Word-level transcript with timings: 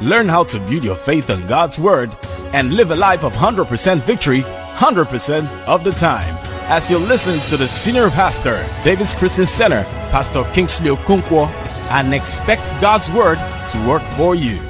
Learn 0.00 0.28
how 0.28 0.44
to 0.44 0.58
build 0.60 0.84
your 0.84 0.96
faith 0.96 1.30
on 1.30 1.46
God's 1.46 1.78
Word 1.78 2.10
and 2.52 2.74
live 2.74 2.90
a 2.90 2.96
life 2.96 3.24
of 3.24 3.32
100% 3.32 4.02
victory 4.02 4.44
100% 4.76 5.64
of 5.64 5.84
the 5.84 5.92
time. 5.92 6.36
As 6.68 6.90
you 6.90 6.98
listen 6.98 7.38
to 7.48 7.56
the 7.56 7.66
senior 7.66 8.10
pastor, 8.10 8.62
David's 8.84 9.14
Christian 9.14 9.46
Center, 9.46 9.84
Pastor 10.12 10.44
Kingsley 10.52 10.90
Okonkwo, 10.90 11.48
and 11.90 12.12
expect 12.12 12.68
God's 12.78 13.10
Word 13.10 13.38
to 13.70 13.88
work 13.88 14.02
for 14.18 14.34
you. 14.34 14.60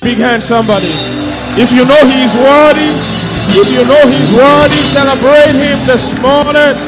Big 0.00 0.18
hand, 0.18 0.42
somebody. 0.42 0.86
If 1.58 1.72
you 1.74 1.82
know 1.82 2.02
He's 2.06 2.34
worthy, 2.38 2.94
if 3.58 3.68
you 3.74 3.82
know 3.90 4.06
He's 4.06 4.30
worthy, 4.38 4.78
celebrate 4.94 5.58
Him 5.58 5.78
this 5.90 6.14
morning. 6.22 6.78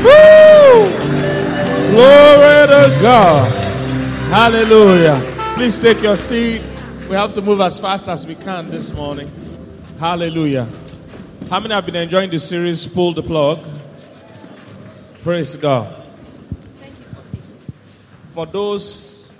Woo! 0.00 0.88
Glory 1.92 2.66
to 2.72 2.98
God. 3.02 3.65
Hallelujah. 4.28 5.22
Please 5.54 5.78
take 5.78 6.02
your 6.02 6.16
seat. 6.16 6.60
We 7.08 7.14
have 7.14 7.32
to 7.34 7.40
move 7.40 7.60
as 7.60 7.78
fast 7.78 8.08
as 8.08 8.26
we 8.26 8.34
can 8.34 8.68
this 8.70 8.92
morning. 8.92 9.30
Hallelujah. 10.00 10.66
How 11.48 11.60
many 11.60 11.72
have 11.72 11.86
been 11.86 11.94
enjoying 11.94 12.30
the 12.30 12.40
series 12.40 12.88
Pull 12.88 13.12
the 13.12 13.22
Plug? 13.22 13.60
Praise 15.22 15.54
God. 15.54 15.86
Thank 16.74 16.98
you 16.98 17.04
for. 17.04 18.32
For 18.32 18.46
those 18.46 19.32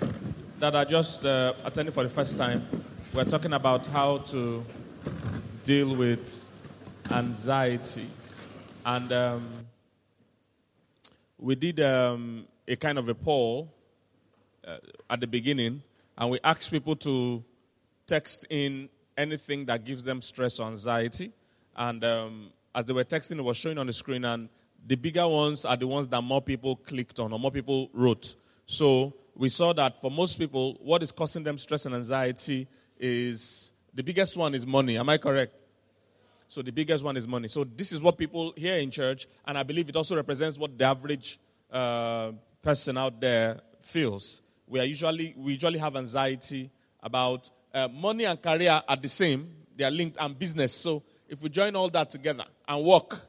that 0.59 0.73
are 0.73 0.85
just 0.85 1.25
uh, 1.25 1.53
attending 1.65 1.93
for 1.93 2.03
the 2.03 2.09
first 2.09 2.37
time, 2.37 2.65
we're 3.13 3.25
talking 3.25 3.51
about 3.51 3.85
how 3.87 4.19
to 4.19 4.65
deal 5.65 5.97
with 5.97 6.49
anxiety. 7.11 8.07
And 8.85 9.11
um, 9.11 9.49
we 11.37 11.55
did 11.55 11.81
um, 11.81 12.47
a 12.65 12.77
kind 12.77 12.97
of 12.97 13.09
a 13.09 13.15
poll 13.15 13.73
uh, 14.67 14.77
at 15.09 15.21
the 15.21 15.27
beginning, 15.27 15.81
and 16.17 16.29
we 16.29 16.39
asked 16.43 16.71
people 16.71 16.95
to 16.97 17.43
text 18.05 18.45
in 18.49 18.89
anything 19.17 19.65
that 19.65 19.83
gives 19.83 20.03
them 20.03 20.21
stress 20.21 20.59
or 20.59 20.67
anxiety. 20.67 21.31
And 21.75 22.03
um, 22.03 22.51
as 22.75 22.85
they 22.85 22.93
were 22.93 23.03
texting, 23.03 23.37
it 23.37 23.43
was 23.43 23.57
showing 23.57 23.77
on 23.77 23.87
the 23.87 23.93
screen, 23.93 24.25
and 24.25 24.49
the 24.85 24.95
bigger 24.95 25.27
ones 25.27 25.65
are 25.65 25.77
the 25.77 25.87
ones 25.87 26.07
that 26.09 26.21
more 26.21 26.41
people 26.41 26.75
clicked 26.75 27.19
on 27.19 27.33
or 27.33 27.39
more 27.39 27.51
people 27.51 27.89
wrote. 27.93 28.35
So 28.65 29.13
we 29.35 29.49
saw 29.49 29.73
that 29.73 30.01
for 30.01 30.11
most 30.11 30.37
people, 30.37 30.77
what 30.81 31.03
is 31.03 31.11
causing 31.11 31.43
them 31.43 31.57
stress 31.57 31.85
and 31.85 31.95
anxiety 31.95 32.67
is 32.99 33.71
the 33.93 34.03
biggest 34.03 34.37
one 34.37 34.53
is 34.53 34.65
money. 34.65 34.97
Am 34.97 35.09
I 35.09 35.17
correct? 35.17 35.53
So 36.49 36.61
the 36.61 36.71
biggest 36.71 37.03
one 37.03 37.17
is 37.17 37.27
money. 37.27 37.47
So 37.47 37.63
this 37.63 37.91
is 37.91 38.01
what 38.01 38.17
people 38.17 38.53
here 38.55 38.77
in 38.77 38.89
church, 38.91 39.27
and 39.45 39.57
I 39.57 39.63
believe 39.63 39.89
it 39.89 39.95
also 39.95 40.15
represents 40.15 40.57
what 40.57 40.77
the 40.77 40.85
average 40.85 41.39
uh, 41.71 42.31
person 42.61 42.97
out 42.97 43.19
there 43.19 43.59
feels. 43.81 44.41
We 44.67 44.79
are 44.79 44.83
usually 44.83 45.33
we 45.37 45.53
usually 45.53 45.79
have 45.79 45.95
anxiety 45.95 46.69
about 47.01 47.49
uh, 47.73 47.87
money 47.87 48.25
and 48.25 48.41
career 48.41 48.81
are 48.87 48.95
the 48.95 49.07
same; 49.07 49.49
they 49.75 49.83
are 49.83 49.91
linked, 49.91 50.17
and 50.19 50.37
business. 50.37 50.73
So 50.73 51.03
if 51.29 51.41
we 51.41 51.49
join 51.49 51.75
all 51.75 51.89
that 51.89 52.09
together 52.09 52.45
and 52.67 52.83
work, 52.83 53.21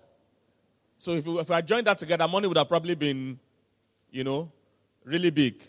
so 0.99 1.13
if 1.13 1.27
we, 1.27 1.39
if 1.39 1.51
I 1.51 1.61
joined 1.61 1.87
that 1.87 1.99
together, 1.99 2.27
money 2.27 2.49
would 2.49 2.57
have 2.57 2.69
probably 2.69 2.97
been, 2.97 3.39
you 4.11 4.25
know, 4.25 4.51
really 5.05 5.31
big. 5.31 5.63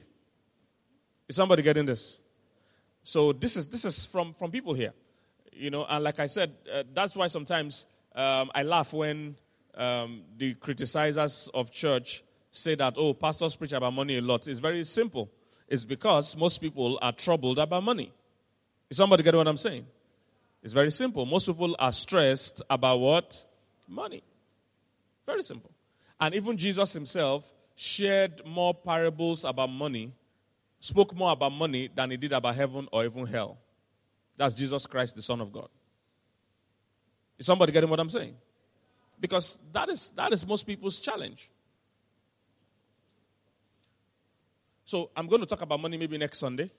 Is 1.27 1.35
somebody 1.35 1.61
getting 1.61 1.85
this? 1.85 2.19
So 3.03 3.31
this 3.31 3.55
is 3.55 3.67
this 3.67 3.85
is 3.85 4.05
from 4.05 4.33
from 4.33 4.49
people 4.49 4.73
here, 4.73 4.93
you 5.53 5.69
know, 5.69 5.85
and 5.87 6.03
like 6.03 6.19
I 6.19 6.27
said, 6.27 6.51
uh, 6.71 6.83
that's 6.93 7.15
why 7.15 7.27
sometimes 7.27 7.85
um, 8.15 8.49
I 8.55 8.63
laugh 8.63 8.91
when 8.91 9.35
um, 9.75 10.23
the 10.37 10.55
criticizers 10.55 11.49
of 11.53 11.71
church 11.71 12.23
say 12.51 12.73
that 12.75 12.95
oh, 12.97 13.13
pastors 13.13 13.55
preach 13.55 13.73
about 13.73 13.93
money 13.93 14.17
a 14.17 14.21
lot. 14.21 14.47
It's 14.47 14.59
very 14.59 14.83
simple. 14.83 15.29
It's 15.69 15.85
because 15.85 16.35
most 16.35 16.57
people 16.57 16.97
are 16.99 17.11
troubled 17.11 17.59
about 17.59 17.83
money. 17.83 18.11
Is 18.89 18.97
somebody 18.97 19.21
getting 19.21 19.37
what 19.37 19.47
I'm 19.47 19.55
saying? 19.55 19.85
It's 20.63 20.73
very 20.73 20.89
simple. 20.89 21.27
Most 21.27 21.45
people 21.45 21.75
are 21.77 21.91
stressed 21.91 22.63
about 22.69 22.99
what? 22.99 23.45
Money. 23.87 24.23
Very 25.27 25.43
simple. 25.43 25.71
And 26.19 26.33
even 26.33 26.57
Jesus 26.57 26.91
himself 26.91 27.53
shared 27.75 28.45
more 28.45 28.73
parables 28.73 29.45
about 29.45 29.69
money, 29.69 30.11
spoke 30.79 31.15
more 31.15 31.31
about 31.31 31.51
money 31.51 31.87
than 31.93 32.09
he 32.09 32.17
did 32.17 32.33
about 32.33 32.55
heaven 32.55 32.87
or 32.91 33.05
even 33.05 33.27
hell. 33.27 33.57
That's 34.37 34.55
Jesus 34.55 34.87
Christ, 34.87 35.15
the 35.15 35.21
Son 35.21 35.39
of 35.39 35.53
God. 35.53 35.69
Is 37.37 37.45
somebody 37.45 37.71
getting 37.71 37.89
what 37.89 37.99
I'm 37.99 38.09
saying? 38.09 38.35
Because 39.19 39.59
that 39.71 39.87
is, 39.87 40.09
that 40.11 40.33
is 40.33 40.45
most 40.45 40.65
people's 40.65 40.97
challenge. 40.97 41.49
So 44.89 45.11
I'm 45.15 45.27
going 45.27 45.39
to 45.39 45.45
talk 45.45 45.61
about 45.61 45.79
money 45.79 45.99
maybe 45.99 46.17
next 46.17 46.39
Sunday 46.39 46.71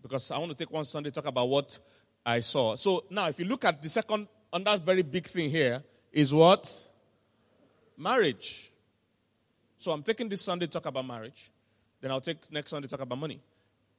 because 0.00 0.30
I 0.30 0.38
want 0.38 0.52
to 0.52 0.56
take 0.56 0.72
one 0.72 0.86
Sunday 0.86 1.10
talk 1.10 1.26
about 1.26 1.50
what 1.50 1.78
I 2.24 2.40
saw. 2.40 2.76
So 2.76 3.04
now, 3.10 3.28
if 3.28 3.38
you 3.38 3.44
look 3.44 3.66
at 3.66 3.82
the 3.82 3.90
second, 3.90 4.26
on 4.50 4.64
that 4.64 4.80
very 4.80 5.02
big 5.02 5.26
thing 5.26 5.50
here, 5.50 5.82
is 6.12 6.32
what? 6.32 6.72
Marriage. 7.98 8.72
So 9.76 9.92
I'm 9.92 10.02
taking 10.02 10.30
this 10.30 10.40
Sunday 10.40 10.64
to 10.64 10.72
talk 10.72 10.86
about 10.86 11.06
marriage. 11.06 11.50
Then 12.00 12.10
I'll 12.10 12.22
take 12.22 12.38
next 12.50 12.70
Sunday 12.70 12.88
talk 12.88 13.02
about 13.02 13.18
money. 13.18 13.42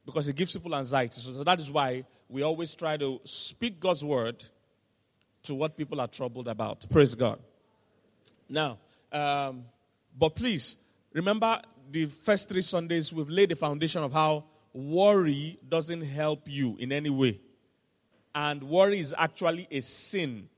Because 0.04 0.26
it 0.26 0.34
gives 0.34 0.52
people 0.52 0.74
anxiety. 0.74 1.20
So, 1.20 1.30
so 1.30 1.44
that 1.44 1.60
is 1.60 1.70
why 1.70 2.04
we 2.28 2.42
always 2.42 2.74
try 2.74 2.96
to 2.96 3.20
speak 3.22 3.78
God's 3.78 4.02
word 4.02 4.44
to 5.44 5.54
what 5.54 5.76
people 5.76 6.00
are 6.00 6.08
troubled 6.08 6.48
about. 6.48 6.90
Praise 6.90 7.14
God. 7.14 7.38
Now, 8.48 8.78
um, 9.12 9.66
but 10.18 10.34
please, 10.34 10.76
remember 11.12 11.62
the 11.90 12.06
first 12.06 12.48
three 12.48 12.62
Sundays, 12.62 13.12
we've 13.12 13.28
laid 13.28 13.50
the 13.50 13.56
foundation 13.56 14.02
of 14.02 14.12
how 14.12 14.44
worry 14.72 15.58
doesn't 15.68 16.02
help 16.02 16.42
you 16.46 16.76
in 16.78 16.92
any 16.92 17.10
way. 17.10 17.40
And 18.34 18.62
worry 18.62 18.98
is 18.98 19.14
actually 19.16 19.68
a 19.70 19.80
sin. 19.80 20.48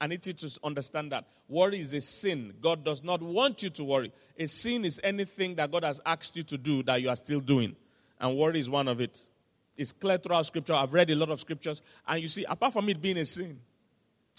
I 0.00 0.06
need 0.06 0.26
you 0.26 0.32
to 0.32 0.60
understand 0.62 1.12
that. 1.12 1.26
Worry 1.48 1.80
is 1.80 1.92
a 1.92 2.00
sin. 2.00 2.54
God 2.60 2.84
does 2.84 3.02
not 3.02 3.22
want 3.22 3.62
you 3.62 3.70
to 3.70 3.84
worry. 3.84 4.12
A 4.38 4.46
sin 4.46 4.84
is 4.84 5.00
anything 5.02 5.56
that 5.56 5.70
God 5.70 5.84
has 5.84 6.00
asked 6.06 6.36
you 6.36 6.42
to 6.44 6.58
do 6.58 6.82
that 6.84 7.02
you 7.02 7.08
are 7.08 7.16
still 7.16 7.40
doing. 7.40 7.74
And 8.20 8.36
worry 8.36 8.60
is 8.60 8.70
one 8.70 8.88
of 8.88 9.00
it. 9.00 9.28
It's 9.76 9.92
clear 9.92 10.18
throughout 10.18 10.46
scripture. 10.46 10.74
I've 10.74 10.92
read 10.92 11.10
a 11.10 11.16
lot 11.16 11.30
of 11.30 11.40
scriptures. 11.40 11.82
And 12.06 12.22
you 12.22 12.28
see, 12.28 12.44
apart 12.44 12.72
from 12.72 12.88
it 12.88 13.02
being 13.02 13.18
a 13.18 13.24
sin, 13.24 13.58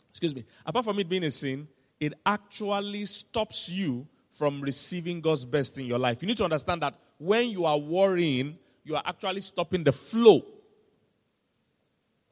excuse 0.10 0.34
me, 0.34 0.46
apart 0.66 0.86
from 0.86 0.98
it 1.00 1.10
being 1.10 1.26
a 1.26 1.32
sin, 1.32 1.68
it 2.00 2.14
actually 2.26 3.06
stops 3.06 3.70
you 3.70 4.08
from 4.38 4.62
receiving 4.62 5.22
God's 5.22 5.46
best 5.46 5.78
in 5.78 5.86
your 5.86 6.00
life. 6.00 6.22
You 6.22 6.28
need 6.28 6.38
to 6.38 6.44
understand 6.44 6.82
that 6.82 6.96
when 7.18 7.50
you 7.50 7.66
are 7.66 7.78
worrying, 7.78 8.58
you 8.84 8.96
are 8.96 9.04
actually 9.06 9.42
stopping 9.42 9.84
the 9.84 9.92
flow 9.92 10.44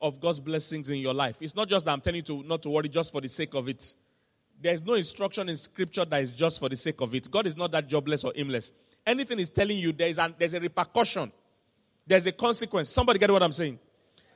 of 0.01 0.19
God's 0.19 0.41
blessings 0.41 0.89
in 0.89 0.97
your 0.97 1.13
life. 1.13 1.41
It's 1.41 1.55
not 1.55 1.69
just 1.69 1.85
that 1.85 1.93
I'm 1.93 2.01
telling 2.01 2.17
you 2.17 2.23
to 2.23 2.43
not 2.43 2.61
to 2.63 2.69
worry 2.69 2.89
just 2.89 3.11
for 3.11 3.21
the 3.21 3.29
sake 3.29 3.53
of 3.55 3.69
it. 3.69 3.95
There's 4.61 4.81
no 4.81 4.93
instruction 4.93 5.47
in 5.49 5.57
scripture 5.57 6.05
that 6.05 6.21
is 6.21 6.33
just 6.33 6.59
for 6.59 6.69
the 6.69 6.75
sake 6.75 6.99
of 7.01 7.15
it. 7.15 7.31
God 7.31 7.47
is 7.47 7.55
not 7.55 7.71
that 7.71 7.87
jobless 7.87 8.23
or 8.23 8.33
aimless. 8.35 8.73
Anything 9.05 9.39
is 9.39 9.49
telling 9.49 9.77
you 9.77 9.91
there 9.93 10.07
is 10.07 10.19
an, 10.19 10.35
there's 10.37 10.53
a 10.53 10.59
repercussion. 10.59 11.31
There's 12.05 12.25
a 12.27 12.31
consequence. 12.33 12.89
Somebody 12.89 13.19
get 13.19 13.31
what 13.31 13.43
I'm 13.43 13.53
saying? 13.53 13.79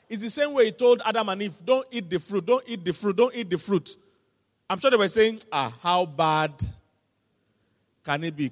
It's 0.09 0.21
the 0.21 0.29
same 0.29 0.53
way 0.53 0.65
he 0.65 0.71
told 0.71 1.01
Adam 1.05 1.27
and 1.29 1.41
Eve, 1.41 1.61
don't 1.65 1.85
eat 1.91 2.09
the 2.09 2.19
fruit, 2.19 2.45
don't 2.45 2.63
eat 2.65 2.83
the 2.83 2.93
fruit, 2.93 3.15
don't 3.15 3.35
eat 3.35 3.49
the 3.49 3.57
fruit. 3.57 3.97
I'm 4.69 4.79
sure 4.79 4.89
they 4.89 4.97
were 4.97 5.07
saying, 5.07 5.41
ah, 5.51 5.73
how 5.81 6.05
bad 6.05 6.53
can 8.07 8.23
it 8.23 8.37
be? 8.37 8.49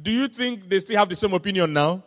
Do 0.00 0.12
you 0.12 0.28
think 0.28 0.68
they 0.68 0.78
still 0.78 0.96
have 0.96 1.08
the 1.08 1.16
same 1.16 1.34
opinion 1.34 1.72
now? 1.72 2.04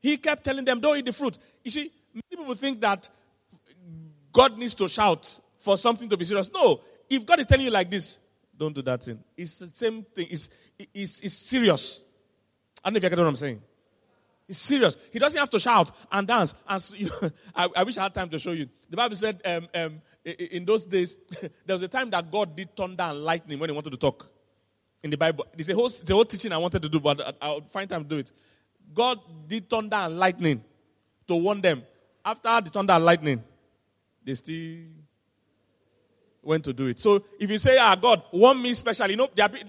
He 0.00 0.16
kept 0.16 0.42
telling 0.42 0.64
them, 0.64 0.80
don't 0.80 0.96
eat 0.96 1.04
the 1.04 1.12
fruit. 1.12 1.38
You 1.62 1.70
see, 1.70 1.92
many 2.12 2.24
people 2.28 2.54
think 2.54 2.80
that 2.80 3.08
God 4.32 4.58
needs 4.58 4.74
to 4.74 4.88
shout 4.88 5.40
for 5.58 5.78
something 5.78 6.08
to 6.08 6.16
be 6.16 6.24
serious. 6.24 6.50
No. 6.52 6.80
If 7.08 7.24
God 7.24 7.38
is 7.38 7.46
telling 7.46 7.66
you 7.66 7.70
like 7.70 7.88
this, 7.88 8.18
don't 8.58 8.74
do 8.74 8.82
that 8.82 9.04
thing. 9.04 9.22
It's 9.36 9.60
the 9.60 9.68
same 9.68 10.02
thing. 10.02 10.26
It's, 10.28 10.50
it's, 10.92 11.20
it's 11.20 11.34
serious. 11.34 12.02
I 12.82 12.88
don't 12.88 12.94
know 12.94 12.96
if 12.98 13.04
you 13.04 13.10
get 13.10 13.18
what 13.18 13.28
I'm 13.28 13.36
saying. 13.36 13.62
It's 14.48 14.58
serious. 14.58 14.98
He 15.12 15.20
doesn't 15.20 15.38
have 15.38 15.50
to 15.50 15.60
shout 15.60 15.92
and 16.10 16.26
dance. 16.26 16.52
And 16.68 16.82
I, 17.54 17.68
I, 17.76 17.84
wish 17.84 17.96
I 17.96 18.02
had 18.02 18.14
time 18.14 18.28
to 18.30 18.38
show 18.40 18.50
you. 18.50 18.68
The 18.88 18.96
Bible 18.96 19.14
said 19.14 19.40
um, 19.44 19.68
um, 19.72 20.02
in 20.24 20.64
those 20.64 20.84
days, 20.84 21.16
there 21.66 21.74
was 21.74 21.82
a 21.82 21.88
time 21.88 22.10
that 22.10 22.30
God 22.30 22.56
did 22.56 22.74
thunder 22.76 23.04
and 23.04 23.24
lightning 23.24 23.58
when 23.58 23.70
he 23.70 23.74
wanted 23.74 23.90
to 23.90 23.96
talk. 23.96 24.30
In 25.02 25.10
the 25.10 25.16
Bible, 25.16 25.46
it's 25.56 25.68
a 25.68 25.74
whole, 25.74 25.88
a 25.88 26.12
whole 26.12 26.24
teaching 26.24 26.52
I 26.52 26.58
wanted 26.58 26.82
to 26.82 26.88
do, 26.88 27.00
but 27.00 27.36
I'll 27.40 27.62
find 27.62 27.88
time 27.88 28.02
to 28.02 28.08
do 28.08 28.18
it. 28.18 28.32
God 28.92 29.18
did 29.48 29.68
thunder 29.68 29.96
and 29.96 30.18
lightning 30.18 30.62
to 31.26 31.36
warn 31.36 31.60
them. 31.60 31.82
After 32.24 32.60
the 32.60 32.70
thunder 32.70 32.92
and 32.92 33.04
lightning, 33.04 33.42
they 34.24 34.34
still 34.34 34.80
went 36.42 36.64
to 36.64 36.72
do 36.72 36.86
it. 36.86 36.98
So 36.98 37.24
if 37.38 37.50
you 37.50 37.58
say, 37.58 37.78
ah, 37.78 37.94
God, 37.94 38.22
warn 38.32 38.60
me 38.60 38.74
specially, 38.74 39.12
you 39.12 39.16
know, 39.16 39.28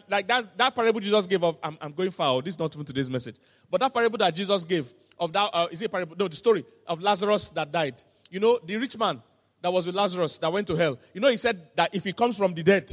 like 0.10 0.28
that, 0.28 0.58
that 0.58 0.76
parable 0.76 1.00
Jesus 1.00 1.28
gave 1.28 1.44
of, 1.44 1.58
I'm, 1.64 1.78
I'm 1.80 1.94
going 1.94 2.12
far, 2.12 2.42
this 2.42 2.56
is 2.56 2.60
not 2.60 2.74
even 2.74 2.86
today's 2.86 3.10
message, 3.10 3.38
but 3.70 3.80
that 3.80 3.94
parable 3.94 4.18
that 4.18 4.36
Jesus 4.36 4.66
gave 4.66 4.94
of 5.18 5.32
that, 5.34 5.50
uh, 5.54 5.68
is 5.72 5.82
it 5.82 5.92
parable? 5.92 6.16
No, 6.18 6.28
the 6.28 6.36
story 6.36 6.66
of 6.88 7.02
Lazarus 7.02 7.50
that 7.52 7.72
died. 7.72 8.02
You 8.30 8.40
know, 8.40 8.60
the 8.66 8.76
rich 8.78 8.98
man 8.98 9.22
that 9.62 9.72
was 9.72 9.86
with 9.86 9.96
Lazarus 9.96 10.38
that 10.40 10.52
went 10.52 10.68
to 10.68 10.76
hell. 10.76 11.00
You 11.14 11.22
know, 11.22 11.30
he 11.30 11.38
said 11.38 11.70
that 11.76 11.94
if 11.94 12.04
he 12.04 12.14
comes 12.14 12.38
from 12.38 12.54
the 12.54 12.64
dead, 12.64 12.92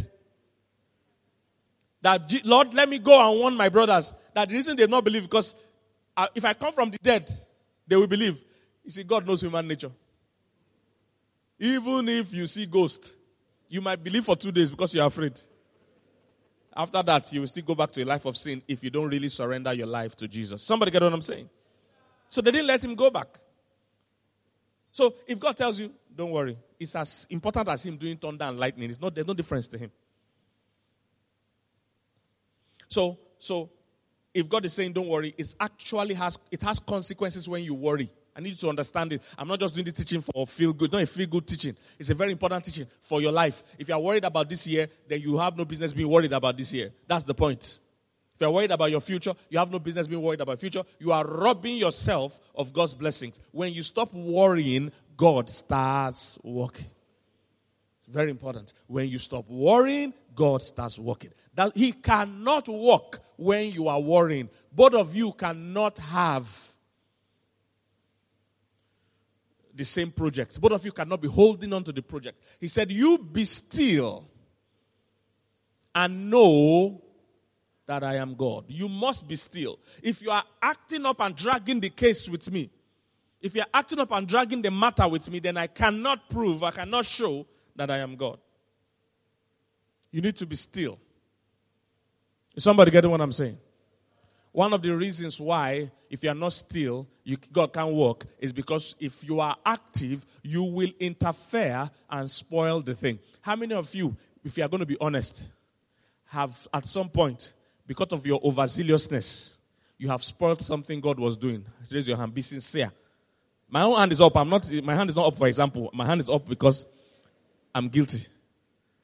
that 2.03 2.33
Lord, 2.45 2.75
let 2.75 2.89
me 2.89 2.99
go 2.99 3.29
and 3.29 3.39
warn 3.39 3.57
my 3.57 3.69
brothers 3.69 4.13
that 4.35 4.49
the 4.49 4.55
reason 4.55 4.77
they 4.77 4.87
not 4.87 5.05
believe 5.05 5.23
because 5.23 5.55
uh, 6.17 6.27
if 6.35 6.45
I 6.45 6.53
come 6.55 6.73
from 6.73 6.91
the 6.91 6.99
dead, 7.03 7.29
they 7.87 7.97
will 7.97 8.07
believe. 8.07 8.43
You 8.85 8.91
see, 8.91 9.03
God 9.05 9.27
knows 9.27 9.41
human 9.41 9.67
nature. 9.67 9.91
Even 11.59 12.09
if 12.09 12.33
you 12.33 12.47
see 12.47 12.67
ghost, 12.67 13.17
you 13.69 13.81
might 13.81 14.03
believe 14.03 14.25
for 14.25 14.37
two 14.37 14.53
days 14.53 14.71
because 14.71 14.95
you're 14.95 15.07
afraid. 15.07 15.39
After 16.77 17.03
that, 17.03 17.33
you 17.33 17.41
will 17.41 17.49
still 17.49 17.65
go 17.65 17.75
back 17.75 17.91
to 17.93 18.03
a 18.03 18.05
life 18.05 18.25
of 18.25 18.37
sin 18.37 18.63
if 18.69 18.85
you 18.85 18.91
don't 18.91 19.09
really 19.09 19.29
surrender 19.29 19.73
your 19.73 19.89
life 19.89 20.15
to 20.17 20.29
Jesus. 20.29 20.63
Somebody 20.63 20.93
get 20.93 21.03
what 21.03 21.13
I'm 21.13 21.23
saying? 21.23 21.49
So 22.29 22.41
they 22.41 22.53
didn't 22.53 22.69
let 22.69 22.85
him 22.85 22.95
go 22.95 23.11
back. 23.11 23.29
So 24.93 25.15
if 25.27 25.39
God 25.41 25.57
tells 25.57 25.81
you, 25.81 25.93
don't 26.19 26.33
worry, 26.33 26.59
it's 26.81 26.97
as 26.97 27.29
important 27.31 27.69
as 27.69 27.87
him 27.87 27.97
doing 27.97 28.17
thunder 28.17 28.45
and 28.45 28.59
lightning. 28.59 28.91
It's 28.91 29.01
not, 29.01 29.15
there's 29.15 29.27
no 29.27 29.35
difference 29.35 29.69
to 29.69 29.79
him. 29.79 29.93
So, 32.89 33.17
so 33.39 33.71
if 34.35 34.49
God 34.49 34.67
is 34.67 34.73
saying 34.73 34.95
don't 34.95 35.07
worry, 35.07 35.33
it 35.39 35.55
actually 35.61 36.15
has 36.15 36.41
it 36.51 36.61
has 36.63 36.81
consequences 36.81 37.49
when 37.49 37.63
you 37.63 37.75
worry. 37.75 38.11
I 38.35 38.41
need 38.41 38.51
you 38.51 38.57
to 38.57 38.69
understand 38.69 39.13
it. 39.13 39.23
I'm 39.37 39.47
not 39.47 39.61
just 39.61 39.77
doing 39.77 39.85
the 39.85 39.93
teaching 39.93 40.21
for 40.21 40.45
feel 40.45 40.73
good. 40.73 40.91
Not 40.91 41.03
a 41.03 41.07
feel 41.07 41.29
good 41.29 41.47
teaching. 41.47 41.77
It's 41.99 42.11
a 42.11 42.15
very 42.15 42.33
important 42.33 42.65
teaching 42.65 42.87
for 43.01 43.21
your 43.21 43.33
life. 43.33 43.63
If 43.79 43.89
you 43.89 43.95
are 43.95 44.01
worried 44.01 44.25
about 44.25 44.51
this 44.51 44.67
year, 44.67 44.89
then 45.07 45.21
you 45.21 45.39
have 45.39 45.57
no 45.57 45.65
business 45.65 45.93
being 45.93 46.09
worried 46.09 46.33
about 46.33 46.57
this 46.57 46.73
year. 46.73 46.91
That's 47.07 47.25
the 47.25 47.35
point. 47.35 47.81
If 48.35 48.41
you're 48.41 48.51
worried 48.51 48.71
about 48.71 48.91
your 48.91 49.01
future, 49.01 49.35
you 49.51 49.59
have 49.59 49.71
no 49.71 49.81
business 49.81 50.07
being 50.07 50.23
worried 50.23 50.41
about 50.41 50.59
future. 50.61 50.83
You 50.99 51.13
are 51.13 51.25
robbing 51.25 51.77
yourself 51.77 52.39
of 52.55 52.73
God's 52.73 52.95
blessings. 52.95 53.41
When 53.51 53.73
you 53.73 53.83
stop 53.83 54.13
worrying, 54.15 54.93
God 55.19 55.51
starts 55.51 56.39
working. 56.45 56.87
Very 58.07 58.31
important. 58.31 58.73
When 58.87 59.09
you 59.09 59.19
stop 59.19 59.51
worrying, 59.51 60.15
God 60.35 60.63
starts 60.63 60.99
working. 60.99 61.33
That 61.55 61.77
He 61.77 61.93
cannot 61.93 62.69
work 62.69 63.21
when 63.37 63.73
you 63.73 63.89
are 63.89 64.01
worrying. 64.01 64.49
Both 64.73 64.95
of 64.95 65.15
you 65.15 65.33
cannot 65.33 65.99
have 65.99 66.49
the 69.75 69.85
same 69.85 70.13
project. 70.13 70.59
Both 70.61 70.73
of 70.73 70.85
you 70.85 70.93
cannot 70.93 71.21
be 71.21 71.29
holding 71.29 71.73
on 71.73 71.85
to 71.85 71.93
the 71.93 72.03
project. 72.03 72.41
He 72.61 72.69
said, 72.69 72.91
You 72.91 73.19
be 73.19 73.45
still 73.45 74.25
and 75.95 76.31
know 76.31 77.03
that 77.87 78.05
I 78.05 78.17
am 78.17 78.37
God. 78.37 78.67
You 78.69 78.89
must 78.89 79.27
be 79.27 79.35
still. 79.35 79.81
If 80.01 80.23
you 80.23 80.31
are 80.31 80.45
acting 80.63 81.05
up 81.05 81.21
and 81.21 81.35
dragging 81.35 81.81
the 81.81 81.91
case 81.91 82.29
with 82.29 82.51
me, 82.53 82.71
if 83.41 83.55
you're 83.55 83.67
acting 83.73 84.01
up 84.01 84.13
and 84.13 84.27
dragging 84.27 84.63
the 84.63 84.71
matter 84.71 85.07
with 85.09 85.31
me, 85.31 85.39
then 85.39 85.57
I 85.57 85.67
cannot 85.69 86.29
prove, 86.29 86.63
I 86.63 86.71
cannot 86.71 87.07
show 87.07 87.47
that 87.77 87.91
I 87.91 87.99
am 87.99 88.17
God. 88.17 88.39
You 90.11 90.21
need 90.21 90.37
to 90.37 90.47
be 90.47 90.57
still. 90.57 90.99
Is 92.55 92.65
somebody 92.65 92.91
getting 92.91 93.11
what 93.11 93.21
I'm 93.21 93.33
saying? 93.33 93.59
One 94.53 94.73
of 94.73 94.83
the 94.83 94.97
reasons 94.97 95.41
why, 95.41 95.91
if 96.11 96.25
you 96.25 96.31
are 96.31 96.35
not 96.35 96.53
still, 96.53 97.07
you, 97.23 97.37
God 97.53 97.73
can't 97.73 97.95
work, 97.95 98.25
is 98.39 98.53
because 98.53 98.97
if 98.99 99.23
you 99.23 99.39
are 99.41 99.55
active, 99.65 100.27
you 100.43 100.65
will 100.65 100.91
interfere 100.99 101.89
and 102.11 102.29
spoil 102.31 102.81
the 102.81 102.95
thing. 102.95 103.19
How 103.43 103.55
many 103.55 103.75
of 103.75 103.95
you, 103.95 104.17
if 104.43 104.57
you 104.57 104.65
are 104.65 104.69
going 104.69 104.81
to 104.81 104.87
be 104.87 104.97
honest, 105.01 105.47
have 106.27 106.67
at 106.73 106.87
some 106.87 107.09
point 107.09 107.53
because 107.87 108.09
of 108.11 108.27
your 108.27 108.41
overzealousness, 108.41 109.55
you 109.99 110.09
have 110.09 110.23
spoiled 110.23 110.61
something 110.61 111.01
God 111.01 111.21
was 111.21 111.37
doing. 111.37 111.65
Raise 111.93 112.09
your 112.09 112.17
hand. 112.17 112.35
Be 112.35 112.43
sincere. 112.43 112.91
My 113.71 113.83
own 113.83 113.99
hand 113.99 114.13
is 114.13 114.21
up. 114.21 114.37
I'm 114.37 114.49
not. 114.49 114.71
My 114.83 114.95
hand 114.95 115.11
is 115.11 115.17
not 115.17 115.27
up. 115.27 115.37
For 115.37 115.47
example, 115.47 115.91
my 115.93 116.07
hand 116.07 116.21
is 116.21 116.29
up 116.29 116.49
because 116.49 116.87
I'm 117.75 117.89
guilty. 117.89 118.27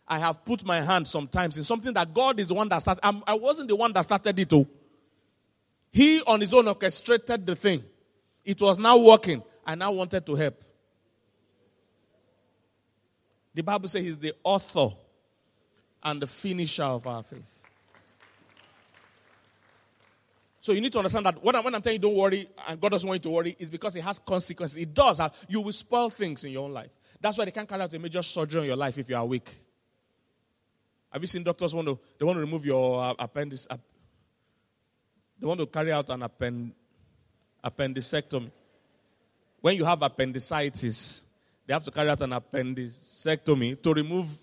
I 0.06 0.18
have 0.18 0.44
put 0.44 0.64
my 0.64 0.80
hand 0.80 1.06
sometimes 1.06 1.56
in 1.56 1.64
something 1.64 1.92
that 1.94 2.12
God 2.12 2.38
is 2.40 2.48
the 2.48 2.54
one 2.54 2.68
that 2.68 2.78
started. 2.78 3.00
I'm, 3.06 3.22
I 3.26 3.34
was 3.34 3.58
not 3.58 3.68
the 3.68 3.76
one 3.76 3.92
that 3.92 4.02
started 4.02 4.38
it. 4.38 4.52
Oh, 4.52 4.66
He 5.92 6.20
on 6.22 6.40
his 6.40 6.52
own 6.52 6.68
orchestrated 6.68 7.46
the 7.46 7.56
thing. 7.56 7.82
It 8.44 8.60
was 8.60 8.78
now 8.78 8.98
working. 8.98 9.42
I 9.66 9.74
now 9.74 9.92
wanted 9.92 10.26
to 10.26 10.34
help. 10.34 10.62
The 13.54 13.62
Bible 13.62 13.88
says 13.88 14.02
He's 14.02 14.18
the 14.18 14.34
author 14.42 14.88
and 16.02 16.20
the 16.20 16.26
finisher 16.26 16.82
of 16.84 17.06
our 17.06 17.22
faith. 17.22 17.53
So 20.64 20.72
you 20.72 20.80
need 20.80 20.92
to 20.92 20.98
understand 20.98 21.26
that 21.26 21.44
when 21.44 21.54
I'm, 21.54 21.62
when 21.62 21.74
I'm 21.74 21.82
telling 21.82 21.96
you 21.96 22.08
don't 22.08 22.14
worry 22.14 22.48
and 22.66 22.80
God 22.80 22.92
doesn't 22.92 23.06
want 23.06 23.22
you 23.22 23.30
to 23.30 23.34
worry, 23.36 23.54
is 23.58 23.68
because 23.68 23.96
it 23.96 24.00
has 24.02 24.18
consequences. 24.18 24.78
It 24.78 24.94
does. 24.94 25.18
Have, 25.18 25.34
you 25.46 25.60
will 25.60 25.74
spoil 25.74 26.08
things 26.08 26.42
in 26.42 26.52
your 26.52 26.64
own 26.64 26.72
life. 26.72 26.88
That's 27.20 27.36
why 27.36 27.44
they 27.44 27.50
can't 27.50 27.68
carry 27.68 27.82
out 27.82 27.92
a 27.92 27.98
major 27.98 28.22
surgery 28.22 28.62
on 28.62 28.66
your 28.68 28.76
life 28.76 28.96
if 28.96 29.06
you 29.10 29.14
are 29.14 29.26
weak. 29.26 29.54
Have 31.12 31.20
you 31.20 31.26
seen 31.26 31.42
doctors 31.42 31.74
want 31.74 31.88
to 31.88 31.98
they 32.18 32.24
want 32.24 32.36
to 32.36 32.40
remove 32.40 32.64
your 32.64 32.98
uh, 32.98 33.12
appendix? 33.18 33.66
Uh, 33.68 33.76
they 35.38 35.46
want 35.46 35.60
to 35.60 35.66
carry 35.66 35.92
out 35.92 36.08
an 36.08 36.22
append, 36.22 36.72
appendicectomy. 37.62 38.50
When 39.60 39.76
you 39.76 39.84
have 39.84 40.00
appendicitis, 40.00 41.26
they 41.66 41.74
have 41.74 41.84
to 41.84 41.90
carry 41.90 42.08
out 42.08 42.22
an 42.22 42.30
appendicectomy 42.30 43.82
to 43.82 43.92
remove 43.92 44.34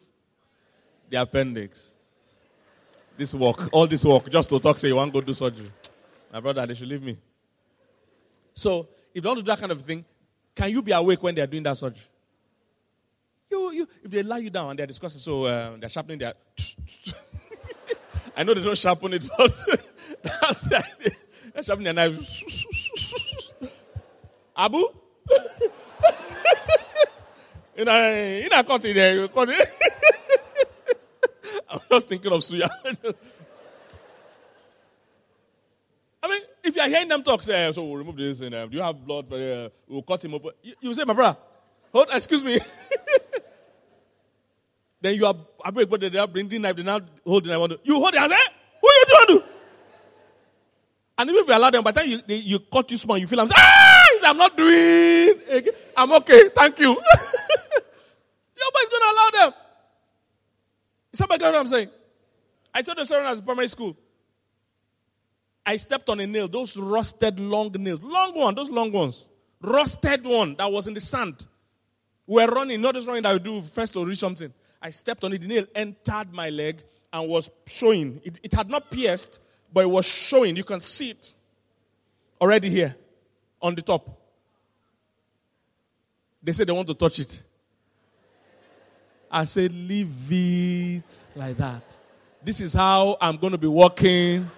the 1.10 1.20
appendix. 1.20 1.96
This 3.18 3.34
work, 3.34 3.70
all 3.72 3.88
this 3.88 4.06
work, 4.06 4.30
just 4.30 4.50
to 4.50 4.60
talk, 4.60 4.78
say 4.78 4.90
you 4.90 4.96
want 4.96 5.12
to 5.12 5.20
go 5.20 5.26
do 5.26 5.34
surgery. 5.34 5.72
My 6.32 6.40
brother, 6.40 6.66
they 6.66 6.74
should 6.74 6.88
leave 6.88 7.04
me. 7.04 7.18
So, 8.54 8.88
if 9.14 9.24
you 9.24 9.28
want 9.28 9.40
to 9.40 9.44
do 9.44 9.52
that 9.52 9.60
kind 9.60 9.72
of 9.72 9.82
thing, 9.82 10.06
can 10.56 10.70
you 10.70 10.82
be 10.82 10.92
awake 10.92 11.22
when 11.22 11.36
they 11.36 11.42
are 11.42 11.48
doing 11.48 11.64
that 11.64 11.78
surgery? 11.78 12.06
You, 13.50 13.72
you, 13.72 13.88
if 14.04 14.12
they 14.12 14.24
lie 14.24 14.38
you 14.38 14.50
down 14.50 14.70
and 14.70 14.80
they're 14.80 14.88
discussing, 14.88 15.20
so 15.20 15.44
uh, 15.44 15.76
they're 15.78 15.90
sharpening 15.90 16.20
their. 16.20 16.34
I 18.38 18.44
know 18.44 18.54
they 18.54 18.62
don't 18.64 18.78
sharpen 18.78 19.14
it, 19.14 19.24
but 19.38 19.52
that's 20.24 20.62
the 20.62 20.78
idea. 20.78 21.18
They're 21.54 21.64
sharpening 21.64 21.96
their 21.96 22.10
knife. 22.10 22.44
Abu? 24.56 24.86
in 27.76 27.88
a, 27.88 28.46
in 28.46 28.54
a 28.54 28.64
country 28.64 28.94
there, 28.94 29.28
I'm 31.70 31.80
just 31.90 32.08
thinking 32.08 32.32
of 32.32 32.42
Suya. 32.42 32.70
I 36.24 36.28
mean, 36.28 36.42
if 36.64 36.76
you 36.76 36.82
are 36.82 36.88
hearing 36.90 37.08
them 37.08 37.24
talk, 37.24 37.44
say, 37.44 37.72
so 37.74 37.86
we'll 37.86 37.98
remove 37.98 38.18
this 38.18 38.40
and 38.42 38.54
uh, 38.54 38.66
do 38.66 38.78
you 38.78 38.84
have 38.84 39.06
blood? 39.06 39.28
For, 39.28 39.36
uh, 39.36 39.70
we'll 39.88 40.04
cut 40.04 40.24
him 40.24 40.34
open. 40.34 40.52
You, 40.62 40.74
you 40.82 40.94
say, 40.94 41.04
my 41.04 41.14
brother, 41.14 41.38
hold, 41.92 42.08
excuse 42.12 42.44
me. 42.44 42.60
then 45.02 45.16
you 45.16 45.26
are, 45.26 45.36
I 45.64 45.72
break, 45.72 45.90
but 45.90 46.02
they 46.02 46.18
are 46.18 46.28
bringing 46.28 46.50
the 46.50 46.60
knife, 46.60 46.76
they 46.76 46.84
now 46.84 47.00
hold 47.26 47.46
the 47.46 47.58
knife. 47.58 47.80
You 47.84 47.96
hold 47.96 48.16
and 48.16 48.32
say, 48.32 48.38
who 48.82 48.88
you 48.88 49.06
want 49.10 49.30
to 49.30 49.34
do? 49.34 49.44
And 51.18 51.30
even 51.30 51.44
if 51.44 51.48
you 51.48 51.56
allow 51.56 51.70
them, 51.70 51.84
by 51.84 51.92
the 51.92 52.00
time 52.00 52.10
you, 52.10 52.22
they, 52.26 52.36
you 52.38 52.60
cut 52.60 52.90
you 52.92 52.98
small, 52.98 53.18
you 53.18 53.28
feel, 53.28 53.42
I'm, 53.42 53.50
ah, 53.54 54.08
I'm 54.26 54.38
not 54.38 54.56
doing, 54.58 55.68
I'm 55.96 56.12
okay, 56.14 56.50
thank 56.50 56.80
you. 56.80 56.90
Nobody's 58.62 58.90
going 58.90 59.02
to 59.02 59.12
allow 59.12 59.30
them. 59.34 59.54
Somebody 61.14 61.40
got 61.42 61.54
what 61.54 61.60
I'm 61.60 61.68
saying? 61.68 61.90
I 62.74 62.82
told 62.82 62.98
the 62.98 63.06
story 63.06 63.26
as 63.26 63.42
primary 63.42 63.68
school. 63.68 63.98
I 65.66 65.78
stepped 65.78 66.10
on 66.10 66.20
a 66.20 66.28
nail, 66.28 66.48
those 66.48 66.76
rusted 66.78 67.40
long 67.40 67.72
nails, 67.72 68.02
long 68.02 68.38
one, 68.38 68.56
those 68.56 68.70
long 68.72 68.92
ones, 68.92 69.30
rusted 69.62 70.26
one 70.26 70.56
that 70.56 70.72
was 70.72 70.88
in 70.88 70.94
the 70.94 71.02
sand. 71.02 71.46
We 72.26 72.44
were 72.44 72.52
running, 72.52 72.82
not 72.82 72.96
just 72.96 73.08
running 73.08 73.24
that 73.24 73.34
we 73.34 73.40
do 73.40 73.62
first 73.62 73.94
to 73.94 74.04
reach 74.04 74.20
something. 74.20 74.52
I 74.82 74.90
stepped 74.90 75.24
on 75.24 75.34
it, 75.34 75.42
the 75.42 75.48
nail 75.48 75.66
entered 75.76 76.32
my 76.32 76.50
leg 76.50 76.82
and 77.14 77.30
was 77.30 77.50
showing. 77.68 78.22
It, 78.24 78.40
it 78.42 78.54
had 78.54 78.70
not 78.70 78.90
pierced, 78.90 79.40
but 79.72 79.82
it 79.82 79.90
was 79.90 80.06
showing. 80.06 80.56
You 80.56 80.64
can 80.64 80.80
see 80.80 81.12
it 81.12 81.34
already 82.40 82.70
here 82.70 82.96
on 83.62 83.76
the 83.76 83.82
top. 83.82 84.18
They 86.42 86.54
said 86.54 86.68
they 86.68 86.74
want 86.74 86.88
to 86.88 86.96
touch 86.96 87.20
it. 87.20 87.44
I 89.30 89.46
said, 89.46 89.72
leave 89.72 90.10
it 90.30 91.26
like 91.36 91.56
that. 91.58 92.00
This 92.44 92.60
is 92.60 92.74
how 92.74 93.18
I'm 93.22 93.38
going 93.38 93.52
to 93.52 93.58
be 93.58 93.68
walking 93.68 94.50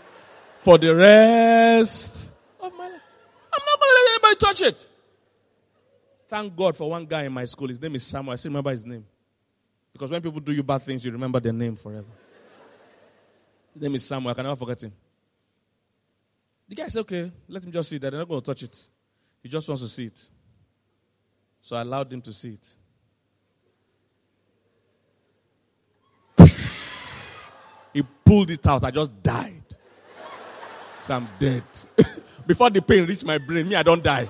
for 0.64 0.78
the 0.78 0.96
rest 0.96 2.30
of 2.62 2.72
my 2.78 2.88
life. 2.88 3.02
I'm 3.54 3.66
not 3.66 3.80
going 3.80 3.92
to 3.92 4.02
let 4.02 4.12
anybody 4.12 4.36
touch 4.36 4.62
it. 4.62 4.90
Thank 6.28 6.56
God 6.56 6.78
for 6.78 6.90
one 6.90 7.06
guy 7.06 7.24
in 7.24 7.34
my 7.34 7.46
school. 7.46 7.68
His 7.68 7.82
name 7.82 7.96
is 7.96 8.04
Samuel. 8.04 8.34
I 8.34 8.36
still 8.38 8.50
remember 8.50 8.72
his 8.72 8.86
name. 8.86 9.06
Because 9.92 10.10
when 10.10 10.22
people 10.22 10.40
do 10.40 10.54
you 10.54 10.64
bad 10.64 10.82
things, 10.82 11.04
you 11.06 11.12
remember 11.12 11.40
their 11.40 11.54
name 11.54 11.76
forever. 11.76 12.08
His 13.74 13.82
name 13.82 13.96
is 13.96 14.06
Samuel. 14.06 14.32
I 14.32 14.34
can 14.34 14.46
never 14.46 14.56
forget 14.56 14.82
him. 14.82 14.94
The 16.70 16.76
guy 16.76 16.88
said, 16.88 17.02
okay, 17.02 17.32
let 17.48 17.64
him 17.64 17.72
just 17.72 17.90
see 17.90 17.98
that. 17.98 18.10
They're 18.10 18.20
not 18.20 18.30
going 18.30 18.42
to 18.42 18.46
touch 18.46 18.64
it. 18.64 18.88
He 19.44 19.50
just 19.50 19.68
wants 19.68 19.84
to 19.84 19.90
see 19.90 20.06
it. 20.06 20.30
So 21.62 21.76
I 21.76 21.82
allowed 21.82 22.12
him 22.12 22.22
to 22.22 22.34
see 22.34 22.54
it. 22.54 22.76
He 27.94 28.02
pulled 28.26 28.50
it 28.50 28.66
out. 28.66 28.84
I 28.84 28.92
just 28.92 29.22
died. 29.22 29.63
So 31.06 31.16
I'm 31.16 31.28
dead. 31.40 31.64
Before 32.48 32.70
the 32.70 32.82
pain 32.82 33.06
reach 33.06 33.24
my 33.24 33.38
brain, 33.38 33.68
me, 33.68 33.76
I 33.76 33.84
don't 33.84 34.04
die. 34.04 34.30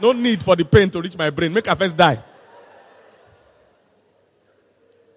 No 0.00 0.12
need 0.12 0.42
for 0.42 0.56
the 0.56 0.64
pain 0.64 0.90
to 0.90 1.00
reach 1.00 1.16
my 1.16 1.30
brain. 1.30 1.52
Make 1.52 1.66
a 1.66 1.76
first 1.76 1.96
die. 1.96 2.22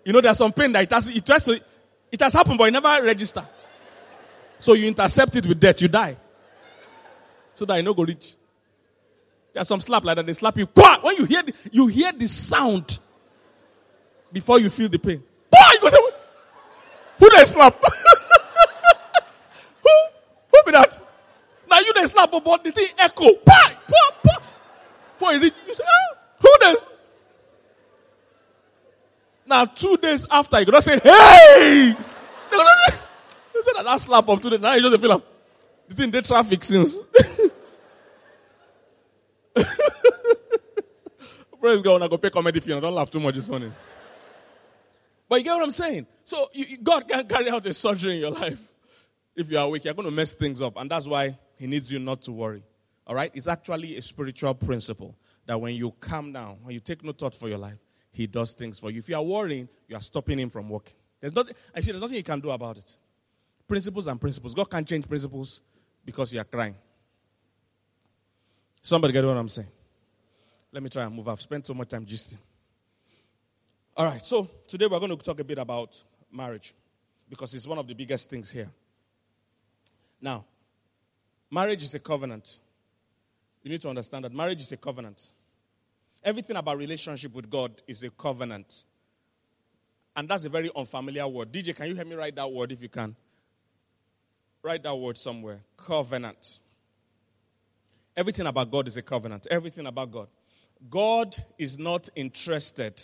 You 0.06 0.14
know, 0.14 0.22
there's 0.22 0.38
some 0.38 0.54
pain 0.54 0.72
that 0.72 0.84
it 0.84 0.92
has, 0.92 1.10
it 1.10 1.28
has, 1.28 1.44
to, 1.44 1.60
it 2.12 2.22
has 2.22 2.34
happened, 2.34 2.58
but 2.58 2.66
it 2.70 2.72
never 2.72 3.04
register. 3.04 3.46
So 4.60 4.74
you 4.74 4.88
intercept 4.88 5.36
it 5.36 5.46
with 5.46 5.60
death, 5.60 5.82
you 5.82 5.88
die. 5.88 6.18
So 7.54 7.66
that 7.66 7.74
I 7.74 7.82
know 7.82 7.94
go 7.94 8.04
reach. 8.04 8.36
There's 9.54 9.68
some 9.68 9.82
slap 9.82 10.04
like 10.06 10.16
that. 10.16 10.26
They 10.26 10.34
slap 10.34 10.58
you. 10.58 10.68
When 11.02 11.18
you 11.18 11.26
hear 11.26 11.44
the, 11.44 11.54
you 11.72 11.88
hear 11.88 12.12
the 12.12 12.28
sound 12.28 13.00
before 14.32 14.60
you 14.60 14.70
feel 14.70 14.90
the 14.90 15.00
pain. 15.00 15.24
You 15.74 15.80
go 15.82 15.90
say, 15.90 15.98
who 17.20 17.30
they 17.36 17.46
slap? 17.46 17.74
who? 19.84 19.90
Who 20.52 20.64
be 20.66 20.72
that? 20.72 21.00
Now 22.16 22.24
you 22.24 22.30
they 22.30 22.40
slap, 22.40 22.44
but 22.44 22.64
the 22.64 22.72
thing 22.72 22.88
echo. 22.98 23.26
Bah, 23.46 23.72
bah, 23.88 24.12
bah. 24.24 24.40
For 25.18 25.34
you 25.34 25.50
say, 25.50 25.84
ah, 25.84 26.18
who 26.40 26.50
they? 26.62 26.76
Now 29.48 29.66
two 29.66 29.98
days 29.98 30.26
after, 30.30 30.60
you 30.60 30.66
gonna 30.66 30.82
say, 30.82 31.00
hey! 31.00 31.96
They 33.54 33.62
said 33.64 33.74
that, 33.78 33.86
that 33.86 34.00
slap 34.02 34.30
of 34.30 34.42
today. 34.42 34.58
Now 34.58 34.76
you 34.76 34.82
just 34.82 35.02
feel 35.02 35.10
like 35.10 35.24
the 35.88 35.96
thing 35.96 36.12
they 36.12 36.22
traffic 36.22 36.64
since. 36.64 37.00
Praise 41.60 41.82
God, 41.82 42.04
I 42.04 42.08
go 42.08 42.18
pay 42.18 42.30
comedy 42.30 42.60
fee. 42.60 42.74
I 42.74 42.80
don't 42.80 42.94
laugh 42.94 43.10
too 43.10 43.20
much 43.20 43.34
this 43.36 43.48
morning. 43.48 43.74
But 45.28 45.40
you 45.40 45.46
get 45.46 45.56
what 45.56 45.64
I'm 45.64 45.72
saying? 45.72 46.06
So 46.24 46.50
you, 46.54 46.78
God 46.78 47.08
can 47.08 47.28
carry 47.28 47.50
out 47.50 47.66
a 47.66 47.74
surgery 47.74 48.14
in 48.14 48.20
your 48.20 48.32
life. 48.32 48.72
If 49.36 49.52
you 49.52 49.58
are 49.58 49.68
weak, 49.68 49.86
you're 49.86 49.94
going 49.94 50.08
to 50.08 50.12
mess 50.14 50.34
things 50.34 50.62
up. 50.62 50.78
And 50.78 50.90
that's 50.90 51.08
why 51.08 51.38
He 51.58 51.68
needs 51.68 51.92
you 51.92 52.00
not 52.00 52.22
to 52.24 52.32
worry. 52.32 52.64
All 53.06 53.16
right? 53.16 53.32
It's 53.34 53.48
actually 53.48 53.98
a 53.98 54.02
spiritual 54.02 54.54
principle 54.54 55.16
that 55.46 55.60
when 55.60 55.76
you 55.76 55.92
calm 56.00 56.32
down, 56.32 56.58
when 56.62 56.74
you 56.74 56.80
take 56.80 57.04
no 57.04 57.12
thought 57.12 57.34
for 57.34 57.50
your 57.50 57.58
life, 57.58 57.78
He 58.12 58.28
does 58.28 58.54
things 58.54 58.80
for 58.80 58.92
you. 58.92 59.00
If 59.00 59.10
you 59.10 59.16
are 59.16 59.24
worrying, 59.24 59.68
you 59.88 59.96
are 59.96 60.02
stopping 60.02 60.40
Him 60.40 60.50
from 60.50 60.70
working. 60.70 60.94
There's 61.20 61.34
nothing, 61.34 61.56
actually, 61.76 61.94
there's 61.94 62.02
nothing 62.02 62.18
He 62.18 62.24
can 62.24 62.40
do 62.40 62.52
about 62.52 62.78
it. 62.78 62.98
Principles 63.68 64.08
and 64.08 64.20
principles. 64.22 64.54
God 64.54 64.70
can't 64.70 64.88
change 64.88 65.08
principles 65.08 65.62
because 66.06 66.34
you 66.34 66.40
are 66.40 66.46
crying. 66.46 66.76
Somebody 68.82 69.14
get 69.14 69.26
what 69.26 69.36
I'm 69.36 69.50
saying? 69.50 69.68
Let 70.72 70.84
me 70.84 70.90
try 70.90 71.04
and 71.04 71.16
move. 71.16 71.28
I've 71.28 71.42
spent 71.42 71.66
so 71.66 71.74
much 71.74 71.90
time 71.90 72.06
gisting. 72.06 72.38
All 73.96 74.06
right, 74.06 74.24
so 74.24 74.48
today 74.68 74.86
we're 74.86 75.00
going 75.00 75.10
to 75.10 75.18
talk 75.18 75.40
a 75.40 75.44
bit 75.44 75.58
about 75.58 76.02
marriage 76.32 76.74
because 77.30 77.54
it's 77.54 77.66
one 77.66 77.78
of 77.78 77.88
the 77.88 77.96
biggest 77.96 78.30
things 78.30 78.52
here. 78.52 78.70
Now, 80.22 80.46
marriage 81.50 81.84
is 81.84 81.94
a 81.94 82.00
covenant. 82.00 82.60
You 83.64 83.72
need 83.72 83.82
to 83.82 83.90
understand 83.90 84.26
that 84.26 84.34
marriage 84.34 84.62
is 84.62 84.72
a 84.72 84.78
covenant. 84.78 85.32
Everything 86.24 86.56
about 86.56 86.78
relationship 86.78 87.34
with 87.34 87.50
God 87.50 87.82
is 87.88 88.04
a 88.04 88.10
covenant. 88.10 88.86
And 90.16 90.28
that's 90.28 90.46
a 90.46 90.50
very 90.50 90.72
unfamiliar 90.76 91.28
word. 91.28 91.52
DJ, 91.52 91.76
can 91.76 91.88
you 91.88 91.96
help 91.96 92.08
me 92.08 92.16
write 92.16 92.36
that 92.36 92.52
word 92.52 92.72
if 92.72 92.82
you 92.82 92.90
can? 92.90 93.16
Write 94.64 94.84
that 94.84 94.96
word 94.96 95.18
somewhere. 95.18 95.60
Covenant. 95.78 96.60
Everything 98.16 98.48
about 98.48 98.72
God 98.72 98.88
is 98.88 98.98
a 98.98 99.02
covenant. 99.02 99.48
Everything 99.52 99.86
about 99.86 100.12
God. 100.12 100.28
God 100.90 101.36
is 101.58 101.78
not 101.78 102.10
interested 102.16 103.02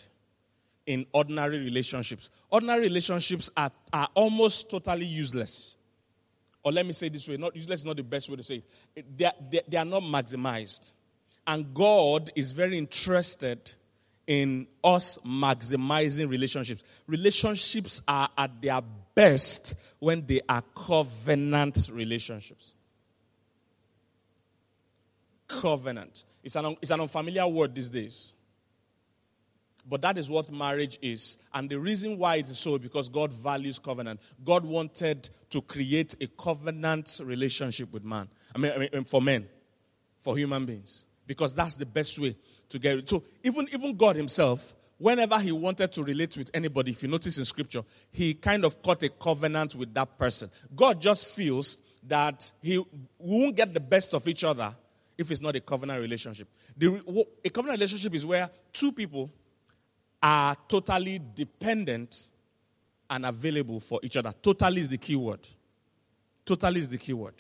in 0.86 1.06
ordinary 1.14 1.60
relationships. 1.60 2.30
Ordinary 2.50 2.82
relationships 2.82 3.50
are, 3.56 3.72
are 3.92 4.10
almost 4.16 4.70
totally 4.70 5.06
useless. 5.06 5.78
Or 6.64 6.72
let 6.72 6.86
me 6.86 6.94
say 6.94 7.10
this 7.10 7.28
way, 7.28 7.38
not 7.38 7.56
useless 7.56 7.82
is 7.82 7.86
not 7.86 7.98
the 7.98 8.04
best 8.04 8.30
way 8.30 8.38
to 8.38 8.44
say 8.44 8.64
it. 8.96 9.18
They 9.18 9.26
are, 9.26 9.34
they, 9.52 9.62
they 9.68 9.78
are 9.78 9.86
not 9.86 10.04
maximized. 10.04 10.94
And 11.46 11.74
God 11.74 12.32
is 12.36 12.54
very 12.54 12.78
interested 12.78 13.74
in 14.26 14.68
us 14.82 15.18
maximizing 15.26 16.30
relationships. 16.30 16.84
Relationships 17.08 18.02
are 18.08 18.30
at 18.38 18.62
their 18.62 18.82
best 19.14 19.76
when 20.00 20.26
they 20.26 20.40
are 20.48 20.64
covenant 20.74 21.90
relationships. 21.92 22.78
Covenant. 25.50 26.24
It's 26.44 26.56
an, 26.56 26.78
it's 26.82 26.92
an 26.92 27.02
unfamiliar 27.02 27.48
word 27.48 27.76
these 27.76 27.90
days. 27.90 28.34
But 29.90 30.02
that 30.04 30.18
is 30.18 30.30
what 30.30 30.52
marriage 30.52 30.98
is. 31.02 31.38
And 31.54 31.70
the 31.70 31.78
reason 31.78 32.18
why 32.18 32.38
it 32.38 32.50
is 32.50 32.58
so 32.58 32.78
because 32.78 33.10
God 33.10 33.34
values 33.34 33.80
covenant. 33.80 34.22
God 34.44 34.66
wanted 34.66 35.30
to 35.50 35.62
create 35.62 36.16
a 36.22 36.28
covenant 36.28 37.20
relationship 37.24 37.92
with 37.92 38.04
man. 38.04 38.30
I 38.56 38.60
mean, 38.60 38.72
I 38.72 38.78
mean 38.78 39.04
for 39.06 39.22
men, 39.22 39.48
for 40.20 40.38
human 40.38 40.66
beings. 40.66 41.06
Because 41.28 41.54
that's 41.54 41.76
the 41.76 41.86
best 41.86 42.18
way 42.20 42.36
to 42.70 42.80
get 42.80 42.98
it. 42.98 43.10
So 43.10 43.24
even, 43.44 43.68
even 43.72 43.96
God 43.96 44.16
himself, 44.16 44.74
whenever 44.98 45.40
he 45.40 45.52
wanted 45.52 45.92
to 45.92 46.04
relate 46.04 46.38
with 46.38 46.50
anybody, 46.54 46.92
if 46.92 47.04
you 47.04 47.10
notice 47.10 47.38
in 47.38 47.46
scripture, 47.46 47.84
he 48.12 48.34
kind 48.34 48.64
of 48.66 48.82
cut 48.82 49.04
a 49.04 49.10
covenant 49.10 49.76
with 49.76 49.94
that 49.94 50.18
person. 50.18 50.50
God 50.76 51.02
just 51.02 51.28
feels 51.36 51.78
that 52.08 52.52
he 52.62 52.84
won't 53.20 53.56
get 53.56 53.74
the 53.74 53.80
best 53.80 54.14
of 54.14 54.28
each 54.28 54.44
other 54.44 54.74
if 55.18 55.32
it's 55.32 55.42
not 55.42 55.56
a 55.56 55.62
covenant 55.62 56.02
relationship. 56.02 56.48
The, 56.78 57.26
a 57.46 57.50
covenant 57.50 57.80
relationship 57.80 58.14
is 58.16 58.26
where 58.26 58.50
two 58.72 58.92
people 58.92 59.30
are 60.24 60.56
totally 60.70 61.20
dependent 61.36 62.30
and 63.10 63.26
available 63.26 63.82
for 63.82 64.00
each 64.02 64.16
other. 64.16 64.34
Totally 64.42 64.80
is 64.80 64.88
the 64.88 64.98
key 64.98 65.18
word. 65.18 65.46
Totally 66.46 66.80
is 66.80 66.88
the 66.88 66.98
key 66.98 67.12
word. 67.12 67.36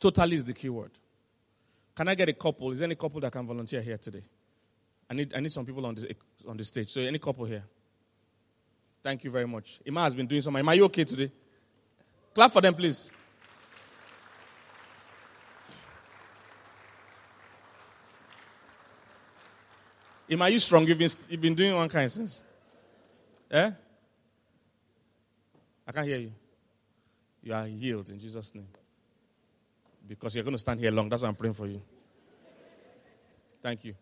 Totally 0.00 0.36
is 0.36 0.44
the 0.44 0.54
key 0.54 0.70
word. 0.70 0.92
Can 1.94 2.08
I 2.08 2.14
get 2.14 2.30
a 2.30 2.32
couple? 2.32 2.70
Is 2.70 2.78
there 2.78 2.86
any 2.86 2.94
couple 2.94 3.20
that 3.20 3.32
can 3.32 3.46
volunteer 3.46 3.82
here 3.82 3.98
today? 3.98 4.22
I 5.08 5.14
need, 5.14 5.34
I 5.34 5.40
need 5.40 5.52
some 5.52 5.66
people 5.66 5.84
on 5.84 5.94
the, 5.94 6.16
on 6.48 6.56
the 6.56 6.64
stage. 6.64 6.90
So, 6.90 7.00
any 7.00 7.18
couple 7.18 7.44
here? 7.44 7.62
Thank 9.02 9.22
you 9.22 9.30
very 9.30 9.46
much. 9.46 9.80
Ima 9.84 10.02
has 10.02 10.14
been 10.14 10.26
doing 10.26 10.42
something. 10.42 10.58
Am 10.58 10.68
I 10.68 10.80
okay 10.80 11.04
today? 11.04 11.30
Clap 12.34 12.50
for 12.50 12.60
them, 12.60 12.74
please. 12.74 13.12
Am 20.28 20.42
I 20.42 20.48
you 20.48 20.58
strong? 20.58 20.86
You've 20.86 20.98
been, 20.98 21.10
you've 21.28 21.40
been 21.40 21.54
doing 21.54 21.74
one 21.74 21.88
kind 21.88 22.10
since. 22.10 22.42
Eh? 23.50 23.70
I 25.86 25.92
can't 25.92 26.06
hear 26.06 26.18
you. 26.18 26.32
You 27.42 27.54
are 27.54 27.64
healed 27.64 28.10
in 28.10 28.18
Jesus' 28.18 28.52
name. 28.54 28.66
Because 30.08 30.34
you're 30.34 30.44
going 30.44 30.54
to 30.54 30.58
stand 30.58 30.80
here 30.80 30.90
long. 30.90 31.08
That's 31.08 31.22
why 31.22 31.28
I'm 31.28 31.36
praying 31.36 31.54
for 31.54 31.66
you. 31.66 31.80
Thank 33.62 33.84
you. 33.84 33.94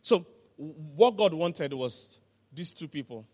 So, 0.00 0.24
what 0.56 1.16
God 1.16 1.34
wanted 1.34 1.72
was 1.74 2.18
these 2.52 2.72
two 2.72 2.88
people. 2.88 3.26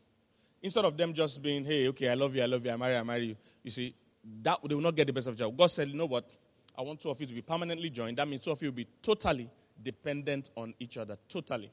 Instead 0.62 0.84
of 0.84 0.96
them 0.96 1.12
just 1.12 1.40
being, 1.42 1.64
hey, 1.64 1.88
okay, 1.88 2.08
I 2.08 2.14
love 2.14 2.34
you, 2.34 2.42
I 2.42 2.46
love 2.46 2.64
you, 2.64 2.72
I 2.72 2.76
marry, 2.76 2.96
I 2.96 3.02
marry 3.02 3.26
you. 3.26 3.36
You 3.62 3.70
see, 3.70 3.94
that 4.42 4.58
they 4.64 4.74
will 4.74 4.82
not 4.82 4.96
get 4.96 5.06
the 5.06 5.12
best 5.12 5.26
of 5.28 5.36
job. 5.36 5.56
God 5.56 5.70
said, 5.70 5.88
you 5.88 5.96
know 5.96 6.06
what? 6.06 6.28
I 6.76 6.82
want 6.82 7.00
two 7.00 7.10
of 7.10 7.20
you 7.20 7.26
to 7.26 7.34
be 7.34 7.42
permanently 7.42 7.90
joined. 7.90 8.18
That 8.18 8.26
means 8.26 8.42
two 8.42 8.50
of 8.50 8.60
you 8.62 8.68
will 8.68 8.76
be 8.76 8.88
totally 9.00 9.48
dependent 9.80 10.50
on 10.56 10.74
each 10.80 10.98
other. 10.98 11.18
Totally 11.28 11.70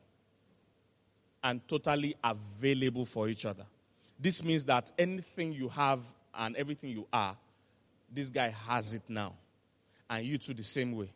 and 1.43 1.65
totally 1.67 2.15
available 2.23 3.05
for 3.05 3.29
each 3.29 3.45
other. 3.45 3.65
This 4.19 4.43
means 4.43 4.65
that 4.65 4.91
anything 4.97 5.53
you 5.53 5.69
have 5.69 6.01
and 6.33 6.55
everything 6.55 6.89
you 6.89 7.07
are, 7.13 7.35
this 8.11 8.29
guy 8.29 8.53
has 8.67 8.93
it 8.93 9.03
now. 9.07 9.33
And 10.09 10.25
you 10.25 10.37
too, 10.37 10.53
the 10.53 10.63
same 10.63 10.95
way. 10.95 11.11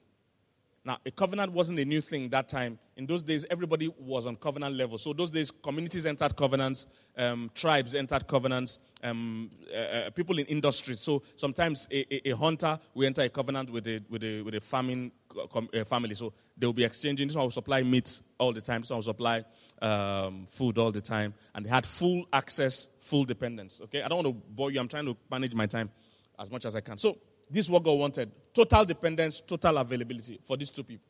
Now, 0.86 0.98
a 1.06 1.12
covenant 1.12 1.54
wasn't 1.54 1.80
a 1.80 1.86
new 1.86 2.02
thing 2.02 2.28
that 2.30 2.50
time. 2.50 2.78
In 2.98 3.06
those 3.06 3.24
days, 3.24 3.46
everybody 3.50 3.88
was 3.98 4.26
on 4.26 4.36
covenant 4.36 4.76
level. 4.76 4.98
So, 4.98 5.14
those 5.14 5.32
days, 5.32 5.50
communities 5.50 6.06
entered 6.06 6.36
covenants, 6.36 6.88
um, 7.18 7.50
tribes 7.56 7.96
entered 7.96 8.28
covenants, 8.28 8.80
um, 9.02 9.50
uh, 9.74 9.78
uh, 9.78 10.10
people 10.10 10.40
in 10.40 10.46
industry. 10.48 10.96
So, 10.96 11.24
sometimes 11.38 11.88
a, 11.90 12.28
a, 12.28 12.32
a, 12.32 12.36
hunter 12.36 12.78
will 12.94 13.06
enter 13.06 13.22
a 13.22 13.30
covenant 13.30 13.70
with 13.70 13.88
a, 13.88 14.02
with 14.10 14.24
a, 14.26 14.42
with 14.42 14.56
a 14.56 14.62
farming 14.62 15.14
uh, 15.54 15.84
family. 15.86 16.16
So, 16.16 16.34
they 16.58 16.66
will 16.66 16.74
be 16.74 16.84
exchanging. 16.84 17.30
This 17.30 17.38
one 17.38 17.46
will 17.46 17.52
supply 17.52 17.82
meat 17.82 18.20
all 18.38 18.52
the 18.52 18.62
time. 18.62 18.82
This 18.82 18.90
one 18.90 18.98
will 18.98 19.04
supply 19.04 19.46
um, 19.84 20.46
food 20.48 20.78
all 20.78 20.92
the 20.92 21.02
time. 21.02 21.34
And 21.54 21.66
they 21.66 21.70
had 21.70 21.86
full 21.86 22.26
access, 22.34 22.88
full 23.00 23.26
dependence. 23.26 23.82
Okay? 23.84 24.02
I 24.02 24.08
don't 24.08 24.24
want 24.24 24.36
to 24.36 24.48
bore 24.56 24.72
you. 24.72 24.80
I'm 24.80 24.88
trying 24.88 25.06
to 25.06 25.16
manage 25.30 25.54
my 25.54 25.68
time 25.68 25.92
as 26.40 26.50
much 26.50 26.66
as 26.66 26.76
I 26.76 26.82
can. 26.82 26.98
So, 26.98 27.18
this 27.50 27.66
is 27.66 27.70
what 27.70 27.84
God 27.84 28.00
wanted 28.00 28.32
total 28.54 28.86
dependence, 28.86 29.42
total 29.42 29.78
availability 29.78 30.40
for 30.44 30.58
these 30.58 30.72
two 30.72 30.84
people. 30.84 31.06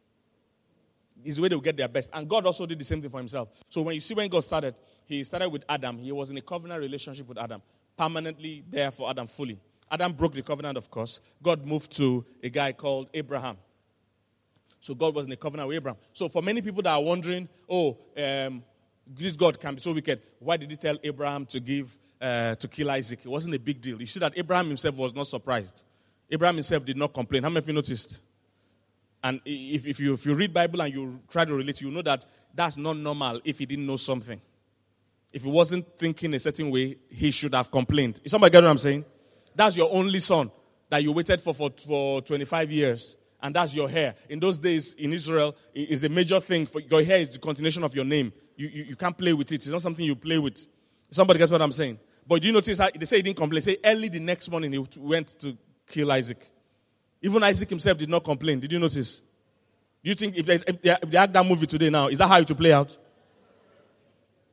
Is 1.24 1.38
the 1.38 1.42
way 1.44 1.48
they 1.48 1.56
will 1.56 1.62
get 1.62 1.78
their 1.78 1.88
best. 1.88 2.10
And 2.12 2.28
God 2.28 2.46
also 2.46 2.66
did 2.66 2.80
the 2.80 2.84
same 2.84 3.02
thing 3.02 3.10
for 3.10 3.20
himself. 3.20 3.50
So 3.70 3.82
when 3.82 3.96
you 3.96 4.02
see 4.02 4.14
when 4.14 4.28
God 4.30 4.44
started, 4.44 4.76
he 5.06 5.24
started 5.24 5.50
with 5.50 5.64
Adam. 5.70 5.98
He 5.98 6.12
was 6.12 6.30
in 6.30 6.38
a 6.38 6.42
covenant 6.42 6.82
relationship 6.82 7.30
with 7.30 7.38
Adam, 7.38 7.62
permanently 7.96 8.64
there 8.70 8.92
for 8.92 9.10
Adam 9.10 9.28
fully. 9.28 9.58
Adam 9.90 10.12
broke 10.12 10.34
the 10.34 10.42
covenant, 10.42 10.78
of 10.78 10.90
course. 10.90 11.22
God 11.42 11.66
moved 11.66 11.96
to 11.98 12.26
a 12.42 12.50
guy 12.50 12.74
called 12.74 13.10
Abraham. 13.14 13.58
So 14.84 14.94
God 14.94 15.16
was 15.16 15.26
in 15.26 15.32
a 15.32 15.38
covenant 15.38 15.70
with 15.70 15.78
Abraham. 15.78 15.98
So 16.12 16.28
for 16.28 16.42
many 16.42 16.62
people 16.62 16.82
that 16.82 16.92
are 16.92 17.02
wondering, 17.02 17.48
oh, 17.70 17.98
um, 18.18 18.62
this 19.08 19.38
God 19.38 19.58
can 19.58 19.76
be 19.76 19.82
so 19.82 19.94
wicked, 19.94 20.22
why 20.40 20.58
did 20.58 20.70
he 20.70 20.76
tell 20.76 20.98
Abraham 21.02 21.46
to 21.46 21.62
give 21.62 21.98
uh, 22.20 22.56
to 22.56 22.68
kill 22.68 22.92
Isaac? 22.92 23.20
It 23.24 23.30
wasn't 23.30 23.56
a 23.56 23.60
big 23.60 23.80
deal. 23.80 24.02
You 24.02 24.08
see 24.08 24.20
that 24.20 24.34
Abraham 24.36 24.68
himself 24.68 24.96
was 24.96 25.16
not 25.16 25.28
surprised. 25.28 25.86
Abraham 26.30 26.56
himself 26.56 26.84
did 26.84 26.98
not 26.98 27.14
complain. 27.14 27.44
How 27.44 27.50
many 27.50 27.60
of 27.60 27.68
you 27.70 27.74
noticed? 27.74 28.20
And 29.24 29.40
if, 29.46 29.88
if, 29.88 30.02
you, 30.02 30.16
if 30.16 30.26
you 30.26 30.34
read 30.34 30.54
Bible 30.54 30.82
and 30.82 30.94
you 30.94 31.22
try 31.30 31.46
to 31.46 31.54
relate, 31.54 31.80
you 31.80 31.90
know 31.90 32.02
that 32.02 32.26
that's 32.54 32.76
not 32.76 32.98
normal 32.98 33.40
if 33.46 33.60
he 33.60 33.66
didn't 33.66 33.88
know 33.88 33.96
something. 33.96 34.42
If 35.32 35.46
he 35.46 35.50
wasn't 35.50 35.98
thinking 35.98 36.34
a 36.34 36.40
certain 36.42 36.70
way, 36.70 36.98
he 37.10 37.32
should 37.32 37.56
have 37.56 37.72
complained. 37.72 38.20
Is 38.26 38.32
somebody 38.32 38.52
get 38.52 38.64
what 38.64 38.70
I'm 38.72 38.78
saying? 38.78 39.06
That's 39.56 39.78
your 39.78 39.90
only 39.94 40.20
son 40.20 40.52
that 40.90 41.02
you 41.02 41.14
waited 41.14 41.40
for 41.40 41.54
for, 41.54 41.70
for 41.70 42.22
25 42.22 42.70
years. 42.70 43.16
And 43.44 43.54
that's 43.54 43.76
your 43.76 43.90
heir. 43.90 44.16
In 44.30 44.40
those 44.40 44.58
days 44.58 44.94
in 44.94 45.12
Israel, 45.12 45.54
it 45.74 45.90
is 45.90 46.04
a 46.06 46.10
major 46.10 46.40
thing. 46.40 46.66
For 46.66 46.80
your 46.80 47.02
heir 47.02 47.20
is 47.20 47.30
the 47.30 47.40
continuation 47.40 47.84
of 47.84 47.94
your 47.94 48.06
name. 48.06 48.32
You, 48.56 48.70
you, 48.70 48.84
you 48.86 48.96
can't 48.96 49.18
play 49.18 49.34
with 49.34 49.52
it. 49.52 49.56
It's 49.56 49.68
not 49.68 49.82
something 49.82 50.06
you 50.06 50.16
play 50.16 50.40
with. 50.40 50.66
Somebody 51.12 51.40
gets 51.40 51.52
what 51.52 51.62
I'm 51.62 51.74
saying? 51.74 52.00
But 52.26 52.42
do 52.42 52.48
you 52.48 52.54
notice 52.54 52.80
how 52.80 52.90
they 52.96 53.06
say 53.06 53.18
he 53.18 53.22
didn't 53.22 53.38
complain? 53.38 53.62
Say 53.62 53.78
early 53.84 54.08
the 54.08 54.20
next 54.20 54.50
morning 54.50 54.72
he 54.72 54.86
went 54.98 55.38
to 55.40 55.58
kill 55.86 56.10
Isaac. 56.14 56.50
Even 57.22 57.44
Isaac 57.44 57.70
himself 57.70 57.98
did 57.98 58.10
not 58.10 58.24
complain. 58.24 58.62
Did 58.62 58.72
you 58.72 58.80
notice? 58.80 59.22
Do 60.02 60.10
you 60.10 60.16
think 60.16 60.38
if 60.38 60.46
they, 60.46 60.56
if 60.56 60.82
they, 60.82 60.92
if 60.92 61.12
they 61.12 61.18
act 61.18 61.34
that 61.34 61.46
movie 61.46 61.68
today 61.68 61.90
now, 61.90 62.08
is 62.08 62.18
that 62.20 62.28
how 62.28 62.40
it 62.40 62.48
will 62.48 62.56
play 62.56 62.72
out? 62.72 62.98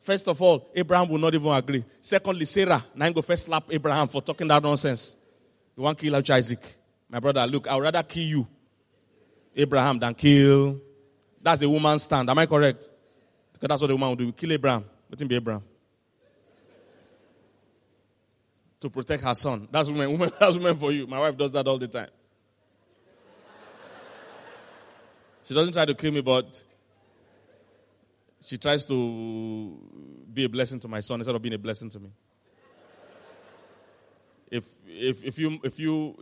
First 0.00 0.26
of 0.26 0.42
all, 0.42 0.68
Abraham 0.74 1.08
will 1.08 1.18
not 1.18 1.34
even 1.34 1.52
agree. 1.52 1.84
Secondly, 2.00 2.44
Sarah, 2.44 2.84
now 2.94 3.08
go 3.10 3.22
first 3.22 3.44
slap 3.44 3.64
Abraham 3.70 4.08
for 4.08 4.20
talking 4.20 4.48
that 4.48 4.62
nonsense. 4.62 5.16
You 5.76 5.84
want 5.84 5.98
to 5.98 6.04
kill 6.04 6.16
out 6.16 6.28
Isaac. 6.30 6.76
My 7.08 7.20
brother, 7.20 7.46
look, 7.46 7.68
I 7.68 7.74
would 7.74 7.82
rather 7.82 8.02
kill 8.02 8.24
you, 8.24 8.48
Abraham, 9.54 9.98
than 9.98 10.14
kill. 10.14 10.80
That's 11.42 11.62
a 11.62 11.68
woman's 11.68 12.02
stand. 12.02 12.28
Am 12.30 12.38
I 12.38 12.46
correct? 12.46 12.90
Because 13.52 13.68
that's 13.68 13.80
what 13.80 13.88
the 13.88 13.94
woman 13.94 14.10
would 14.10 14.18
do. 14.18 14.32
Kill 14.32 14.52
Abraham. 14.52 14.84
Let 15.08 15.20
him 15.20 15.28
be 15.28 15.36
Abraham. 15.36 15.62
To 18.80 18.88
protect 18.88 19.22
her 19.22 19.34
son. 19.34 19.68
That's 19.70 19.88
woman, 19.88 20.10
woman, 20.12 20.30
that's 20.38 20.56
woman 20.56 20.74
for 20.74 20.92
you. 20.92 21.06
My 21.06 21.18
wife 21.18 21.36
does 21.36 21.50
that 21.52 21.66
all 21.66 21.78
the 21.78 21.88
time. 21.88 22.08
She 25.44 25.54
doesn't 25.54 25.72
try 25.72 25.84
to 25.84 25.94
kill 25.94 26.12
me, 26.12 26.20
but 26.20 26.62
she 28.42 28.56
tries 28.56 28.84
to 28.84 29.76
be 30.32 30.44
a 30.44 30.48
blessing 30.48 30.78
to 30.80 30.88
my 30.88 31.00
son 31.00 31.20
instead 31.20 31.34
of 31.34 31.42
being 31.42 31.54
a 31.54 31.58
blessing 31.58 31.90
to 31.90 31.98
me. 31.98 32.10
If, 34.50 34.68
if, 34.86 35.24
if, 35.24 35.38
you, 35.38 35.58
if 35.62 35.78
you, 35.78 36.16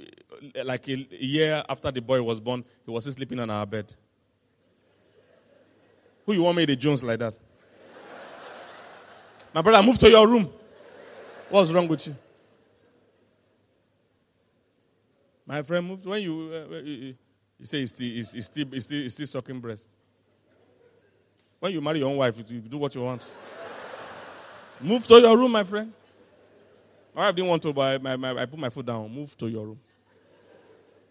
like 0.65 0.89
a 0.89 0.97
year 1.11 1.63
after 1.69 1.91
the 1.91 2.01
boy 2.01 2.23
was 2.23 2.41
born, 2.41 2.65
he 2.85 2.91
was 2.91 3.05
sleeping 3.05 3.39
on 3.41 3.51
our 3.51 3.67
bed. 3.67 3.93
Who 6.27 6.35
you 6.35 6.43
want 6.43 6.57
me 6.57 6.67
to 6.67 6.77
Jones 6.77 7.03
like 7.03 7.19
that? 7.21 7.37
My 9.55 9.63
brother, 9.63 9.87
move 9.87 9.99
to 9.99 10.11
your 10.11 10.29
room. 10.29 10.51
What's 11.49 11.71
wrong 11.73 11.89
with 11.89 12.07
you? 12.07 12.17
My 15.47 15.63
friend 15.63 15.87
moved. 15.89 16.05
When 16.05 16.23
you, 16.23 16.53
uh, 16.53 16.77
you, 16.77 17.15
you 17.59 17.65
say 17.65 17.81
he's 17.81 17.89
still, 17.89 18.43
still, 18.43 18.81
still, 18.81 19.09
still 19.09 19.27
sucking 19.27 19.59
breast. 19.59 19.95
When 21.59 21.73
you 21.73 21.81
marry 21.81 22.01
your 22.01 22.11
own 22.11 22.19
wife, 22.19 22.37
you 22.47 22.61
do 22.61 22.77
what 22.77 22.95
you 22.95 23.01
want. 23.01 23.29
Move 24.81 25.07
to 25.07 25.19
your 25.19 25.37
room, 25.37 25.53
my 25.53 25.65
friend. 25.65 25.93
My 27.15 27.27
wife 27.27 27.35
didn't 27.35 27.49
want 27.49 27.63
to, 27.63 27.73
but 27.73 28.07
I, 28.07 28.17
my, 28.17 28.43
I 28.43 28.47
put 28.47 28.59
my 28.59 28.69
foot 28.69 28.85
down. 28.85 29.11
Move 29.11 29.37
to 29.39 29.49
your 29.49 29.67
room. 29.67 29.81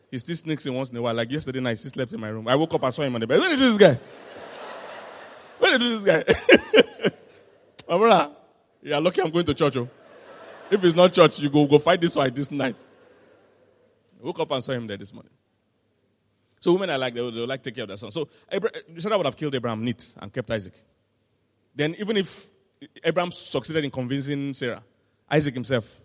He 0.09 0.17
still 0.17 0.35
sneaks 0.35 0.65
in 0.65 0.73
once 0.73 0.91
in 0.91 0.97
a 0.97 1.01
while. 1.01 1.13
Like 1.13 1.31
yesterday 1.31 1.59
night, 1.59 1.79
he 1.79 1.89
slept 1.89 2.13
in 2.13 2.19
my 2.19 2.29
room. 2.29 2.47
I 2.47 2.55
woke 2.55 2.73
up 2.73 2.83
and 2.83 2.93
saw 2.93 3.03
him 3.03 3.15
on 3.15 3.21
the 3.21 3.27
bed. 3.27 3.39
Where 3.39 3.49
did 3.49 3.59
this 3.59 3.77
guy? 3.77 3.99
Where 5.59 5.77
did 5.77 5.91
this 5.91 6.03
guy? 6.03 6.23
my 7.89 7.97
brother, 7.97 8.33
you're 8.81 9.01
lucky 9.01 9.21
I'm 9.21 9.31
going 9.31 9.45
to 9.45 9.53
church. 9.53 9.77
Oh. 9.77 9.89
If 10.69 10.83
it's 10.83 10.95
not 10.95 11.13
church, 11.13 11.39
you 11.39 11.49
go, 11.49 11.65
go 11.65 11.79
fight 11.79 11.99
this 11.99 12.13
fight 12.13 12.33
this 12.33 12.51
night. 12.51 12.81
I 14.21 14.25
woke 14.25 14.39
up 14.39 14.51
and 14.51 14.63
saw 14.63 14.71
him 14.73 14.87
there 14.87 14.97
this 14.97 15.13
morning. 15.13 15.31
So 16.59 16.73
women 16.73 16.89
are 16.89 16.97
like, 16.97 17.13
they 17.13 17.21
would, 17.21 17.33
they 17.33 17.45
like 17.45 17.61
to 17.63 17.69
take 17.69 17.75
care 17.75 17.83
of 17.83 17.89
their 17.89 17.97
son. 17.97 18.11
So 18.11 18.27
Sarah 18.97 19.17
would 19.17 19.25
have 19.25 19.37
killed 19.37 19.55
Abraham 19.55 19.83
neat 19.83 20.15
and 20.17 20.33
kept 20.33 20.49
Isaac. 20.49 20.73
Then 21.75 21.95
even 21.99 22.17
if 22.17 22.49
Abraham 23.03 23.31
succeeded 23.31 23.83
in 23.83 23.91
convincing 23.91 24.53
Sarah, 24.53 24.83
Isaac 25.29 25.53
himself, 25.53 26.01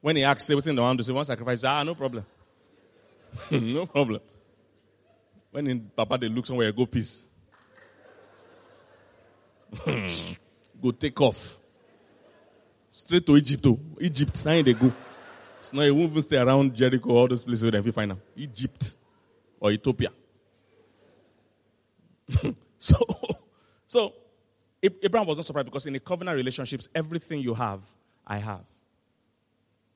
when 0.00 0.16
he 0.16 0.24
asked 0.24 0.50
everything 0.50 0.74
the 0.74 0.82
one 0.82 0.96
to 0.96 1.04
say, 1.04 1.12
one 1.12 1.24
sacrifice, 1.24 1.62
ah, 1.64 1.82
no 1.82 1.94
problem. 1.94 2.26
no 3.50 3.86
problem. 3.86 4.20
When 5.50 5.66
in 5.66 5.90
Papa 5.96 6.18
they 6.18 6.28
look 6.28 6.46
somewhere, 6.46 6.72
go 6.72 6.86
peace. 6.86 7.26
go 10.82 10.90
take 10.92 11.20
off. 11.20 11.58
Straight 12.90 13.26
to 13.26 13.36
Egypt. 13.36 13.66
Oh. 13.66 13.78
Egypt, 14.00 14.46
now 14.46 14.62
they 14.62 14.74
go. 14.74 14.92
It's 15.58 15.72
not, 15.72 15.82
he 15.82 15.90
won't 15.90 16.10
even 16.10 16.22
stay 16.22 16.38
around 16.38 16.74
Jericho, 16.74 17.10
all 17.10 17.28
those 17.28 17.44
places 17.44 17.62
where 17.62 17.80
they 17.80 17.90
find 17.90 18.10
them. 18.10 18.20
Egypt 18.36 18.94
or 19.58 19.70
Ethiopia. 19.70 20.10
so, 22.78 22.98
so 23.86 24.12
Abraham 24.82 25.26
was 25.26 25.38
not 25.38 25.46
surprised 25.46 25.66
because 25.66 25.86
in 25.86 25.94
a 25.94 26.00
covenant 26.00 26.36
relationships, 26.36 26.88
everything 26.94 27.40
you 27.40 27.54
have, 27.54 27.80
I 28.26 28.38
have. 28.38 28.64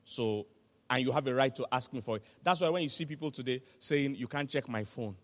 So, 0.03 0.47
and 0.89 1.05
you 1.05 1.11
have 1.11 1.27
a 1.27 1.33
right 1.33 1.55
to 1.55 1.67
ask 1.71 1.93
me 1.93 2.01
for 2.01 2.17
it. 2.17 2.23
That's 2.43 2.61
why 2.61 2.69
when 2.69 2.83
you 2.83 2.89
see 2.89 3.05
people 3.05 3.31
today 3.31 3.61
saying, 3.77 4.15
you 4.15 4.27
can't 4.27 4.49
check 4.49 4.67
my 4.67 4.83
phone, 4.83 5.15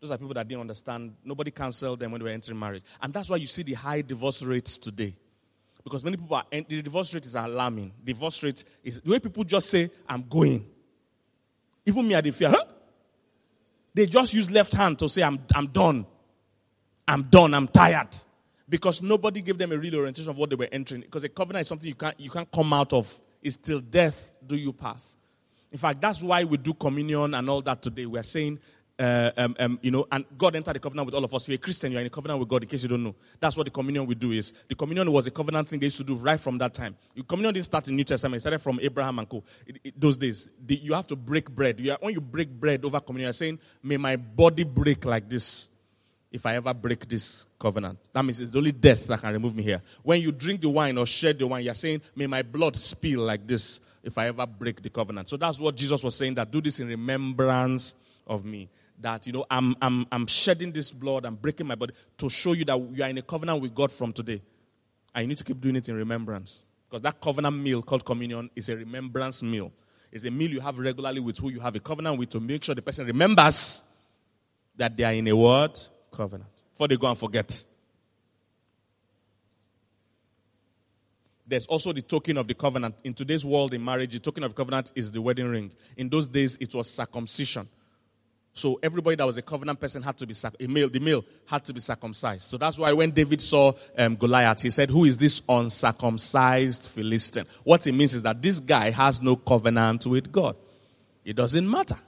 those 0.00 0.10
are 0.10 0.18
people 0.18 0.34
that 0.34 0.48
didn't 0.48 0.62
understand. 0.62 1.14
Nobody 1.24 1.50
canceled 1.50 2.00
them 2.00 2.12
when 2.12 2.20
they 2.20 2.24
were 2.24 2.30
entering 2.30 2.58
marriage. 2.58 2.82
And 3.02 3.12
that's 3.12 3.28
why 3.28 3.36
you 3.36 3.46
see 3.46 3.62
the 3.62 3.74
high 3.74 4.00
divorce 4.00 4.42
rates 4.42 4.78
today. 4.78 5.14
Because 5.84 6.04
many 6.04 6.16
people 6.16 6.36
are, 6.36 6.44
the 6.50 6.82
divorce 6.82 7.12
rate 7.14 7.24
is 7.24 7.34
alarming. 7.34 7.92
Divorce 8.02 8.42
rate 8.42 8.64
is, 8.82 9.00
the 9.00 9.10
way 9.10 9.18
people 9.18 9.44
just 9.44 9.68
say, 9.68 9.90
I'm 10.08 10.24
going. 10.28 10.66
Even 11.84 12.08
me, 12.08 12.14
I 12.14 12.20
didn't 12.20 12.36
fear, 12.36 12.50
huh? 12.50 12.64
They 13.92 14.06
just 14.06 14.32
use 14.32 14.50
left 14.50 14.72
hand 14.72 14.98
to 15.00 15.08
say, 15.08 15.22
I'm, 15.22 15.38
I'm 15.54 15.66
done. 15.66 16.06
I'm 17.08 17.24
done. 17.24 17.54
I'm 17.54 17.68
tired. 17.68 18.16
Because 18.68 19.02
nobody 19.02 19.42
gave 19.42 19.58
them 19.58 19.72
a 19.72 19.76
real 19.76 19.96
orientation 19.96 20.30
of 20.30 20.38
what 20.38 20.48
they 20.50 20.56
were 20.56 20.68
entering. 20.70 21.00
Because 21.02 21.24
a 21.24 21.28
covenant 21.28 21.62
is 21.62 21.68
something 21.68 21.88
you 21.88 21.94
can't, 21.94 22.18
you 22.20 22.30
can't 22.30 22.50
come 22.50 22.72
out 22.72 22.92
of. 22.92 23.20
It's 23.42 23.56
till 23.56 23.80
death 23.80 24.32
do 24.44 24.56
you 24.56 24.72
pass. 24.72 25.16
In 25.72 25.78
fact, 25.78 26.00
that's 26.00 26.22
why 26.22 26.44
we 26.44 26.56
do 26.56 26.74
communion 26.74 27.34
and 27.34 27.48
all 27.48 27.62
that 27.62 27.80
today. 27.80 28.06
We're 28.06 28.22
saying 28.22 28.58
uh, 29.00 29.30
um, 29.38 29.56
um, 29.58 29.78
you 29.80 29.90
know, 29.90 30.06
and 30.12 30.26
God 30.36 30.54
entered 30.54 30.74
the 30.74 30.78
covenant 30.78 31.06
with 31.06 31.14
all 31.14 31.24
of 31.24 31.32
us. 31.32 31.44
If 31.44 31.48
you're 31.48 31.54
a 31.54 31.58
Christian, 31.58 31.90
you're 31.90 32.02
in 32.02 32.06
a 32.06 32.10
covenant 32.10 32.38
with 32.38 32.48
God, 32.48 32.62
in 32.64 32.68
case 32.68 32.82
you 32.82 32.88
don't 32.90 33.02
know. 33.02 33.14
That's 33.40 33.56
what 33.56 33.64
the 33.64 33.70
communion 33.70 34.04
we 34.04 34.14
do 34.14 34.32
is. 34.32 34.52
The 34.68 34.74
communion 34.74 35.10
was 35.10 35.26
a 35.26 35.30
covenant 35.30 35.68
thing 35.68 35.80
they 35.80 35.86
used 35.86 35.96
to 35.96 36.04
do 36.04 36.16
right 36.16 36.38
from 36.38 36.58
that 36.58 36.74
time. 36.74 36.94
The 37.16 37.22
communion 37.22 37.54
didn't 37.54 37.64
start 37.64 37.88
in 37.88 37.96
New 37.96 38.04
Testament. 38.04 38.36
It 38.36 38.40
started 38.40 38.58
from 38.58 38.78
Abraham 38.82 39.18
and 39.18 39.26
co. 39.26 39.42
It, 39.66 39.80
it, 39.84 39.98
those 39.98 40.18
days. 40.18 40.50
The, 40.66 40.76
you 40.76 40.92
have 40.92 41.06
to 41.06 41.16
break 41.16 41.50
bread. 41.50 41.80
You 41.80 41.92
are, 41.92 41.98
when 41.98 42.12
you 42.12 42.20
break 42.20 42.50
bread 42.50 42.84
over 42.84 43.00
communion, 43.00 43.28
you're 43.28 43.32
saying, 43.32 43.58
may 43.82 43.96
my 43.96 44.16
body 44.16 44.64
break 44.64 45.06
like 45.06 45.30
this 45.30 45.69
if 46.32 46.46
I 46.46 46.56
ever 46.56 46.72
break 46.72 47.08
this 47.08 47.46
covenant. 47.58 47.98
That 48.12 48.24
means 48.24 48.40
it's 48.40 48.54
only 48.54 48.72
death 48.72 49.06
that 49.08 49.20
can 49.20 49.32
remove 49.32 49.54
me 49.54 49.62
here. 49.62 49.82
When 50.02 50.20
you 50.20 50.32
drink 50.32 50.60
the 50.60 50.68
wine 50.68 50.96
or 50.96 51.06
shed 51.06 51.38
the 51.38 51.46
wine, 51.46 51.64
you're 51.64 51.74
saying, 51.74 52.02
may 52.14 52.26
my 52.26 52.42
blood 52.42 52.76
spill 52.76 53.20
like 53.20 53.46
this 53.46 53.80
if 54.02 54.16
I 54.16 54.28
ever 54.28 54.46
break 54.46 54.82
the 54.82 54.90
covenant. 54.90 55.28
So 55.28 55.36
that's 55.36 55.58
what 55.58 55.76
Jesus 55.76 56.02
was 56.04 56.14
saying, 56.14 56.34
that 56.36 56.50
do 56.50 56.60
this 56.60 56.80
in 56.80 56.88
remembrance 56.88 57.94
of 58.26 58.44
me 58.44 58.68
that, 59.00 59.26
you 59.26 59.32
know, 59.32 59.44
I'm, 59.50 59.74
I'm, 59.80 60.06
I'm 60.12 60.26
shedding 60.26 60.72
this 60.72 60.90
blood, 60.90 61.24
I'm 61.24 61.34
breaking 61.34 61.66
my 61.66 61.74
body 61.74 61.94
to 62.18 62.28
show 62.28 62.52
you 62.52 62.64
that 62.66 62.78
you 62.78 63.02
are 63.02 63.08
in 63.08 63.18
a 63.18 63.22
covenant 63.22 63.60
with 63.60 63.74
God 63.74 63.90
from 63.90 64.12
today. 64.12 64.42
And 65.14 65.24
you 65.24 65.28
need 65.28 65.38
to 65.38 65.44
keep 65.44 65.60
doing 65.60 65.76
it 65.76 65.88
in 65.88 65.96
remembrance. 65.96 66.60
Because 66.88 67.02
that 67.02 67.20
covenant 67.20 67.56
meal 67.56 67.82
called 67.82 68.04
communion 68.04 68.50
is 68.54 68.68
a 68.68 68.76
remembrance 68.76 69.42
meal. 69.42 69.72
It's 70.12 70.24
a 70.24 70.30
meal 70.30 70.50
you 70.50 70.60
have 70.60 70.78
regularly 70.78 71.20
with 71.20 71.38
who 71.38 71.50
you 71.50 71.60
have 71.60 71.74
a 71.76 71.80
covenant 71.80 72.18
with 72.18 72.30
to 72.30 72.40
make 72.40 72.64
sure 72.64 72.74
the 72.74 72.82
person 72.82 73.06
remembers 73.06 73.82
that 74.76 74.96
they 74.96 75.04
are 75.04 75.12
in 75.12 75.28
a 75.28 75.36
word 75.36 75.78
covenant. 76.10 76.50
Before 76.72 76.88
they 76.88 76.96
go 76.96 77.08
and 77.08 77.18
forget. 77.18 77.64
There's 81.46 81.66
also 81.66 81.92
the 81.92 82.02
token 82.02 82.36
of 82.36 82.46
the 82.46 82.54
covenant. 82.54 82.96
In 83.02 83.12
today's 83.12 83.44
world, 83.44 83.74
in 83.74 83.84
marriage, 83.84 84.12
the 84.12 84.20
token 84.20 84.44
of 84.44 84.54
covenant 84.54 84.92
is 84.94 85.10
the 85.10 85.20
wedding 85.20 85.48
ring. 85.48 85.72
In 85.96 86.08
those 86.08 86.28
days, 86.28 86.56
it 86.60 86.72
was 86.74 86.88
circumcision. 86.88 87.68
So 88.52 88.78
everybody 88.82 89.16
that 89.16 89.26
was 89.26 89.36
a 89.36 89.42
covenant 89.42 89.80
person 89.80 90.02
had 90.02 90.16
to 90.18 90.26
be 90.26 90.34
a 90.60 90.66
male. 90.66 90.88
The 90.88 91.00
male 91.00 91.24
had 91.46 91.64
to 91.64 91.72
be 91.72 91.80
circumcised. 91.80 92.42
So 92.42 92.56
that's 92.56 92.78
why 92.78 92.92
when 92.92 93.10
David 93.10 93.40
saw 93.40 93.72
um, 93.96 94.16
Goliath, 94.16 94.62
he 94.62 94.70
said, 94.70 94.90
"Who 94.90 95.04
is 95.04 95.18
this 95.18 95.40
uncircumcised 95.48 96.86
Philistine?" 96.86 97.46
What 97.64 97.86
it 97.86 97.92
means 97.92 98.14
is 98.14 98.22
that 98.22 98.42
this 98.42 98.58
guy 98.58 98.90
has 98.90 99.22
no 99.22 99.36
covenant 99.36 100.06
with 100.06 100.32
God. 100.32 100.56
It 101.24 101.36
doesn't 101.36 101.68
matter. 101.68 101.98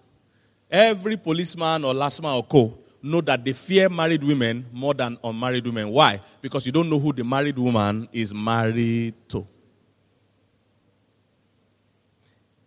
Every 0.71 1.17
policeman 1.17 1.85
or 1.85 1.95
last 1.95 2.23
man 2.23 2.33
or 2.33 2.45
co 2.45 2.79
know 3.03 3.21
that 3.21 3.45
they 3.45 3.53
fear 3.53 3.89
married 3.89 4.23
women 4.23 4.67
more 4.73 4.95
than 4.95 5.19
unmarried 5.23 5.67
women. 5.67 5.89
Why? 5.91 6.21
Because 6.41 6.65
you 6.67 6.73
don't 6.73 6.89
know 6.89 6.99
who 6.99 7.13
the 7.13 7.25
married 7.25 7.59
woman 7.59 8.09
is 8.13 8.33
married 8.33 9.15
to. 9.29 9.47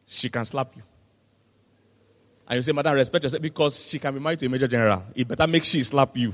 She 0.06 0.30
can 0.30 0.46
slap 0.46 0.76
you. 0.76 0.84
And 2.48 2.58
you 2.58 2.62
say, 2.62 2.74
Madam, 2.74 2.94
respect 2.94 3.24
yourself 3.24 3.42
because 3.42 3.88
she 3.88 3.98
can 3.98 4.14
be 4.14 4.20
married 4.20 4.40
to 4.40 4.46
a 4.46 4.50
major 4.50 4.68
general. 4.68 5.04
It 5.16 5.28
better 5.28 5.48
make 5.48 5.64
she 5.64 5.82
slap 5.84 6.16
you 6.16 6.34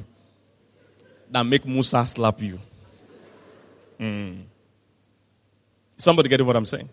than 1.30 1.48
make 1.48 1.66
Musa 1.66 2.06
slap 2.06 2.42
you. 2.42 2.60
Mm. 4.00 4.44
Somebody 5.96 6.28
getting 6.30 6.46
what 6.46 6.56
I'm 6.56 6.66
saying? 6.66 6.90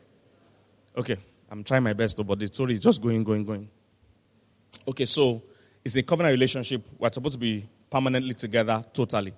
Okay, 0.96 1.16
I'm 1.50 1.64
trying 1.64 1.82
my 1.82 1.94
best, 1.94 2.24
but 2.24 2.38
the 2.38 2.46
story 2.46 2.74
is 2.74 2.80
just 2.80 3.02
going, 3.02 3.24
going, 3.24 3.44
going. 3.44 3.68
Okay, 4.86 5.06
so 5.06 5.42
it's 5.88 5.96
a 5.96 6.02
covenant 6.02 6.32
relationship. 6.32 6.86
We're 6.98 7.10
supposed 7.10 7.32
to 7.32 7.38
be 7.38 7.66
permanently 7.88 8.34
together, 8.34 8.84
totally. 8.92 9.32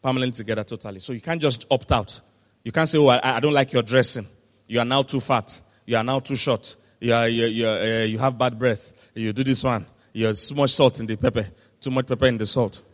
Permanently 0.00 0.36
together, 0.36 0.62
totally. 0.62 1.00
So 1.00 1.12
you 1.12 1.20
can't 1.20 1.42
just 1.42 1.66
opt 1.72 1.90
out. 1.90 2.20
You 2.62 2.70
can't 2.70 2.88
say, 2.88 2.98
oh, 2.98 3.08
I, 3.08 3.36
I 3.36 3.40
don't 3.40 3.52
like 3.52 3.72
your 3.72 3.82
dressing. 3.82 4.28
You 4.68 4.78
are 4.78 4.84
now 4.84 5.02
too 5.02 5.18
fat. 5.18 5.60
You 5.86 5.96
are 5.96 6.04
now 6.04 6.20
too 6.20 6.36
short. 6.36 6.76
You, 7.00 7.14
are, 7.14 7.28
you, 7.28 7.46
you, 7.46 7.66
uh, 7.66 8.04
you 8.06 8.16
have 8.20 8.38
bad 8.38 8.60
breath. 8.60 8.92
You 9.12 9.32
do 9.32 9.42
this 9.42 9.64
one. 9.64 9.86
You 10.12 10.26
have 10.26 10.36
too 10.36 10.54
much 10.54 10.70
salt 10.70 11.00
in 11.00 11.06
the 11.06 11.16
pepper. 11.16 11.48
Too 11.80 11.90
much 11.90 12.06
pepper 12.06 12.26
in 12.26 12.38
the 12.38 12.46
salt. 12.46 12.84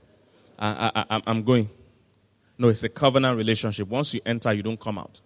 I, 0.59 1.05
I, 1.11 1.21
I'm 1.27 1.43
going. 1.43 1.69
No, 2.57 2.69
it's 2.69 2.85
a 2.85 2.89
covenant 2.89 3.37
relationship. 3.37 3.87
Once 3.87 4.15
you 4.15 4.23
enter, 4.25 4.51
you 4.55 4.63
don't 4.63 4.81
come 4.81 4.97
out. 4.97 5.21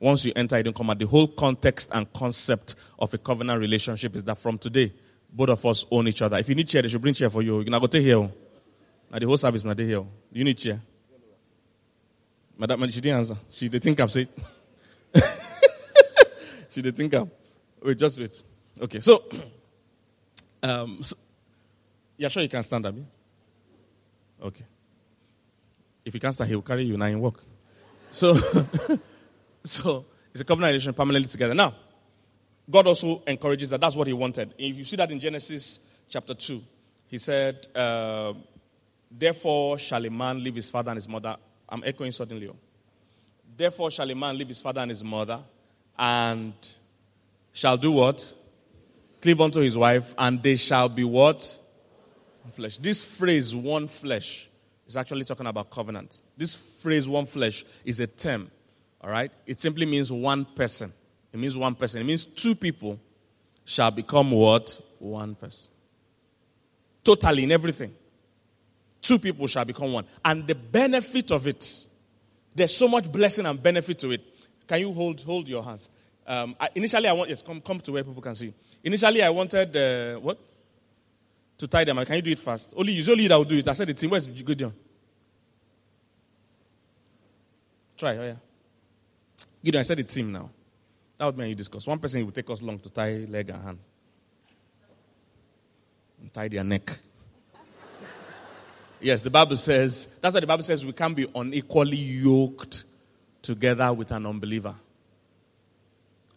Once 0.00 0.24
you 0.24 0.32
enter, 0.34 0.56
you 0.56 0.64
don't 0.64 0.74
come 0.74 0.90
out. 0.90 0.98
The 0.98 1.06
whole 1.06 1.28
context 1.28 1.90
and 1.92 2.12
concept 2.12 2.74
of 2.98 3.14
a 3.14 3.18
covenant 3.18 3.60
relationship 3.60 4.16
is 4.16 4.24
that 4.24 4.38
from 4.38 4.58
today, 4.58 4.92
both 5.34 5.48
of 5.48 5.66
us 5.66 5.84
own 5.90 6.06
each 6.06 6.22
other. 6.22 6.38
If 6.38 6.48
you 6.48 6.54
need 6.54 6.68
chair, 6.68 6.80
they 6.82 6.88
should 6.88 7.02
bring 7.02 7.12
chair 7.12 7.28
for 7.28 7.42
you. 7.42 7.58
You 7.58 7.64
can 7.64 7.78
go 7.78 7.86
to 7.86 8.00
here. 8.00 8.30
Now 9.10 9.18
the 9.18 9.26
whole 9.26 9.36
service 9.36 9.64
not 9.64 9.78
here. 9.78 10.04
You 10.32 10.44
need 10.44 10.56
chair. 10.56 10.80
Madam, 12.56 12.88
she 12.88 13.00
didn't 13.00 13.18
answer. 13.18 13.36
She 13.50 13.68
didn't 13.68 13.82
think 13.82 14.00
I'm 14.00 14.08
saying. 14.08 14.28
she 16.70 16.80
didn't 16.82 16.96
think 16.96 17.12
I'm. 17.14 17.30
Wait, 17.82 17.98
just 17.98 18.20
wait. 18.20 18.44
Okay, 18.80 19.00
so, 19.00 19.24
um, 20.62 21.02
so, 21.02 21.16
yeah, 22.16 22.28
sure 22.28 22.42
you 22.42 22.48
can 22.48 22.62
stand 22.62 22.86
up. 22.86 22.94
Okay. 24.40 24.64
If 26.04 26.14
you 26.14 26.20
can't 26.20 26.34
stand, 26.34 26.48
he 26.48 26.54
will 26.54 26.62
carry 26.62 26.84
you 26.84 26.96
now 26.96 27.06
in 27.06 27.18
walk. 27.18 27.42
So, 28.10 28.34
so 29.64 30.06
it's 30.32 30.40
a 30.40 30.44
covenant 30.44 30.70
relation 30.70 30.94
permanently 30.94 31.28
together. 31.28 31.54
Now, 31.54 31.74
God 32.70 32.86
also 32.86 33.22
encourages 33.26 33.70
that. 33.70 33.80
That's 33.80 33.96
what 33.96 34.06
He 34.06 34.12
wanted. 34.12 34.54
If 34.58 34.76
you 34.76 34.84
see 34.84 34.96
that 34.96 35.10
in 35.12 35.20
Genesis 35.20 35.80
chapter 36.08 36.34
two, 36.34 36.62
He 37.08 37.18
said, 37.18 37.68
uh, 37.74 38.34
"Therefore 39.10 39.78
shall 39.78 40.04
a 40.04 40.10
man 40.10 40.42
leave 40.42 40.56
his 40.56 40.68
father 40.68 40.90
and 40.90 40.96
his 40.96 41.08
mother." 41.08 41.36
I'm 41.68 41.82
echoing 41.84 42.12
suddenly. 42.12 42.50
Therefore 43.56 43.90
shall 43.90 44.10
a 44.10 44.14
man 44.14 44.36
leave 44.36 44.48
his 44.48 44.60
father 44.60 44.80
and 44.80 44.90
his 44.90 45.04
mother, 45.04 45.40
and 45.98 46.54
shall 47.52 47.76
do 47.76 47.92
what? 47.92 48.34
Cleave 49.20 49.40
unto 49.40 49.60
his 49.60 49.78
wife, 49.78 50.14
and 50.18 50.42
they 50.42 50.56
shall 50.56 50.88
be 50.88 51.04
what? 51.04 51.60
Flesh. 52.50 52.78
This 52.78 53.18
phrase, 53.18 53.54
one 53.54 53.88
flesh, 53.88 54.50
is 54.86 54.96
actually 54.96 55.24
talking 55.24 55.46
about 55.46 55.70
covenant. 55.70 56.20
This 56.36 56.54
phrase, 56.82 57.08
one 57.08 57.26
flesh, 57.26 57.64
is 57.84 58.00
a 58.00 58.06
term. 58.06 58.50
All 59.00 59.10
right? 59.10 59.30
It 59.46 59.60
simply 59.60 59.86
means 59.86 60.12
one 60.12 60.44
person. 60.44 60.92
It 61.34 61.40
means 61.40 61.56
one 61.56 61.74
person. 61.74 62.00
It 62.00 62.04
means 62.04 62.24
two 62.24 62.54
people 62.54 62.98
shall 63.64 63.90
become 63.90 64.30
what? 64.30 64.80
One 65.00 65.34
person. 65.34 65.68
Totally 67.02 67.42
in 67.42 67.50
everything. 67.50 67.92
Two 69.02 69.18
people 69.18 69.48
shall 69.48 69.64
become 69.64 69.92
one. 69.92 70.06
And 70.24 70.46
the 70.46 70.54
benefit 70.54 71.32
of 71.32 71.48
it, 71.48 71.86
there's 72.54 72.74
so 72.74 72.86
much 72.86 73.10
blessing 73.10 73.46
and 73.46 73.60
benefit 73.60 73.98
to 73.98 74.12
it. 74.12 74.22
Can 74.68 74.78
you 74.78 74.92
hold 74.92 75.20
hold 75.22 75.48
your 75.48 75.64
hands? 75.64 75.90
Um, 76.24 76.54
I, 76.58 76.68
initially, 76.76 77.08
I 77.08 77.12
want 77.12 77.28
yes, 77.28 77.42
come 77.42 77.60
come 77.60 77.80
to 77.80 77.92
where 77.92 78.04
people 78.04 78.22
can 78.22 78.36
see. 78.36 78.54
Initially, 78.84 79.20
I 79.20 79.28
wanted 79.30 79.76
uh, 79.76 80.20
what 80.20 80.38
to 81.58 81.66
tie 81.66 81.82
them. 81.82 82.02
Can 82.04 82.14
you 82.14 82.22
do 82.22 82.30
it 82.30 82.38
fast? 82.38 82.74
Only 82.76 82.96
it's 82.96 83.08
only 83.08 83.26
that 83.26 83.36
will 83.36 83.44
do 83.44 83.58
it. 83.58 83.66
I 83.66 83.72
said 83.72 83.88
the 83.88 83.94
team. 83.94 84.10
Where's 84.10 84.28
Gideon? 84.28 84.72
Try. 87.98 88.16
Oh 88.18 88.22
yeah. 88.22 88.34
Gideon, 89.64 89.80
I 89.80 89.82
said 89.82 89.98
the 89.98 90.04
team 90.04 90.30
now. 90.30 90.48
That 91.18 91.26
would 91.26 91.38
mean 91.38 91.50
you 91.50 91.54
discuss. 91.54 91.86
One 91.86 91.98
person 91.98 92.20
it 92.20 92.24
will 92.24 92.32
take 92.32 92.50
us 92.50 92.60
long 92.60 92.78
to 92.80 92.90
tie 92.90 93.24
leg 93.28 93.50
and 93.50 93.62
hand. 93.62 93.78
And 96.20 96.32
tie 96.32 96.48
their 96.48 96.64
neck. 96.64 96.98
Yes, 99.00 99.20
the 99.20 99.30
Bible 99.30 99.56
says, 99.56 100.08
that's 100.20 100.34
why 100.34 100.40
the 100.40 100.46
Bible 100.46 100.62
says 100.62 100.84
we 100.84 100.92
can't 100.92 101.14
be 101.14 101.26
unequally 101.34 101.96
yoked 101.96 102.84
together 103.42 103.92
with 103.92 104.10
an 104.12 104.24
unbeliever. 104.24 104.74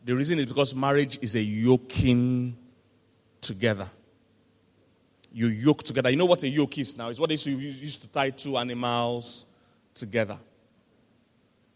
The 0.04 0.14
reason 0.14 0.40
is 0.40 0.46
because 0.46 0.76
marriage 0.76 1.18
is 1.22 1.36
a 1.36 1.42
yoking 1.42 2.58
together. 3.42 3.90
You 5.32 5.48
yoke 5.48 5.84
together. 5.84 6.10
You 6.10 6.18
know 6.18 6.26
what 6.26 6.44
a 6.44 6.50
yoke 6.50 6.78
is 6.78 6.98
now? 6.98 7.10
It's 7.10 7.20
what 7.20 7.30
they 7.30 7.36
used 7.36 8.02
to 8.02 8.08
tie 8.10 8.32
two 8.32 8.58
animals 8.58 9.46
together. 9.94 10.38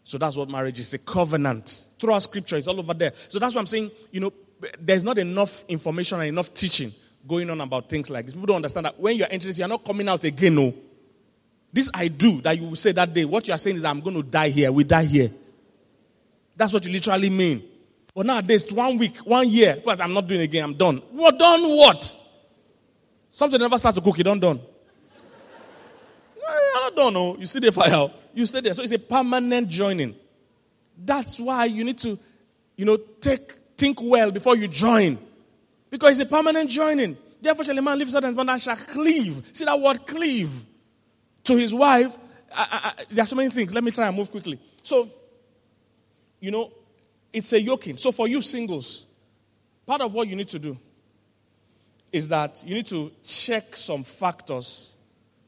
So 0.04 0.18
that's 0.18 0.36
what 0.36 0.48
marriage 0.48 0.78
is 0.78 0.92
a 0.94 0.98
covenant. 0.98 1.88
Throughout 1.98 2.20
scripture, 2.20 2.56
it's 2.56 2.66
all 2.66 2.78
over 2.78 2.94
there. 2.94 3.12
So 3.28 3.38
that's 3.38 3.54
what 3.54 3.60
I'm 3.60 3.66
saying, 3.66 3.90
you 4.10 4.20
know, 4.20 4.32
there's 4.80 5.04
not 5.04 5.18
enough 5.18 5.64
information 5.68 6.20
and 6.20 6.28
enough 6.28 6.52
teaching 6.54 6.92
going 7.26 7.48
on 7.50 7.60
about 7.60 7.88
things 7.88 8.10
like 8.10 8.26
this. 8.26 8.34
People 8.34 8.46
don't 8.46 8.56
understand 8.56 8.86
that 8.86 8.98
when 8.98 9.16
you're 9.16 9.28
entering 9.30 9.54
you're 9.54 9.68
not 9.68 9.84
coming 9.84 10.08
out 10.08 10.24
again, 10.24 10.54
no. 10.54 10.74
This 11.72 11.88
I 11.94 12.08
do 12.08 12.40
that 12.42 12.58
you 12.58 12.68
will 12.68 12.76
say 12.76 12.92
that 12.92 13.14
day. 13.14 13.24
What 13.24 13.48
you 13.48 13.54
are 13.54 13.58
saying 13.58 13.76
is, 13.76 13.84
I'm 13.84 14.00
going 14.00 14.16
to 14.16 14.22
die 14.22 14.50
here. 14.50 14.70
We 14.70 14.84
die 14.84 15.04
here. 15.04 15.30
That's 16.54 16.72
what 16.72 16.84
you 16.84 16.92
literally 16.92 17.30
mean. 17.30 17.62
But 18.14 18.26
nowadays, 18.26 18.70
one 18.70 18.98
week, 18.98 19.16
one 19.18 19.48
year, 19.48 19.80
but 19.82 19.98
I'm 20.00 20.12
not 20.12 20.26
doing 20.26 20.42
again. 20.42 20.64
I'm 20.64 20.74
done. 20.74 20.98
What 21.12 21.38
done? 21.38 21.62
What? 21.62 22.14
Something 23.30 23.58
never 23.58 23.78
start 23.78 23.94
to 23.94 24.02
cook. 24.02 24.18
You 24.18 24.24
don't 24.24 24.38
done. 24.38 24.60
I'm 26.76 26.82
not 26.82 26.96
done. 26.96 27.14
No, 27.14 27.36
you 27.38 27.46
see 27.46 27.58
the 27.58 27.72
fire. 27.72 28.10
You 28.34 28.46
stay 28.46 28.60
there. 28.60 28.74
So 28.74 28.82
it's 28.82 28.92
a 28.92 28.98
permanent 28.98 29.68
joining. 29.68 30.14
That's 30.96 31.38
why 31.38 31.66
you 31.66 31.84
need 31.84 31.98
to, 31.98 32.18
you 32.76 32.84
know, 32.84 32.96
take 32.96 33.52
think 33.76 33.98
well 34.00 34.30
before 34.30 34.56
you 34.56 34.68
join. 34.68 35.18
Because 35.90 36.18
it's 36.18 36.30
a 36.30 36.32
permanent 36.32 36.70
joining. 36.70 37.16
Therefore, 37.40 37.64
shall 37.64 37.76
a 37.76 37.82
man 37.82 37.98
leave 37.98 38.06
his 38.06 38.14
father 38.14 38.28
and 38.28 38.62
shall 38.62 38.76
cleave. 38.76 39.50
See 39.52 39.64
that 39.64 39.78
word 39.78 40.06
cleave 40.06 40.64
to 41.44 41.56
his 41.56 41.74
wife. 41.74 42.16
I, 42.54 42.94
I, 42.98 43.04
there 43.10 43.24
are 43.24 43.26
so 43.26 43.36
many 43.36 43.50
things. 43.50 43.74
Let 43.74 43.82
me 43.82 43.90
try 43.90 44.06
and 44.06 44.16
move 44.16 44.30
quickly. 44.30 44.60
So, 44.82 45.10
you 46.40 46.50
know, 46.50 46.72
it's 47.32 47.52
a 47.52 47.60
yoking. 47.60 47.96
So 47.96 48.12
for 48.12 48.28
you 48.28 48.42
singles, 48.42 49.06
part 49.86 50.02
of 50.02 50.12
what 50.14 50.28
you 50.28 50.36
need 50.36 50.48
to 50.48 50.58
do 50.58 50.78
is 52.12 52.28
that 52.28 52.62
you 52.66 52.74
need 52.74 52.86
to 52.86 53.10
check 53.24 53.76
some 53.76 54.04
factors 54.04 54.96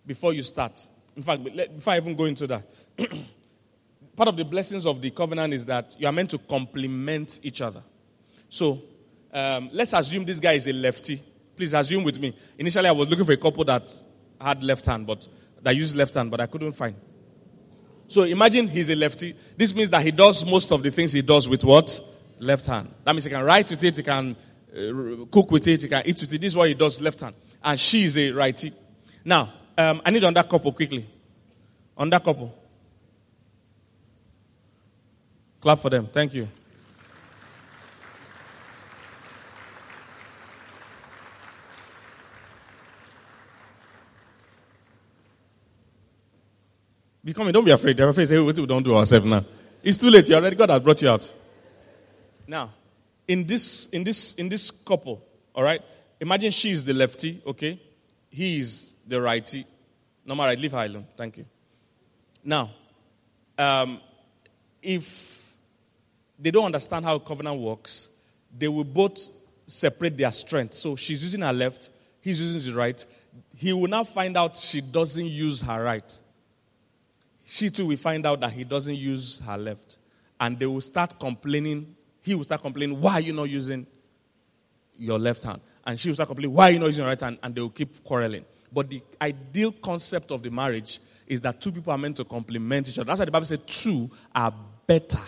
before 0.07 0.33
you 0.33 0.43
start. 0.43 0.89
In 1.17 1.23
fact, 1.23 1.45
before 1.45 1.93
I 1.93 1.97
even 1.97 2.15
go 2.17 2.25
into 2.25 2.47
that, 2.47 2.67
part 4.17 4.29
of 4.29 4.37
the 4.37 4.45
blessings 4.45 4.87
of 4.87 5.01
the 5.01 5.11
covenant 5.11 5.55
is 5.55 5.67
that 5.67 5.97
you 5.99 6.07
are 6.07 6.13
meant 6.13 6.31
to 6.31 6.39
complement 6.39 7.41
each 7.43 7.61
other. 7.61 7.83
So 8.49 8.83
um, 9.33 9.71
let's 9.73 9.93
assume 9.93 10.25
this 10.25 10.41
guy 10.41 10.53
is 10.53 10.67
a 10.67 10.73
lefty. 10.73 11.23
Please 11.57 11.73
assume 11.73 12.05
with 12.05 12.19
me. 12.19 12.37
Initially, 12.59 12.89
I 12.89 12.93
was 12.93 13.09
looking 13.09 13.25
for 13.25 13.33
a 13.33 13.37
couple 13.37 13.65
that 13.65 13.93
had 14.41 14.63
left 14.63 14.87
hand, 14.87 15.07
but 15.07 15.27
that 15.63 15.75
used 15.75 15.97
left 15.97 16.15
hand, 16.15 16.31
but 16.31 16.41
I 16.41 16.47
couldn't 16.47 16.73
find. 16.73 16.95
So 18.09 18.23
imagine 18.23 18.69
he's 18.69 18.91
a 18.91 18.97
lefty. 18.97 19.35
This 19.57 19.75
means 19.75 19.91
that 19.91 20.03
he 20.03 20.11
does 20.11 20.45
most 20.45 20.71
of 20.73 20.83
the 20.83 20.91
things 20.91 21.13
he 21.13 21.23
does 21.23 21.49
with 21.49 21.65
what? 21.65 21.99
Left 22.39 22.67
hand. 22.67 22.93
That 23.05 23.13
means 23.13 23.25
he 23.25 23.31
can 23.31 23.43
write 23.43 23.71
with 23.71 23.83
it, 23.83 23.97
he 23.97 24.03
can 24.03 24.37
uh, 24.73 25.25
cook 25.31 25.51
with 25.51 25.67
it, 25.67 25.83
he 25.83 25.89
can 25.89 26.03
eat 26.05 26.21
with 26.21 26.33
it. 26.33 26.41
This 26.41 26.53
is 26.53 26.57
what 26.57 26.69
he 26.69 26.75
does 26.75 27.01
left 27.01 27.21
hand. 27.21 27.35
And 27.63 27.79
she 27.81 28.05
is 28.05 28.19
a 28.19 28.31
righty. 28.33 28.73
Now, 29.25 29.53
um, 29.77 30.03
I 30.05 30.11
need 30.11 30.25
on 30.25 30.35
that 30.35 30.49
couple 30.49 30.73
quickly. 30.73 31.07
On 31.97 32.09
that 32.11 32.23
couple. 32.23 32.55
Clap 35.61 35.79
for 35.79 35.91
them. 35.91 36.07
Thank 36.07 36.35
you. 36.35 36.49
Be 47.25 47.33
coming. 47.33 47.53
Don't 47.53 47.65
be 47.65 47.71
afraid. 47.71 47.97
They're 47.97 48.09
afraid. 48.09 48.29
Say, 48.29 48.39
what 48.39 48.59
we 48.59 48.67
don't 48.67 48.83
do 48.83 48.95
ourselves 48.95 49.25
now. 49.25 49.45
It's 49.83 49.97
too 49.97 50.11
late. 50.11 50.29
You 50.29 50.35
already 50.35 50.57
God 50.57 50.69
has 50.71 50.81
brought 50.81 51.01
you 51.01 51.09
out. 51.09 51.35
Now, 52.47 52.71
in 53.27 53.47
this, 53.47 53.87
in 53.89 54.05
this, 54.05 54.35
in 54.35 54.51
this 54.51 54.71
couple, 54.71 55.23
all 55.55 55.65
right. 55.65 55.81
Imagine 56.21 56.51
she 56.51 56.71
is 56.71 56.85
the 56.85 56.93
lefty, 56.93 57.43
okay. 57.47 57.81
He 58.35 58.59
is 58.59 58.97
the 59.07 59.21
righty. 59.21 59.65
No 60.27 60.35
matter, 60.35 60.61
leave 60.61 60.73
her 60.73 60.85
alone. 60.85 61.07
Thank 61.17 61.39
you. 61.39 61.47
Now, 62.43 62.71
um, 63.57 64.01
if 64.83 65.53
they 66.39 66.51
don't 66.51 66.67
understand 66.67 67.05
how 67.05 67.19
covenant 67.19 67.61
works, 67.61 68.09
they 68.57 68.69
will 68.69 68.85
both 68.85 69.31
separate 69.67 70.17
their 70.19 70.33
strength. 70.33 70.75
So 70.75 70.97
she's 70.97 71.23
using 71.23 71.43
her 71.43 71.53
left, 71.53 71.91
he's 72.21 72.41
using 72.41 72.57
his 72.57 72.73
right. 72.73 73.05
He 73.57 73.73
will 73.73 73.89
now 73.89 74.05
find 74.05 74.37
out 74.37 74.57
she 74.57 74.81
doesn't 74.81 75.27
use 75.27 75.61
her 75.61 75.83
right 75.83 76.21
she 77.45 77.71
too 77.71 77.87
will 77.87 77.97
find 77.97 78.27
out 78.27 78.41
that 78.41 78.53
he 78.53 78.65
doesn't 78.65 78.97
use 78.97 79.39
her 79.41 79.59
left. 79.59 79.99
And 80.41 80.59
they 80.59 80.67
will 80.67 80.81
start 80.81 81.19
complaining. 81.21 81.95
He 82.23 82.35
will 82.35 82.45
start 82.45 82.63
complaining, 82.63 83.01
why 83.01 83.15
are 83.15 83.21
you 83.21 83.33
not 83.33 83.45
using 83.45 83.87
your 84.99 85.19
left 85.19 85.45
hand? 85.45 85.61
And 85.87 85.99
she 86.01 86.09
will 86.09 86.15
start 86.15 86.29
complaining, 86.29 86.55
why 86.55 86.69
are 86.69 86.73
you 86.73 86.79
not 86.79 86.87
using 86.87 87.03
your 87.03 87.11
right 87.11 87.21
hand? 87.21 87.39
And 87.43 87.55
they 87.55 87.61
will 87.61 87.71
keep 87.71 88.03
quarreling. 88.05 88.45
But 88.73 88.91
the 88.91 89.03
ideal 89.21 89.73
concept 89.73 90.31
of 90.31 90.43
the 90.43 90.51
marriage 90.51 91.01
is 91.27 91.41
that 91.43 91.61
two 91.61 91.73
people 91.73 91.93
are 91.93 91.99
meant 91.99 92.17
to 92.17 92.25
complement 92.25 92.89
each 92.89 92.99
other. 92.99 93.07
That's 93.07 93.19
why 93.21 93.25
the 93.27 93.31
Bible 93.31 93.47
said 93.47 93.67
two 93.67 94.11
are 94.35 94.53
better 94.87 95.21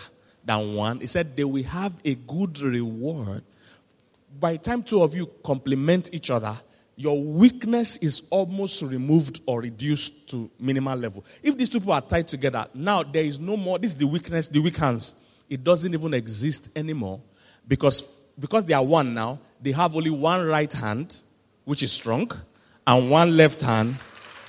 than 0.43 0.75
one. 0.75 1.01
It 1.01 1.09
said 1.09 1.35
they 1.35 1.43
will 1.43 1.63
have 1.63 1.93
a 2.03 2.15
good 2.15 2.59
reward. 2.59 3.43
By 4.39 4.53
the 4.53 4.57
time 4.59 4.83
two 4.83 5.01
of 5.01 5.15
you 5.15 5.27
complement 5.43 6.09
each 6.13 6.29
other, 6.29 6.55
your 6.95 7.23
weakness 7.23 7.97
is 7.97 8.23
almost 8.31 8.81
removed 8.81 9.41
or 9.45 9.61
reduced 9.61 10.29
to 10.29 10.49
minimal 10.59 10.97
level. 10.97 11.23
If 11.43 11.57
these 11.57 11.69
two 11.69 11.79
people 11.79 11.93
are 11.93 12.01
tied 12.01 12.27
together, 12.27 12.67
now 12.73 13.03
there 13.03 13.23
is 13.23 13.39
no 13.39 13.55
more, 13.55 13.77
this 13.77 13.91
is 13.91 13.97
the 13.97 14.07
weakness, 14.07 14.47
the 14.47 14.59
weak 14.59 14.77
hands. 14.77 15.13
It 15.47 15.63
doesn't 15.63 15.93
even 15.93 16.13
exist 16.13 16.69
anymore 16.75 17.21
Because, 17.67 18.01
because 18.39 18.65
they 18.65 18.73
are 18.73 18.83
one 18.83 19.13
now, 19.13 19.39
they 19.61 19.71
have 19.71 19.95
only 19.95 20.09
one 20.09 20.45
right 20.45 20.71
hand, 20.71 21.17
which 21.65 21.83
is 21.83 21.91
strong, 21.91 22.31
and 22.85 23.09
one 23.09 23.35
left 23.35 23.61
hand, 23.61 23.95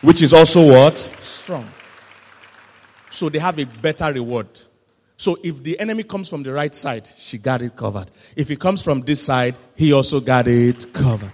which 0.02 0.22
is 0.22 0.32
also 0.32 0.66
what? 0.66 0.98
Strong. 0.98 1.68
So 3.10 3.28
they 3.28 3.38
have 3.38 3.58
a 3.58 3.64
better 3.64 4.12
reward. 4.12 4.48
So 5.16 5.36
if 5.42 5.62
the 5.62 5.78
enemy 5.80 6.04
comes 6.04 6.28
from 6.28 6.44
the 6.44 6.52
right 6.52 6.72
side, 6.72 7.08
she 7.18 7.38
got 7.38 7.60
it 7.60 7.74
covered. 7.74 8.10
If 8.36 8.48
he 8.48 8.56
comes 8.56 8.82
from 8.82 9.02
this 9.02 9.20
side, 9.20 9.56
he 9.74 9.92
also 9.92 10.20
got 10.20 10.46
it 10.46 10.92
covered. 10.92 11.32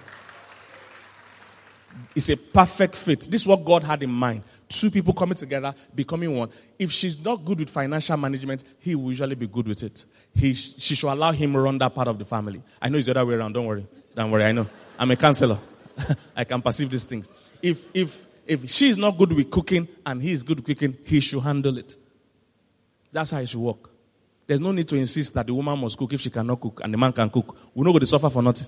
It's 2.15 2.31
a 2.31 2.37
perfect 2.37 2.97
fit. 2.97 3.29
This 3.31 3.43
is 3.43 3.47
what 3.47 3.65
God 3.65 3.85
had 3.85 4.03
in 4.03 4.11
mind. 4.11 4.43
Two 4.75 4.91
people 4.91 5.13
coming 5.13 5.37
together, 5.37 5.73
becoming 5.95 6.35
one. 6.37 6.51
If 6.81 6.91
she's 6.91 7.25
not 7.25 7.45
good 7.45 7.61
with 7.61 7.71
financial 7.71 8.17
management, 8.17 8.65
he 8.81 8.97
will 8.97 9.11
usually 9.11 9.37
be 9.37 9.47
good 9.47 9.69
with 9.69 9.85
it. 9.85 10.05
He, 10.35 10.53
she 10.53 10.97
should 10.97 11.13
allow 11.13 11.31
him 11.31 11.57
run 11.57 11.79
that 11.79 11.95
part 11.95 12.09
of 12.09 12.19
the 12.19 12.25
family. 12.25 12.61
I 12.83 12.89
know 12.89 12.99
it's 12.99 13.07
the 13.07 13.13
other 13.13 13.25
way 13.25 13.35
around. 13.35 13.53
Don't 13.53 13.67
worry. 13.67 13.87
Don't 14.17 14.33
worry. 14.33 14.45
I 14.45 14.51
know. 14.51 14.67
I'm 14.99 15.13
a 15.13 15.17
counselor. 15.17 15.59
I 16.37 16.43
can 16.43 16.61
perceive 16.61 16.91
these 16.91 17.05
things. 17.05 17.29
If, 17.63 17.89
if, 17.95 18.27
if 18.49 18.69
she's 18.69 18.99
not 18.99 19.17
good 19.17 19.33
with 19.33 19.49
cooking 19.49 19.87
and 20.05 20.21
he 20.21 20.33
is 20.33 20.43
good 20.43 20.59
with 20.59 20.67
cooking, 20.67 20.99
he 21.05 21.21
should 21.21 21.45
handle 21.45 21.79
it. 21.79 21.97
That's 23.13 23.31
how 23.31 23.39
it 23.39 23.49
should 23.49 23.61
work. 23.61 23.91
There's 24.45 24.61
no 24.61 24.73
need 24.73 24.89
to 24.89 24.97
insist 24.97 25.35
that 25.35 25.47
the 25.47 25.55
woman 25.55 25.79
must 25.79 25.97
cook 25.97 26.13
if 26.15 26.21
she 26.21 26.31
cannot 26.31 26.61
cook 26.61 26.81
and 26.83 26.93
the 26.93 26.99
man 26.99 27.13
can 27.13 27.31
cook. 27.31 27.57
We're 27.73 27.85
not 27.85 27.93
going 27.93 28.01
to 28.01 28.07
suffer 28.09 28.29
for 28.29 28.43
nothing. 28.43 28.67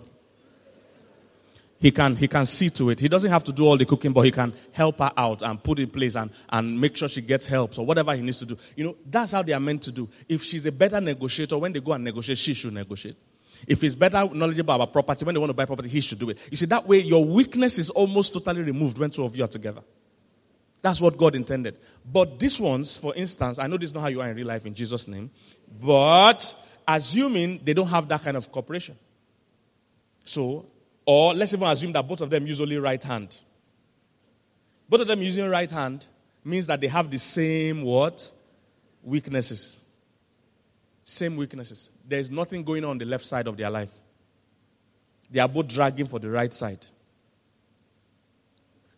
He 1.79 1.91
can, 1.91 2.17
he 2.17 2.27
can 2.27 2.47
see 2.47 2.71
to 2.71 2.91
it. 2.91 3.01
He 3.01 3.09
doesn't 3.09 3.31
have 3.31 3.45
to 3.45 3.53
do 3.53 3.67
all 3.67 3.77
the 3.77 3.85
cooking, 3.85 4.13
but 4.13 4.23
he 4.23 4.31
can 4.31 4.55
help 4.73 4.99
her 4.99 5.13
out 5.17 5.43
and 5.43 5.63
put 5.63 5.79
in 5.79 5.91
place 5.91 6.17
and, 6.17 6.31
and 6.49 6.81
make 6.81 6.97
sure 6.97 7.09
she 7.09 7.21
gets 7.21 7.47
help 7.47 7.79
or 7.79 7.85
whatever 7.85 8.15
he 8.15 8.23
needs 8.23 8.39
to 8.39 8.47
do. 8.47 8.57
You 8.77 8.85
know, 8.85 8.97
that's 9.05 9.33
how 9.33 9.43
they 9.43 9.53
are 9.53 9.61
meant 9.61 9.83
to 9.83 9.93
do. 9.93 10.09
If 10.29 10.43
she's 10.43 10.65
a 10.65 10.73
better 10.73 11.01
negotiator, 11.01 11.59
when 11.59 11.73
they 11.73 11.81
go 11.81 11.93
and 11.93 12.03
negotiate, 12.03 12.39
she 12.39 12.55
should 12.55 12.73
negotiate. 12.73 13.17
If 13.67 13.83
he's 13.83 13.95
better 13.95 14.29
knowledgeable 14.33 14.75
about 14.75 14.93
property, 14.93 15.25
when 15.25 15.35
they 15.35 15.39
want 15.39 15.51
to 15.51 15.55
buy 15.55 15.67
property, 15.67 15.89
he 15.89 16.01
should 16.01 16.19
do 16.19 16.31
it. 16.31 16.39
You 16.51 16.57
see, 16.57 16.67
that 16.67 16.87
way 16.87 17.01
your 17.01 17.25
weakness 17.25 17.79
is 17.79 17.91
almost 17.91 18.33
totally 18.33 18.63
removed 18.63 18.99
when 18.99 19.11
two 19.11 19.25
of 19.25 19.37
you 19.37 19.45
are 19.45 19.49
together. 19.49 19.83
That's 20.83 21.01
what 21.01 21.17
God 21.17 21.35
intended. 21.35 21.77
But 22.11 22.39
these 22.39 22.61
ones, 22.61 22.97
for 22.97 23.15
instance, 23.15 23.59
I 23.59 23.67
know 23.67 23.77
this 23.77 23.91
is 23.91 23.95
not 23.95 24.03
how 24.03 24.09
you 24.09 24.21
are 24.21 24.29
in 24.29 24.37
real 24.37 24.47
life 24.47 24.67
in 24.67 24.75
Jesus' 24.75 25.09
name, 25.09 25.31
but 25.83 26.55
assuming 26.87 27.61
they 27.65 27.75
don't 27.75 27.89
have 27.89 28.09
that 28.09 28.23
kind 28.23 28.37
of 28.37 28.51
cooperation. 28.51 28.97
So 30.25 30.67
or 31.07 31.33
let's 31.35 31.55
even 31.55 31.69
assume 31.69 31.93
that 31.93 32.07
both 32.07 32.21
of 32.21 32.29
them 32.29 32.47
use 32.47 32.61
only 32.61 32.79
right 32.79 33.03
hand. 33.03 33.37
Both 34.89 35.01
of 35.01 35.07
them 35.07 35.23
using 35.23 35.49
right 35.49 35.71
hand 35.71 36.07
means 36.45 36.67
that 36.67 36.81
they 36.81 36.89
have 36.89 37.11
the 37.11 37.19
same 37.19 37.83
what? 37.83 38.31
Weaknesses. 39.03 39.79
Same 41.05 41.37
weaknesses. 41.37 41.91
There's 42.07 42.31
nothing 42.31 42.65
going 42.65 42.85
on, 42.85 42.91
on 42.91 42.99
the 42.99 43.05
left 43.05 43.25
side 43.25 43.47
of 43.47 43.57
their 43.57 43.71
life. 43.71 43.95
They 45.31 45.41
are 45.41 45.49
both 45.49 45.69
dragging 45.69 46.07
for 46.07 46.19
the 46.19 46.29
right 46.29 46.53
side. 46.53 46.85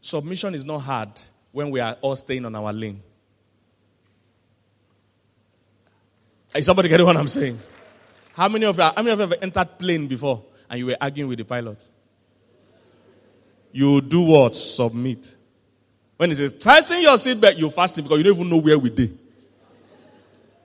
Submission 0.01 0.55
is 0.55 0.65
not 0.65 0.79
hard 0.79 1.11
when 1.53 1.71
we 1.71 1.81
are 1.81 1.97
all 2.01 2.17
staying 2.17 2.45
on 2.45 2.55
our 2.55 2.73
lane. 2.73 3.03
Is 6.55 6.65
somebody 6.65 6.89
getting 6.89 7.05
what 7.05 7.17
I'm 7.17 7.29
saying? 7.29 7.59
How 8.33 8.49
many 8.49 8.65
of 8.65 8.77
you, 8.77 8.83
how 8.83 8.93
many 8.97 9.11
of 9.11 9.19
you 9.19 9.27
have 9.27 9.35
entered 9.43 9.79
plane 9.79 10.07
before 10.07 10.43
and 10.71 10.79
you 10.79 10.87
were 10.87 10.97
arguing 11.01 11.29
with 11.29 11.39
the 11.39 11.45
pilot? 11.45 11.87
You 13.73 14.01
do 14.01 14.23
what? 14.23 14.57
Submit. 14.57 15.37
When 16.17 16.31
he 16.31 16.35
says, 16.35 16.53
fasten 16.53 17.01
your 17.01 17.17
seatbelt, 17.17 17.57
you 17.59 17.71
fasten 17.71 18.03
because 18.03 18.19
you 18.19 18.25
don't 18.25 18.35
even 18.35 18.51
know 18.51 18.57
where 18.57 18.79
we 18.79 18.91
did. 18.91 19.17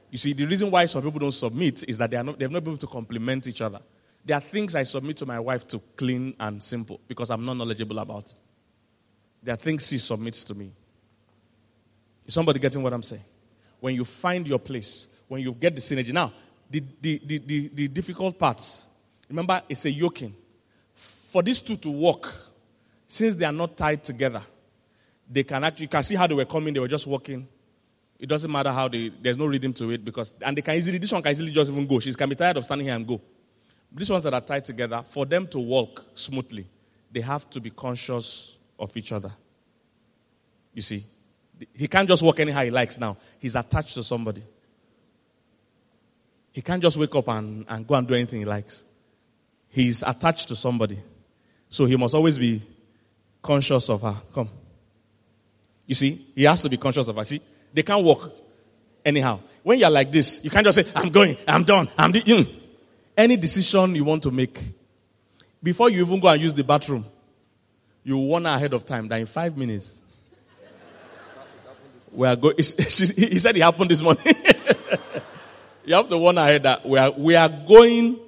You 0.10 0.18
see, 0.18 0.34
the 0.34 0.46
reason 0.46 0.70
why 0.70 0.86
some 0.86 1.02
people 1.02 1.20
don't 1.20 1.32
submit 1.32 1.84
is 1.88 1.98
that 1.98 2.12
they 2.12 2.18
are 2.18 2.24
not, 2.24 2.38
they've 2.38 2.50
not 2.50 2.64
been 2.64 2.74
able 2.74 2.80
to 2.80 2.88
complement 2.88 3.48
each 3.48 3.62
other. 3.62 3.80
There 4.26 4.38
are 4.38 4.42
things 4.42 4.76
I 4.76 4.84
submit 4.84 5.18
to 5.18 5.26
my 5.26 5.40
wife 5.40 5.68
to 5.70 5.82
clean 5.96 6.36
and 6.40 6.62
simple 6.62 7.00
because 7.08 7.30
I'm 7.30 7.44
not 7.46 7.56
knowledgeable 7.56 8.00
about 8.00 8.30
it. 8.30 8.36
There 9.42 9.54
are 9.54 9.58
things 9.58 9.88
she 9.88 9.98
submits 9.98 10.44
to 10.46 10.56
me. 10.56 10.72
Is 12.26 12.34
somebody 12.34 12.60
getting 12.60 12.82
what 12.82 12.94
I'm 12.94 13.04
saying? 13.04 13.24
When 13.80 13.96
you 13.96 14.06
find 14.06 14.48
your 14.48 14.60
place, 14.60 15.08
when 15.28 15.42
you 15.42 15.54
get 15.54 15.76
the 15.76 15.82
synergy. 15.82 16.14
Now, 16.14 16.32
the, 16.70 16.84
the, 17.02 17.22
the, 17.26 17.38
the, 17.40 17.68
the 17.74 17.88
difficult 17.90 18.40
parts, 18.40 18.86
remember, 19.28 19.62
it's 19.68 19.86
a 19.86 19.92
yoking. 19.92 20.34
For 20.94 21.42
these 21.42 21.60
two 21.60 21.76
to 21.78 21.90
work, 21.90 22.34
since 23.14 23.36
they 23.36 23.46
are 23.46 23.52
not 23.52 23.78
tied 23.78 24.04
together, 24.04 24.42
they 25.30 25.44
can 25.44 25.64
actually, 25.64 25.84
you 25.84 25.90
can 25.90 26.02
see 26.02 26.16
how 26.16 26.26
they 26.26 26.34
were 26.34 26.46
coming, 26.46 26.74
they 26.74 26.80
were 26.80 26.88
just 26.88 27.06
walking. 27.06 27.48
It 28.18 28.28
doesn't 28.28 28.52
matter 28.52 28.72
how 28.72 28.88
they, 28.88 29.12
there's 29.22 29.38
no 29.38 29.46
rhythm 29.46 29.72
to 29.74 29.92
it 29.92 30.04
because, 30.04 30.34
and 30.42 30.58
they 30.58 30.64
can 30.64 30.74
easily, 30.74 30.98
this 30.98 31.12
one 31.12 31.22
can 31.22 31.32
easily 31.32 31.52
just 31.52 31.70
even 31.70 31.86
go. 31.86 32.00
She 32.00 32.12
can 32.16 32.28
be 32.28 32.36
tired 32.36 32.58
of 32.58 32.66
standing 32.66 32.88
here 32.88 32.96
and 32.96 33.06
go. 33.08 33.22
These 33.92 34.10
ones 34.10 34.24
that 34.24 34.34
are 34.34 34.42
tied 34.42 34.66
together, 34.66 35.04
for 35.06 35.28
them 35.28 35.46
to 35.50 35.60
walk 35.60 36.04
smoothly, 36.16 36.66
they 37.12 37.22
have 37.22 37.48
to 37.52 37.62
be 37.62 37.70
conscious 37.70 38.58
of 38.80 38.98
each 38.98 39.12
other. 39.12 39.32
You 40.74 40.82
see, 40.82 41.06
he 41.76 41.88
can't 41.88 42.08
just 42.08 42.24
walk 42.24 42.40
anyhow 42.40 42.64
he 42.64 42.72
likes 42.72 42.98
now. 42.98 43.18
He's 43.38 43.54
attached 43.54 43.94
to 43.94 44.04
somebody. 44.04 44.42
He 46.52 46.64
can't 46.64 46.82
just 46.82 46.98
wake 46.98 47.14
up 47.14 47.28
and, 47.28 47.64
and 47.70 47.86
go 47.86 47.94
and 47.94 48.08
do 48.08 48.16
anything 48.16 48.40
he 48.40 48.46
likes. 48.46 48.86
He's 49.70 50.02
attached 50.02 50.48
to 50.48 50.56
somebody. 50.56 50.98
So 51.70 51.86
he 51.86 51.96
must 51.96 52.16
always 52.16 52.40
be 52.40 52.64
conscious 53.44 53.90
of 53.90 54.02
her. 54.02 54.16
Come. 54.34 54.50
You 55.86 55.94
see, 55.94 56.26
he 56.34 56.46
has 56.46 56.62
to 56.62 56.70
be 56.70 56.78
conscious 56.78 57.08
of 57.08 57.18
her. 57.18 57.26
See, 57.26 57.42
they 57.74 57.84
can't 57.84 58.04
walk 58.04 58.34
anyhow. 59.06 59.40
When 59.62 59.78
you're 59.78 59.90
like 59.90 60.12
this, 60.12 60.44
you 60.44 60.50
can't 60.50 60.66
just 60.66 60.80
say, 60.80 60.92
I'm 60.96 61.10
going, 61.10 61.38
I'm 61.48 61.64
done, 61.64 61.90
I'm 61.98 62.12
de-. 62.12 62.24
You 62.26 62.38
know, 62.38 62.46
any 63.16 63.36
decision 63.36 63.94
you 63.96 64.04
want 64.04 64.24
to 64.24 64.32
make, 64.32 64.60
before 65.62 65.90
you 65.90 66.04
even 66.06 66.20
go 66.20 66.30
and 66.30 66.42
use 66.42 66.54
the 66.54 66.64
bathroom, 66.64 67.06
you 68.04 68.18
warn 68.18 68.46
her 68.46 68.52
ahead 68.52 68.74
of 68.74 68.86
time 68.86 69.08
that 69.10 69.20
in 69.20 69.26
five 69.26 69.56
minutes, 69.56 70.02
we 72.12 72.28
are 72.28 72.36
going. 72.36 72.56
He 72.58 73.40
said 73.40 73.56
it 73.56 73.62
happened 73.62 73.92
this 73.92 74.02
morning. 74.02 74.24
you 75.86 75.96
have 75.96 76.10
to 76.10 76.18
warn 76.18 76.38
her 76.38 76.44
ahead 76.44 76.64
that 76.64 76.86
we 76.86 76.98
are, 76.98 77.12
we 77.12 77.36
are 77.36 77.50
going 77.50 78.20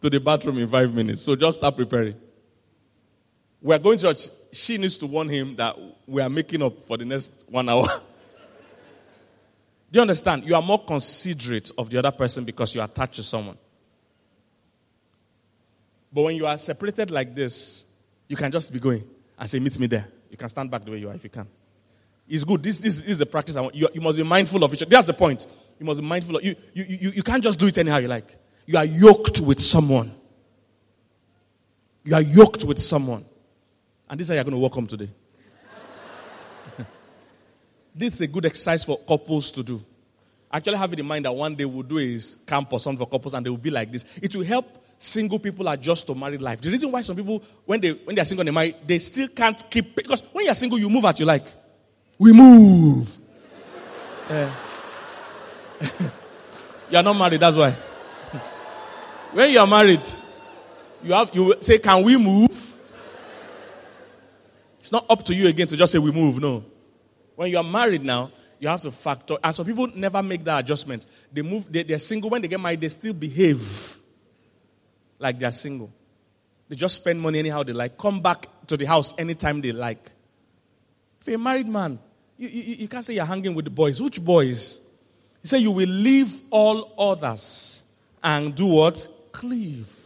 to 0.00 0.10
the 0.10 0.20
bathroom 0.20 0.58
in 0.58 0.68
five 0.68 0.92
minutes. 0.92 1.22
So 1.22 1.36
just 1.36 1.58
start 1.58 1.76
preparing 1.76 2.16
we 3.64 3.74
are 3.74 3.78
going 3.78 3.98
to 3.98 4.04
church. 4.04 4.28
She 4.52 4.76
needs 4.76 4.98
to 4.98 5.06
warn 5.06 5.28
him 5.28 5.56
that 5.56 5.74
we 6.06 6.20
are 6.20 6.28
making 6.28 6.62
up 6.62 6.86
for 6.86 6.98
the 6.98 7.06
next 7.06 7.32
one 7.48 7.68
hour. 7.68 7.84
Do 9.90 9.98
you 9.98 10.02
understand? 10.02 10.46
You 10.46 10.54
are 10.54 10.62
more 10.62 10.84
considerate 10.84 11.72
of 11.78 11.88
the 11.88 11.98
other 11.98 12.10
person 12.10 12.44
because 12.44 12.74
you 12.74 12.82
are 12.82 12.84
attached 12.84 13.14
to 13.14 13.22
someone. 13.22 13.56
But 16.12 16.22
when 16.22 16.36
you 16.36 16.46
are 16.46 16.58
separated 16.58 17.10
like 17.10 17.34
this, 17.34 17.86
you 18.28 18.36
can 18.36 18.52
just 18.52 18.70
be 18.70 18.78
going 18.78 19.02
and 19.38 19.48
say, 19.48 19.58
Meet 19.58 19.80
me 19.80 19.86
there. 19.86 20.08
You 20.30 20.36
can 20.36 20.50
stand 20.50 20.70
back 20.70 20.84
the 20.84 20.90
way 20.90 20.98
you 20.98 21.08
are 21.08 21.14
if 21.14 21.24
you 21.24 21.30
can. 21.30 21.48
It's 22.28 22.44
good. 22.44 22.62
This, 22.62 22.76
this, 22.76 23.00
this 23.00 23.12
is 23.12 23.18
the 23.18 23.26
practice. 23.26 23.56
You, 23.72 23.88
you 23.94 24.00
must 24.02 24.18
be 24.18 24.24
mindful 24.24 24.62
of 24.62 24.74
each 24.74 24.82
other. 24.82 24.90
That's 24.90 25.06
the 25.06 25.14
point. 25.14 25.46
You 25.80 25.86
must 25.86 26.02
be 26.02 26.06
mindful 26.06 26.36
of 26.36 26.44
you, 26.44 26.54
you, 26.74 26.84
you. 26.86 27.10
You 27.12 27.22
can't 27.22 27.42
just 27.42 27.58
do 27.58 27.66
it 27.66 27.78
anyhow 27.78 27.96
you 27.96 28.08
like. 28.08 28.36
You 28.66 28.76
are 28.76 28.84
yoked 28.84 29.40
with 29.40 29.58
someone. 29.58 30.14
You 32.04 32.14
are 32.14 32.22
yoked 32.22 32.64
with 32.64 32.78
someone. 32.78 33.24
And 34.08 34.20
this 34.20 34.26
is 34.26 34.28
how 34.28 34.34
you're 34.34 34.44
going 34.44 34.52
to 34.54 34.58
walk 34.58 34.74
home 34.74 34.86
today. 34.86 35.08
this 37.94 38.14
is 38.14 38.20
a 38.20 38.26
good 38.26 38.46
exercise 38.46 38.84
for 38.84 38.98
couples 38.98 39.50
to 39.52 39.62
do. 39.62 39.82
Actually, 40.52 40.76
have 40.76 40.92
it 40.92 41.00
in 41.00 41.06
mind 41.06 41.24
that 41.24 41.32
one 41.32 41.54
day 41.54 41.64
we'll 41.64 41.82
do 41.82 41.98
is 41.98 42.38
camp 42.46 42.72
or 42.72 42.78
something 42.78 43.04
for 43.04 43.10
couples 43.10 43.34
and 43.34 43.44
they 43.44 43.50
will 43.50 43.56
be 43.56 43.70
like 43.70 43.90
this. 43.90 44.04
It 44.22 44.34
will 44.36 44.44
help 44.44 44.84
single 44.98 45.38
people 45.38 45.68
adjust 45.68 46.06
to 46.06 46.14
married 46.14 46.40
life. 46.40 46.60
The 46.60 46.70
reason 46.70 46.92
why 46.92 47.00
some 47.00 47.16
people, 47.16 47.42
when 47.64 47.80
they 47.80 47.90
when 47.92 48.14
they're 48.14 48.24
single 48.24 48.42
and 48.42 48.48
they 48.48 48.52
marry, 48.52 48.76
they 48.86 48.98
still 48.98 49.28
can't 49.28 49.68
keep 49.68 49.96
because 49.96 50.22
when 50.32 50.44
you're 50.44 50.54
single, 50.54 50.78
you 50.78 50.88
move 50.88 51.04
as 51.04 51.18
you 51.18 51.26
like. 51.26 51.46
We 52.18 52.32
move. 52.32 53.18
Yeah. 54.30 54.54
you're 56.90 57.02
not 57.02 57.14
married, 57.14 57.40
that's 57.40 57.56
why. 57.56 57.72
when 59.32 59.50
you're 59.50 59.66
married, 59.66 60.08
you 61.02 61.12
have 61.12 61.34
you 61.34 61.56
say, 61.60 61.78
Can 61.78 62.02
we 62.02 62.16
move? 62.16 62.73
It's 64.84 64.92
not 64.92 65.06
up 65.08 65.22
to 65.24 65.34
you 65.34 65.48
again 65.48 65.66
to 65.68 65.78
just 65.78 65.92
say 65.92 65.98
we 65.98 66.12
move. 66.12 66.38
No. 66.42 66.62
When 67.36 67.50
you 67.50 67.56
are 67.56 67.64
married 67.64 68.04
now, 68.04 68.30
you 68.58 68.68
have 68.68 68.82
to 68.82 68.90
factor. 68.90 69.38
And 69.42 69.56
so 69.56 69.64
people 69.64 69.86
never 69.86 70.22
make 70.22 70.44
that 70.44 70.58
adjustment. 70.58 71.06
They 71.32 71.40
move, 71.40 71.72
they, 71.72 71.84
they're 71.84 71.98
single. 71.98 72.28
When 72.28 72.42
they 72.42 72.48
get 72.48 72.60
married, 72.60 72.82
they 72.82 72.90
still 72.90 73.14
behave 73.14 73.96
like 75.18 75.38
they're 75.38 75.52
single. 75.52 75.90
They 76.68 76.76
just 76.76 76.96
spend 76.96 77.18
money 77.18 77.38
anyhow 77.38 77.62
they 77.62 77.72
like. 77.72 77.96
Come 77.96 78.20
back 78.20 78.44
to 78.66 78.76
the 78.76 78.84
house 78.84 79.14
anytime 79.16 79.62
they 79.62 79.72
like. 79.72 80.10
If 81.22 81.28
you're 81.28 81.36
a 81.36 81.38
married 81.38 81.66
man, 81.66 81.98
you, 82.36 82.48
you, 82.48 82.74
you 82.80 82.88
can't 82.88 83.06
say 83.06 83.14
you're 83.14 83.24
hanging 83.24 83.54
with 83.54 83.64
the 83.64 83.70
boys. 83.70 84.02
Which 84.02 84.22
boys? 84.22 84.82
He 85.40 85.48
said 85.48 85.62
you 85.62 85.70
will 85.70 85.88
leave 85.88 86.42
all 86.50 86.92
others 86.98 87.84
and 88.22 88.54
do 88.54 88.66
what? 88.66 89.08
Cleave 89.32 90.03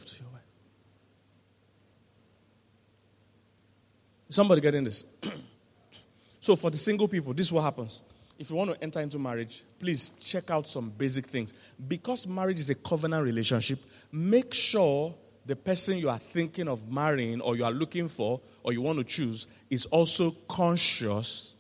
Somebody 4.28 4.60
getting 4.60 4.84
this? 4.84 5.04
so 6.40 6.56
for 6.56 6.70
the 6.70 6.78
single 6.78 7.08
people, 7.08 7.32
this 7.32 7.46
is 7.46 7.52
what 7.52 7.62
happens. 7.62 8.02
if 8.38 8.50
you 8.50 8.56
want 8.56 8.70
to 8.70 8.82
enter 8.82 9.00
into 9.00 9.18
marriage, 9.18 9.64
please 9.80 10.10
check 10.20 10.50
out 10.50 10.66
some 10.66 10.90
basic 10.90 11.26
things. 11.26 11.52
Because 11.88 12.26
marriage 12.26 12.60
is 12.60 12.70
a 12.70 12.74
covenant 12.74 13.24
relationship, 13.24 13.80
make 14.12 14.54
sure 14.54 15.14
the 15.44 15.56
person 15.56 15.98
you 15.98 16.08
are 16.08 16.18
thinking 16.18 16.68
of 16.68 16.90
marrying 16.90 17.40
or 17.40 17.56
you 17.56 17.64
are 17.64 17.72
looking 17.72 18.06
for 18.06 18.40
or 18.62 18.72
you 18.72 18.80
want 18.80 18.98
to 18.98 19.04
choose 19.04 19.48
is 19.70 19.86
also 19.86 20.30
conscious 20.46 21.56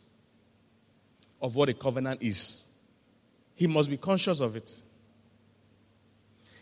of 1.42 1.56
what 1.56 1.68
a 1.68 1.74
covenant 1.74 2.22
is. 2.22 2.64
He 3.54 3.66
must 3.66 3.90
be 3.90 3.96
conscious 3.96 4.40
of 4.40 4.54
it. 4.54 4.82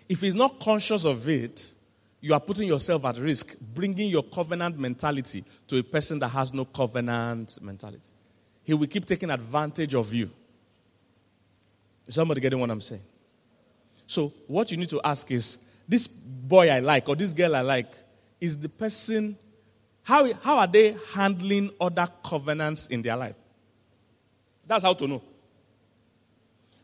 If 0.08 0.22
he's 0.22 0.34
not 0.34 0.60
conscious 0.60 1.04
of 1.04 1.28
it, 1.28 1.72
you 2.20 2.34
are 2.34 2.40
putting 2.40 2.66
yourself 2.66 3.04
at 3.04 3.18
risk, 3.18 3.58
bringing 3.74 4.08
your 4.08 4.22
covenant 4.22 4.78
mentality 4.78 5.44
to 5.68 5.78
a 5.78 5.82
person 5.82 6.18
that 6.18 6.28
has 6.28 6.52
no 6.52 6.64
covenant 6.64 7.58
mentality. 7.60 8.10
He 8.64 8.74
will 8.74 8.86
keep 8.86 9.06
taking 9.06 9.30
advantage 9.30 9.94
of 9.94 10.12
you. 10.12 10.30
Is 12.06 12.14
somebody 12.14 12.40
getting 12.40 12.58
what 12.58 12.70
I'm 12.70 12.80
saying? 12.80 13.02
So, 14.06 14.32
what 14.46 14.70
you 14.70 14.76
need 14.76 14.88
to 14.90 15.00
ask 15.04 15.30
is 15.30 15.58
this 15.88 16.06
boy 16.06 16.70
I 16.70 16.78
like 16.80 17.08
or 17.08 17.16
this 17.16 17.32
girl 17.32 17.54
I 17.54 17.60
like, 17.60 17.92
is 18.40 18.56
the 18.58 18.68
person, 18.68 19.36
how, 20.02 20.32
how 20.34 20.58
are 20.58 20.66
they 20.66 20.96
handling 21.14 21.70
other 21.80 22.08
covenants 22.24 22.88
in 22.88 23.02
their 23.02 23.16
life? 23.16 23.36
That's 24.66 24.84
how 24.84 24.94
to 24.94 25.06
know. 25.06 25.22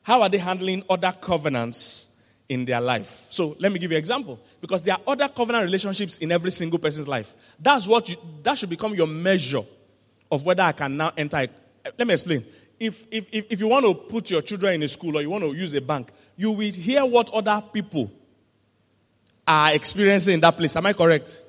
How 0.02 0.22
are 0.22 0.28
they 0.28 0.38
handling 0.38 0.84
other 0.90 1.12
covenants 1.20 2.11
in 2.48 2.64
their 2.64 2.80
life? 2.80 3.28
So 3.30 3.56
let 3.58 3.72
me 3.72 3.78
give 3.78 3.90
you 3.90 3.96
an 3.96 4.00
example. 4.00 4.38
Because 4.60 4.82
there 4.82 4.94
are 4.94 5.00
other 5.06 5.28
covenant 5.28 5.64
relationships 5.64 6.18
in 6.18 6.32
every 6.32 6.50
single 6.50 6.78
person's 6.78 7.08
life. 7.08 7.34
That's 7.58 7.86
what 7.86 8.08
you, 8.08 8.16
that 8.42 8.58
should 8.58 8.70
become 8.70 8.94
your 8.94 9.06
measure 9.06 9.62
of 10.30 10.44
whether 10.44 10.62
I 10.62 10.72
can 10.72 10.96
now 10.96 11.12
enter. 11.16 11.46
Let 11.98 12.06
me 12.06 12.14
explain. 12.14 12.44
If, 12.78 13.04
if, 13.10 13.28
if, 13.30 13.46
if 13.50 13.60
you 13.60 13.68
want 13.68 13.86
to 13.86 13.94
put 13.94 14.30
your 14.30 14.42
children 14.42 14.74
in 14.74 14.82
a 14.82 14.88
school 14.88 15.16
or 15.16 15.22
you 15.22 15.30
want 15.30 15.44
to 15.44 15.52
use 15.52 15.72
a 15.74 15.80
bank, 15.80 16.10
you 16.36 16.50
will 16.50 16.72
hear 16.72 17.04
what 17.04 17.30
other 17.32 17.62
people 17.72 18.10
are 19.46 19.72
experiencing 19.72 20.34
in 20.34 20.40
that 20.40 20.56
place. 20.56 20.74
Am 20.76 20.86
I 20.86 20.92
correct? 20.92 21.42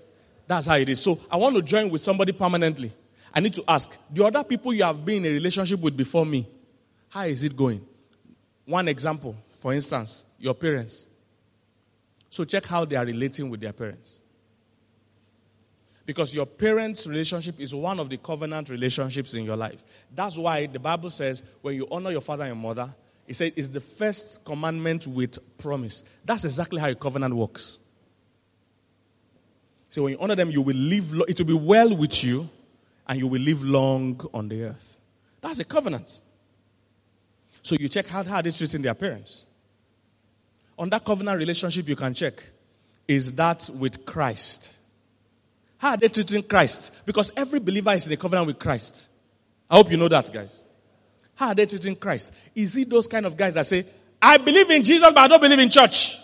That's 0.47 0.67
how 0.67 0.75
it 0.75 0.89
is. 0.89 1.01
So 1.01 1.19
I 1.31 1.37
want 1.37 1.55
to 1.55 1.61
join 1.61 1.89
with 1.89 2.01
somebody 2.01 2.31
permanently. 2.31 2.91
I 3.33 3.39
need 3.39 3.53
to 3.53 3.63
ask 3.67 3.97
the 4.11 4.25
other 4.25 4.43
people 4.43 4.73
you 4.73 4.83
have 4.83 5.03
been 5.03 5.25
in 5.25 5.31
a 5.31 5.33
relationship 5.33 5.79
with 5.79 5.97
before 5.97 6.25
me, 6.25 6.47
how 7.09 7.23
is 7.23 7.43
it 7.43 7.55
going? 7.55 7.85
One 8.65 8.87
example, 8.87 9.35
for 9.59 9.73
instance, 9.73 10.23
your 10.43 10.53
parents. 10.53 11.07
So 12.29 12.43
check 12.43 12.65
how 12.65 12.83
they 12.83 12.97
are 12.97 13.05
relating 13.05 13.49
with 13.49 13.61
their 13.61 13.71
parents. 13.71 14.21
Because 16.05 16.35
your 16.35 16.45
parents' 16.45 17.07
relationship 17.07 17.61
is 17.61 17.73
one 17.73 17.97
of 17.97 18.09
the 18.09 18.17
covenant 18.17 18.69
relationships 18.69 19.35
in 19.35 19.45
your 19.45 19.55
life. 19.55 19.85
That's 20.13 20.37
why 20.37 20.65
the 20.65 20.79
Bible 20.79 21.09
says 21.09 21.43
when 21.61 21.75
you 21.75 21.87
honor 21.89 22.11
your 22.11 22.19
father 22.19 22.43
and 22.43 22.59
mother, 22.59 22.93
it 23.25 23.35
says 23.35 23.53
it's 23.55 23.69
the 23.69 23.79
first 23.79 24.43
commandment 24.43 25.07
with 25.07 25.39
promise. 25.57 26.03
That's 26.25 26.43
exactly 26.43 26.81
how 26.81 26.89
a 26.89 26.95
covenant 26.95 27.33
works. 27.33 27.79
So 29.87 30.03
when 30.03 30.13
you 30.13 30.19
honor 30.19 30.35
them, 30.35 30.49
you 30.49 30.61
will 30.61 30.75
live, 30.75 31.13
it 31.29 31.39
will 31.39 31.57
be 31.57 31.65
well 31.65 31.95
with 31.95 32.21
you 32.21 32.49
and 33.07 33.17
you 33.17 33.29
will 33.29 33.41
live 33.41 33.63
long 33.63 34.19
on 34.33 34.49
the 34.49 34.63
earth. 34.63 34.99
That's 35.39 35.59
a 35.59 35.63
covenant. 35.63 36.19
So 37.61 37.77
you 37.79 37.87
check 37.87 38.07
how, 38.07 38.25
how 38.25 38.41
they 38.41 38.51
treating 38.51 38.81
their 38.81 38.93
parents. 38.93 39.45
On 40.83 40.89
that 40.89 41.05
covenant 41.05 41.37
relationship, 41.37 41.87
you 41.87 41.95
can 41.95 42.13
check 42.13 42.43
is 43.07 43.31
that 43.35 43.69
with 43.73 44.05
Christ? 44.05 44.75
How 45.77 45.91
are 45.91 45.97
they 45.97 46.09
treating 46.09 46.43
Christ? 46.43 47.05
Because 47.05 47.31
every 47.37 47.61
believer 47.61 47.93
is 47.93 48.05
in 48.05 48.11
a 48.11 48.17
covenant 48.17 48.47
with 48.47 48.59
Christ. 48.59 49.07
I 49.69 49.77
hope 49.77 49.89
you 49.91 49.95
know 49.95 50.09
that, 50.09 50.29
guys. 50.33 50.65
How 51.35 51.47
are 51.47 51.55
they 51.55 51.67
treating 51.67 51.95
Christ? 51.95 52.33
Is 52.53 52.75
it 52.75 52.89
those 52.89 53.07
kind 53.07 53.25
of 53.25 53.37
guys 53.37 53.53
that 53.53 53.65
say, 53.65 53.85
I 54.21 54.35
believe 54.35 54.69
in 54.71 54.83
Jesus, 54.83 55.09
but 55.13 55.19
I 55.19 55.27
don't 55.29 55.39
believe 55.39 55.59
in 55.59 55.69
church? 55.69 56.19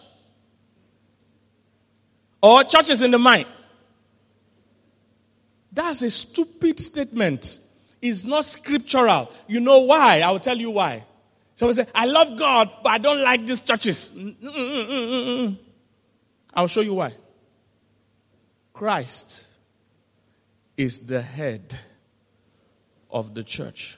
Or 2.44 2.62
church 2.66 2.90
is 2.90 3.02
in 3.02 3.12
the 3.12 3.18
mind. 3.18 3.46
That's 5.72 6.02
a 6.02 6.12
stupid 6.12 6.82
statement. 6.82 7.62
It's 8.02 8.26
not 8.26 8.44
scriptural. 8.44 9.32
You 9.48 9.62
know 9.62 9.84
why? 9.84 10.20
I'll 10.20 10.38
tell 10.42 10.58
you 10.58 10.72
why. 10.72 11.06
Someone 11.60 11.76
say, 11.76 11.88
I 11.94 12.06
love 12.06 12.38
God, 12.38 12.70
but 12.82 12.90
I 12.90 12.98
don't 13.00 13.22
like 13.22 13.46
these 13.46 13.60
churches. 13.60 14.14
Mm-mm-mm-mm-mm. 14.16 15.58
I'll 16.54 16.68
show 16.68 16.80
you 16.80 16.94
why. 16.94 17.14
Christ 18.72 19.44
is 20.78 21.00
the 21.00 21.22
head 21.22 21.78
of 23.12 23.34
the 23.34 23.44
church. 23.44 23.98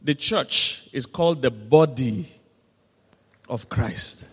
The 0.00 0.14
church 0.14 0.88
is 0.94 1.04
called 1.04 1.42
the 1.42 1.50
body 1.50 2.32
of 3.46 3.68
Christ. 3.68 4.26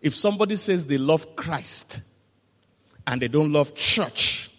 If 0.00 0.14
somebody 0.14 0.54
says 0.54 0.86
they 0.86 0.98
love 0.98 1.34
Christ 1.34 2.00
and 3.08 3.20
they 3.20 3.26
don't 3.26 3.52
love 3.52 3.74
church, 3.74 4.52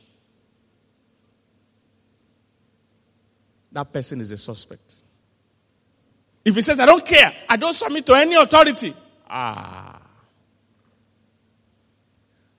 that 3.71 3.93
person 3.93 4.19
is 4.19 4.29
a 4.31 4.37
suspect. 4.37 5.02
If 6.45 6.55
he 6.55 6.61
says, 6.61 6.79
I 6.79 6.85
don't 6.85 7.05
care, 7.05 7.33
I 7.47 7.55
don't 7.55 7.73
submit 7.73 8.05
to 8.07 8.15
any 8.15 8.35
authority, 8.35 8.93
ah. 9.29 10.01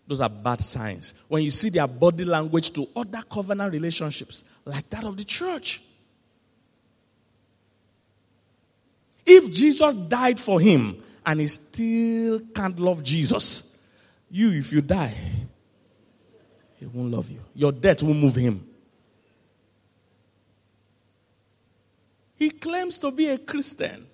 Those 0.06 0.20
are 0.20 0.28
bad 0.28 0.60
signs. 0.60 1.14
When 1.28 1.42
you 1.42 1.50
see 1.50 1.70
their 1.70 1.86
body 1.86 2.24
language 2.24 2.72
to 2.72 2.86
other 2.94 3.22
covenant 3.30 3.72
relationships, 3.72 4.44
like 4.64 4.88
that 4.90 5.04
of 5.04 5.16
the 5.16 5.24
church. 5.24 5.82
If 9.24 9.50
Jesus 9.50 9.94
died 9.94 10.38
for 10.38 10.60
him 10.60 11.02
and 11.24 11.40
he 11.40 11.46
still 11.46 12.40
can't 12.54 12.78
love 12.78 13.02
Jesus, 13.02 13.82
you, 14.30 14.50
if 14.50 14.72
you 14.72 14.82
die, 14.82 15.14
he 16.76 16.84
won't 16.86 17.10
love 17.10 17.30
you. 17.30 17.40
Your 17.54 17.72
death 17.72 18.02
will 18.02 18.14
move 18.14 18.34
him. 18.34 18.66
He 22.44 22.50
claims 22.50 22.98
to 22.98 23.10
be 23.10 23.28
a 23.30 23.38
Christian, 23.38 24.06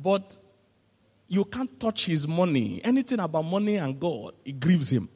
but 0.00 0.38
you 1.26 1.44
can't 1.44 1.80
touch 1.80 2.06
his 2.06 2.28
money. 2.28 2.80
Anything 2.84 3.18
about 3.18 3.42
money 3.42 3.74
and 3.74 3.98
God, 3.98 4.34
it 4.44 4.60
grieves 4.60 4.88
him. 4.88 5.08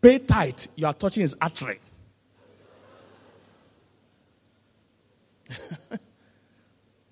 Pay 0.00 0.18
tight, 0.18 0.66
you 0.74 0.88
are 0.88 0.94
touching 0.94 1.20
his 1.20 1.36
artery. 1.40 1.78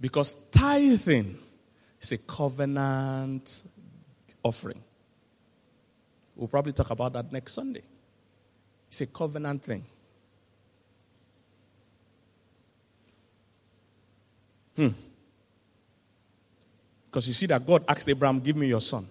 because 0.00 0.34
tithing 0.50 1.38
is 2.00 2.10
a 2.10 2.18
covenant 2.18 3.62
offering. 4.42 4.82
We'll 6.34 6.48
probably 6.48 6.72
talk 6.72 6.90
about 6.90 7.12
that 7.12 7.30
next 7.30 7.52
Sunday. 7.52 7.84
It's 8.88 9.00
a 9.00 9.06
covenant 9.06 9.62
thing. 9.62 9.84
Hmm. 14.76 14.88
Because 17.06 17.28
you 17.28 17.34
see 17.34 17.46
that 17.46 17.66
God 17.66 17.84
asked 17.88 18.08
Abraham, 18.08 18.40
Give 18.40 18.56
me 18.56 18.68
your 18.68 18.80
son. 18.80 19.06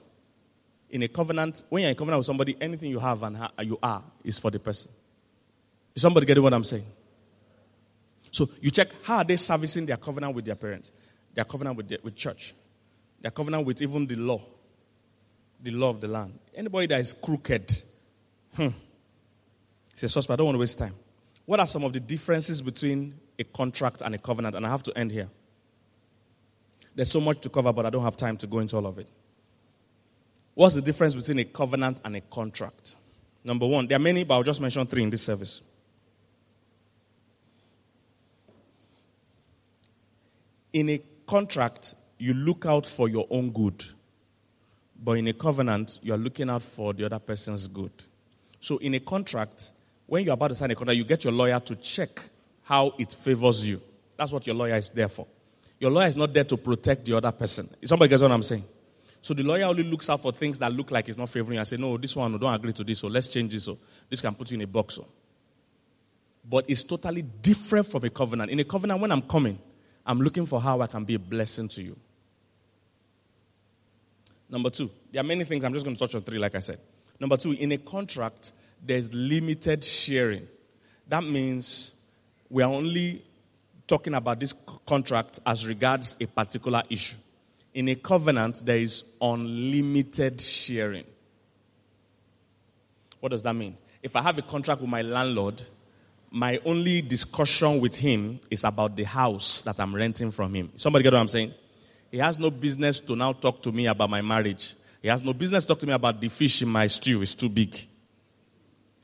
In 0.92 1.02
a 1.02 1.08
covenant, 1.08 1.64
when 1.70 1.82
you're 1.82 1.90
in 1.90 1.96
a 1.96 1.98
covenant 1.98 2.20
with 2.20 2.28
somebody, 2.28 2.56
anything 2.62 2.90
you 2.90 3.00
have 3.00 3.24
and 3.24 3.38
you 3.64 3.80
are 3.82 4.04
is 4.24 4.38
for 4.38 4.52
the 4.52 4.60
person. 4.60 4.92
Is 5.96 6.02
somebody 6.02 6.26
getting 6.26 6.44
what 6.44 6.54
I'm 6.54 6.64
saying? 6.64 6.86
So 8.32 8.50
you 8.62 8.70
check 8.70 8.90
how 9.04 9.18
are 9.18 9.24
they 9.24 9.38
servicing 9.38 9.86
their 9.86 9.98
covenant 9.98 10.36
with 10.36 10.46
their 10.46 10.56
parents, 10.56 10.92
their 11.34 11.46
covenant 11.46 11.78
with, 11.78 11.88
their, 11.88 12.00
with 12.04 12.16
church, 12.16 12.54
their 13.22 13.32
covenant 13.32 13.66
with 13.66 13.82
even 13.82 14.06
the 14.06 14.18
law, 14.18 14.42
the 15.64 15.72
law 15.72 15.90
of 15.90 16.02
the 16.02 16.08
land. 16.08 16.38
Anybody 16.54 16.88
that 16.88 17.00
is 17.00 17.14
crooked, 17.14 17.82
hmm, 18.56 18.68
it's 19.94 20.04
a 20.04 20.10
suspect. 20.10 20.34
I 20.34 20.36
don't 20.36 20.48
want 20.48 20.56
to 20.56 20.60
waste 20.60 20.78
time. 20.78 20.94
What 21.46 21.60
are 21.60 21.68
some 21.68 21.84
of 21.84 21.94
the 21.94 22.00
differences 22.00 22.62
between 22.62 23.18
a 23.40 23.44
contract 23.46 24.02
and 24.02 24.14
a 24.14 24.18
covenant? 24.18 24.56
And 24.56 24.66
I 24.66 24.70
have 24.70 24.84
to 24.84 24.98
end 24.98 25.12
here. 25.12 25.30
There's 26.96 27.12
so 27.12 27.20
much 27.20 27.42
to 27.42 27.50
cover, 27.50 27.74
but 27.74 27.86
I 27.86 27.90
don't 27.90 28.04
have 28.04 28.16
time 28.16 28.38
to 28.38 28.48
go 28.48 28.60
into 28.60 28.78
all 28.78 28.86
of 28.88 28.98
it. 28.98 29.08
What's 30.54 30.76
the 30.76 30.82
difference 30.82 31.14
between 31.14 31.40
a 31.40 31.44
covenant 31.44 32.00
and 32.06 32.16
a 32.16 32.22
contract? 32.22 32.96
Number 33.44 33.68
one, 33.68 33.88
there 33.88 33.98
are 33.98 34.00
many, 34.00 34.24
but 34.24 34.36
I'll 34.36 34.44
just 34.44 34.62
mention 34.62 34.88
three 34.88 35.04
in 35.04 35.10
this 35.10 35.24
service. 35.24 35.62
In 40.72 40.90
a 40.90 41.02
contract, 41.28 41.94
you 42.18 42.34
look 42.34 42.66
out 42.66 42.86
for 42.86 43.10
your 43.10 43.28
own 43.30 43.52
good. 43.52 43.84
But 45.04 45.14
in 45.14 45.28
a 45.28 45.34
covenant, 45.34 46.00
you 46.02 46.14
are 46.14 46.18
looking 46.18 46.50
out 46.50 46.62
for 46.62 46.94
the 46.94 47.06
other 47.06 47.20
person's 47.20 47.68
good. 47.68 47.92
So 48.62 48.78
in 48.78 48.94
a 48.96 49.00
contract, 49.00 49.72
when 50.08 50.24
you're 50.24 50.34
about 50.34 50.48
to 50.50 50.56
sign 50.56 50.72
a 50.72 50.76
contract, 50.76 50.98
you 50.98 51.04
get 51.04 51.24
your 51.24 51.34
lawyer 51.34 51.60
to 51.60 51.76
check 51.76 52.22
how 52.64 52.94
it 52.98 53.12
favors 53.12 53.68
you. 53.68 53.82
That's 54.18 54.32
what 54.32 54.48
your 54.48 54.56
lawyer 54.56 54.76
is 54.76 54.90
there 54.90 55.10
for. 55.10 55.28
Your 55.80 55.92
lawyer 55.92 56.08
is 56.08 56.16
not 56.16 56.34
there 56.34 56.44
to 56.46 56.58
protect 56.58 57.06
the 57.06 57.14
other 57.18 57.32
person. 57.32 57.68
Somebody 57.84 58.10
gets 58.10 58.22
what 58.22 58.32
I'm 58.32 58.44
saying? 58.44 58.64
So 59.22 59.34
the 59.34 59.44
lawyer 59.44 59.66
only 59.66 59.84
looks 59.84 60.10
out 60.10 60.22
for 60.22 60.32
things 60.32 60.60
that 60.60 60.72
look 60.72 60.92
like 60.92 61.10
it's 61.10 61.18
not 61.18 61.30
favoring 61.30 61.56
you 61.56 61.60
and 61.60 61.68
say, 61.68 61.78
no, 61.78 61.98
this 61.98 62.16
one, 62.16 62.38
don't 62.38 62.54
agree 62.54 62.74
to 62.74 62.84
this, 62.84 63.00
so 63.00 63.08
let's 63.08 63.28
change 63.28 63.52
this, 63.52 63.64
so 63.64 63.78
this 64.10 64.22
can 64.22 64.36
put 64.36 64.52
you 64.52 64.56
in 64.56 64.62
a 64.62 64.68
box. 64.68 64.96
So. 64.96 65.08
But 66.48 66.66
it's 66.68 66.84
totally 66.84 67.24
different 67.24 67.88
from 67.88 68.04
a 68.04 68.10
covenant. 68.10 68.52
In 68.52 68.60
a 68.60 68.64
covenant, 68.64 69.02
when 69.02 69.12
I'm 69.12 69.24
coming, 69.24 69.58
I'm 70.06 70.22
looking 70.22 70.46
for 70.46 70.62
how 70.62 70.80
I 70.82 70.88
can 70.88 71.04
be 71.04 71.16
a 71.16 71.20
blessing 71.20 71.68
to 71.70 71.84
you. 71.84 71.98
Number 74.48 74.70
two, 74.70 74.92
there 75.12 75.22
are 75.22 75.26
many 75.26 75.44
things. 75.44 75.64
I'm 75.64 75.74
just 75.74 75.84
going 75.84 75.96
to 75.96 76.00
touch 76.00 76.14
on 76.14 76.22
three, 76.22 76.38
like 76.38 76.54
I 76.54 76.60
said. 76.60 76.80
Number 77.20 77.36
two, 77.36 77.54
in 77.54 77.72
a 77.72 77.78
contract, 77.78 78.52
there's 78.86 79.12
limited 79.12 79.84
sharing. 79.84 80.48
That 81.08 81.24
means 81.24 81.94
we 82.50 82.62
are 82.62 82.72
only 82.72 83.24
talking 83.88 84.14
about 84.14 84.40
this 84.40 84.54
contract 84.86 85.40
as 85.46 85.66
regards 85.66 86.18
a 86.20 86.26
particular 86.26 86.84
issue. 86.90 87.18
In 87.74 87.90
a 87.90 87.96
covenant, 87.96 88.66
there 88.66 88.78
is 88.78 89.04
unlimited 89.22 90.40
sharing. 90.40 91.06
What 93.20 93.30
does 93.32 93.44
that 93.44 93.54
mean? 93.54 93.78
If 94.02 94.16
I 94.16 94.22
have 94.22 94.38
a 94.38 94.42
contract 94.42 94.82
with 94.82 94.90
my 94.90 95.02
landlord, 95.02 95.62
my 96.32 96.60
only 96.66 97.02
discussion 97.02 97.80
with 97.80 97.96
him 97.96 98.40
is 98.52 98.64
about 98.64 98.96
the 98.96 99.04
house 99.04 99.62
that 99.64 99.80
I'm 99.80 99.96
renting 99.96 100.32
from 100.32 100.54
him. 100.54 100.72
Somebody 100.76 101.04
get 101.04 101.14
what 101.14 101.20
I'm 101.20 101.28
saying? 101.28 101.54
He 102.12 102.18
has 102.18 102.38
no 102.38 102.52
business 102.52 103.00
to 103.02 103.16
now 103.16 103.34
talk 103.34 103.62
to 103.64 103.72
me 103.72 103.88
about 103.88 104.10
my 104.10 104.22
marriage. 104.22 104.76
He 105.02 105.08
has 105.08 105.24
no 105.24 105.34
business 105.34 105.64
to 105.64 105.68
talk 105.70 105.80
to 105.80 105.86
me 105.86 105.94
about 105.94 106.20
the 106.22 106.30
fish 106.30 106.62
in 106.62 106.70
my 106.70 106.88
stew. 106.88 107.22
It's 107.22 107.36
too 107.36 107.50
big. 107.50 107.76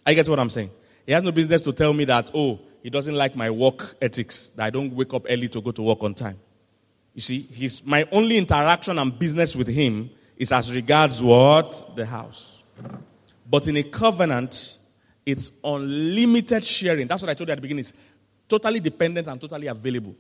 I 0.05 0.13
get 0.13 0.27
what 0.27 0.39
I'm 0.39 0.49
saying. 0.49 0.71
He 1.05 1.11
has 1.13 1.23
no 1.23 1.31
business 1.31 1.61
to 1.63 1.73
tell 1.73 1.93
me 1.93 2.05
that, 2.05 2.31
oh, 2.33 2.59
he 2.81 2.89
doesn't 2.89 3.15
like 3.15 3.35
my 3.35 3.49
work 3.49 3.95
ethics, 4.01 4.49
that 4.49 4.65
I 4.65 4.69
don't 4.69 4.93
wake 4.93 5.13
up 5.13 5.27
early 5.29 5.47
to 5.49 5.61
go 5.61 5.71
to 5.71 5.81
work 5.81 6.03
on 6.03 6.13
time. 6.13 6.39
You 7.13 7.21
see, 7.21 7.41
his, 7.41 7.85
my 7.85 8.07
only 8.11 8.37
interaction 8.37 8.97
and 8.97 9.17
business 9.17 9.55
with 9.55 9.67
him 9.67 10.09
is 10.37 10.51
as 10.51 10.73
regards 10.73 11.21
what? 11.21 11.95
The 11.95 12.05
house. 12.05 12.63
But 13.49 13.67
in 13.67 13.77
a 13.77 13.83
covenant, 13.83 14.77
it's 15.25 15.51
unlimited 15.63 16.63
sharing. 16.63 17.07
That's 17.07 17.21
what 17.21 17.29
I 17.29 17.33
told 17.33 17.49
you 17.49 17.51
at 17.51 17.57
the 17.57 17.61
beginning. 17.61 17.81
It's 17.81 17.93
totally 18.47 18.79
dependent 18.79 19.27
and 19.27 19.39
totally 19.39 19.67
available. 19.67 20.15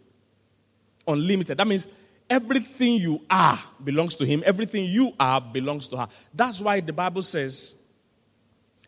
Unlimited. 1.07 1.57
That 1.57 1.67
means 1.67 1.87
everything 2.29 2.97
you 2.97 3.21
are 3.29 3.59
belongs 3.83 4.15
to 4.15 4.25
him. 4.25 4.43
Everything 4.45 4.85
you 4.85 5.13
are 5.19 5.41
belongs 5.41 5.87
to 5.87 5.97
her. 5.97 6.07
That's 6.33 6.61
why 6.61 6.81
the 6.81 6.93
Bible 6.93 7.23
says, 7.23 7.75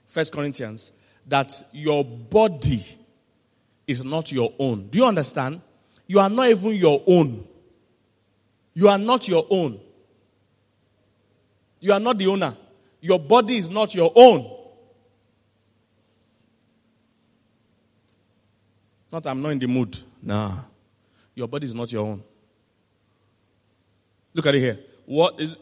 First 0.05 0.31
Corinthians, 0.31 0.91
that 1.25 1.51
your 1.71 2.03
body 2.03 2.83
is 3.87 4.03
not 4.03 4.31
your 4.31 4.53
own. 4.59 4.87
Do 4.87 4.99
you 4.99 5.05
understand? 5.05 5.61
You 6.07 6.19
are 6.19 6.29
not 6.29 6.49
even 6.49 6.71
your 6.73 7.01
own. 7.07 7.47
You 8.73 8.89
are 8.89 8.97
not 8.97 9.27
your 9.27 9.45
own. 9.49 9.79
You 11.79 11.93
are 11.93 11.99
not 11.99 12.17
the 12.17 12.27
owner. 12.27 12.55
Your 13.01 13.19
body 13.19 13.57
is 13.57 13.69
not 13.69 13.93
your 13.93 14.11
own. 14.15 14.49
Not, 19.11 19.27
I'm 19.27 19.41
not 19.41 19.49
in 19.49 19.59
the 19.59 19.67
mood. 19.67 19.97
Nah. 20.21 20.53
Your 21.35 21.47
body 21.47 21.65
is 21.65 21.75
not 21.75 21.91
your 21.91 22.07
own. 22.07 22.23
Look 24.33 24.45
at 24.47 24.55
it 24.55 24.59
here. 24.59 24.79
What 25.05 25.39
is, 25.39 25.55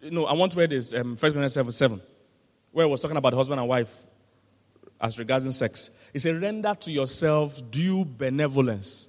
you 0.00 0.10
know, 0.10 0.24
I 0.24 0.32
want 0.32 0.52
to 0.52 0.58
read 0.58 0.70
this, 0.70 0.94
um, 0.94 1.08
1 1.08 1.16
Corinthians 1.16 1.52
7, 1.52 1.72
7, 1.72 2.00
where 2.72 2.86
it 2.86 2.88
was 2.88 3.00
talking 3.00 3.16
about 3.16 3.34
husband 3.34 3.60
and 3.60 3.68
wife 3.68 4.06
as 5.00 5.18
regards 5.18 5.56
sex. 5.56 5.90
He 6.12 6.18
said, 6.18 6.40
render 6.40 6.74
to 6.74 6.90
yourself 6.90 7.60
due 7.70 8.04
benevolence. 8.04 9.08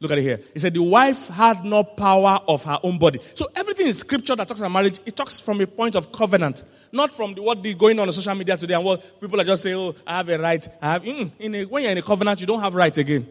Look 0.00 0.10
at 0.10 0.18
it 0.18 0.22
here. 0.22 0.40
He 0.52 0.58
said, 0.58 0.74
the 0.74 0.82
wife 0.82 1.28
had 1.28 1.64
no 1.64 1.82
power 1.82 2.40
of 2.46 2.62
her 2.64 2.78
own 2.82 2.98
body. 2.98 3.20
So 3.34 3.48
everything 3.56 3.86
in 3.86 3.94
scripture 3.94 4.36
that 4.36 4.46
talks 4.46 4.60
about 4.60 4.72
marriage, 4.72 5.00
it 5.06 5.16
talks 5.16 5.40
from 5.40 5.60
a 5.60 5.66
point 5.66 5.94
of 5.94 6.12
covenant, 6.12 6.64
not 6.92 7.10
from 7.10 7.34
the, 7.34 7.42
what 7.42 7.64
is 7.64 7.74
going 7.74 7.98
on 7.98 8.08
on 8.08 8.12
social 8.12 8.34
media 8.34 8.56
today 8.56 8.74
and 8.74 8.84
what 8.84 9.20
people 9.20 9.40
are 9.40 9.44
just 9.44 9.62
saying, 9.62 9.76
oh, 9.76 9.94
I 10.06 10.18
have 10.18 10.28
a 10.28 10.38
right. 10.38 10.68
I 10.82 10.92
have, 10.92 11.02
mm, 11.02 11.54
a, 11.54 11.64
when 11.64 11.84
you're 11.84 11.92
in 11.92 11.98
a 11.98 12.02
covenant, 12.02 12.40
you 12.40 12.46
don't 12.46 12.60
have 12.60 12.74
right 12.74 12.96
again. 12.96 13.26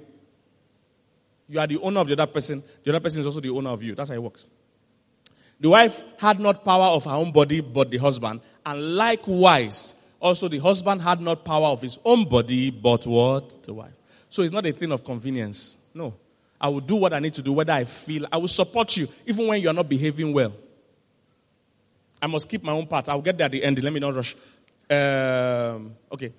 You 1.47 1.59
are 1.59 1.67
the 1.67 1.79
owner 1.79 1.99
of 1.99 2.07
the 2.07 2.13
other 2.13 2.27
person. 2.27 2.63
The 2.83 2.91
other 2.91 3.01
person 3.01 3.19
is 3.19 3.25
also 3.27 3.39
the 3.39 3.51
owner 3.51 3.69
of 3.69 3.83
you. 3.83 3.93
That's 3.93 4.09
how 4.09 4.15
it 4.15 4.23
works. 4.23 4.45
The 5.59 5.69
wife 5.69 6.03
had 6.17 6.39
not 6.39 6.65
power 6.65 6.87
of 6.87 7.05
her 7.05 7.11
own 7.11 7.31
body, 7.31 7.61
but 7.61 7.91
the 7.91 7.97
husband. 7.97 8.41
And 8.65 8.95
likewise, 8.95 9.93
also 10.23 10.47
the 10.47 10.57
husband 10.57 11.01
had 11.01 11.21
not 11.21 11.43
power 11.43 11.67
of 11.67 11.81
his 11.81 11.99
own 12.05 12.27
body, 12.27 12.71
but 12.71 13.05
what? 13.05 13.61
The 13.63 13.73
wife. 13.73 13.91
So 14.29 14.41
it's 14.41 14.53
not 14.53 14.65
a 14.65 14.71
thing 14.71 14.91
of 14.91 15.03
convenience. 15.03 15.77
No. 15.93 16.15
I 16.59 16.69
will 16.69 16.79
do 16.79 16.95
what 16.95 17.13
I 17.13 17.19
need 17.19 17.33
to 17.33 17.43
do, 17.43 17.51
whether 17.51 17.73
I 17.73 17.83
feel. 17.83 18.25
I 18.31 18.37
will 18.37 18.47
support 18.47 18.95
you, 18.95 19.07
even 19.25 19.47
when 19.47 19.61
you 19.61 19.69
are 19.69 19.73
not 19.73 19.89
behaving 19.89 20.31
well. 20.31 20.53
I 22.21 22.27
must 22.27 22.47
keep 22.47 22.63
my 22.63 22.71
own 22.71 22.87
part. 22.87 23.09
I'll 23.09 23.21
get 23.21 23.37
there 23.37 23.45
at 23.45 23.51
the 23.51 23.61
end. 23.61 23.83
Let 23.83 23.91
me 23.91 23.99
not 23.99 24.15
rush. 24.15 24.33
Um, 24.89 25.93
okay. 26.09 26.31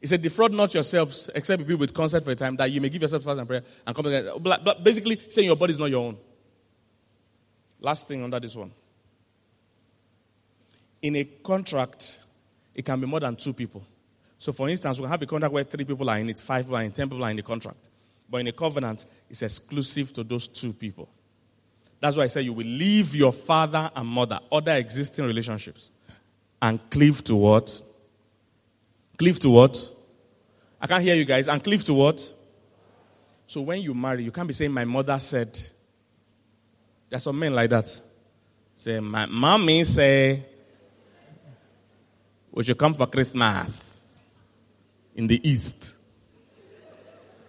He 0.00 0.08
said, 0.08 0.20
defraud 0.20 0.52
not 0.52 0.74
yourselves, 0.74 1.30
except 1.34 1.64
be 1.66 1.74
with 1.74 1.94
consent 1.94 2.24
for 2.24 2.32
a 2.32 2.34
time, 2.34 2.56
that 2.56 2.70
you 2.70 2.80
may 2.80 2.88
give 2.88 3.00
yourself 3.00 3.22
fast 3.22 3.38
and 3.38 3.46
prayer 3.46 3.62
and 3.86 3.96
come 3.96 4.06
again. 4.06 4.32
But 4.40 4.82
basically, 4.82 5.20
saying 5.30 5.46
your 5.46 5.56
body 5.56 5.72
is 5.72 5.78
not 5.78 5.88
your 5.88 6.04
own. 6.04 6.18
Last 7.80 8.08
thing 8.08 8.24
under 8.24 8.40
this 8.40 8.56
one. 8.56 8.72
In 11.00 11.14
a 11.16 11.24
contract, 11.24 12.23
it 12.74 12.84
can 12.84 13.00
be 13.00 13.06
more 13.06 13.20
than 13.20 13.36
two 13.36 13.52
people. 13.52 13.84
So, 14.38 14.52
for 14.52 14.68
instance, 14.68 14.98
we 14.98 15.06
have 15.08 15.22
a 15.22 15.26
contract 15.26 15.54
where 15.54 15.64
three 15.64 15.84
people 15.84 16.08
are 16.10 16.18
in 16.18 16.28
it, 16.28 16.40
five 16.40 16.64
people 16.64 16.76
are 16.76 16.82
in, 16.82 16.92
ten 16.92 17.08
people 17.08 17.24
are 17.24 17.30
in 17.30 17.36
the 17.36 17.42
contract. 17.42 17.88
But 18.28 18.38
in 18.38 18.48
a 18.48 18.52
covenant, 18.52 19.04
it's 19.30 19.42
exclusive 19.42 20.12
to 20.14 20.24
those 20.24 20.48
two 20.48 20.72
people. 20.72 21.08
That's 22.00 22.16
why 22.16 22.24
I 22.24 22.26
say 22.26 22.42
you 22.42 22.52
will 22.52 22.66
leave 22.66 23.14
your 23.14 23.32
father 23.32 23.90
and 23.94 24.08
mother, 24.08 24.38
other 24.50 24.72
existing 24.72 25.24
relationships, 25.24 25.90
and 26.60 26.78
cleave 26.90 27.22
to 27.24 27.36
what? 27.36 27.82
Cleave 29.16 29.38
to 29.40 29.50
what? 29.50 29.90
I 30.80 30.86
can't 30.86 31.02
hear 31.02 31.14
you 31.14 31.24
guys. 31.24 31.48
And 31.48 31.62
cleave 31.62 31.84
to 31.84 31.94
what? 31.94 32.34
So 33.46 33.60
when 33.60 33.80
you 33.80 33.94
marry, 33.94 34.24
you 34.24 34.30
can't 34.30 34.48
be 34.48 34.54
saying, 34.54 34.72
My 34.72 34.84
mother 34.84 35.18
said. 35.18 35.58
There's 37.08 37.22
some 37.22 37.38
men 37.38 37.54
like 37.54 37.70
that. 37.70 38.00
Say, 38.74 39.00
My 39.00 39.26
mommy 39.26 39.84
say, 39.84 40.44
We 42.54 42.62
should 42.62 42.78
come 42.78 42.94
for 42.94 43.08
Christmas 43.08 44.00
in 45.16 45.26
the 45.26 45.48
East. 45.48 45.96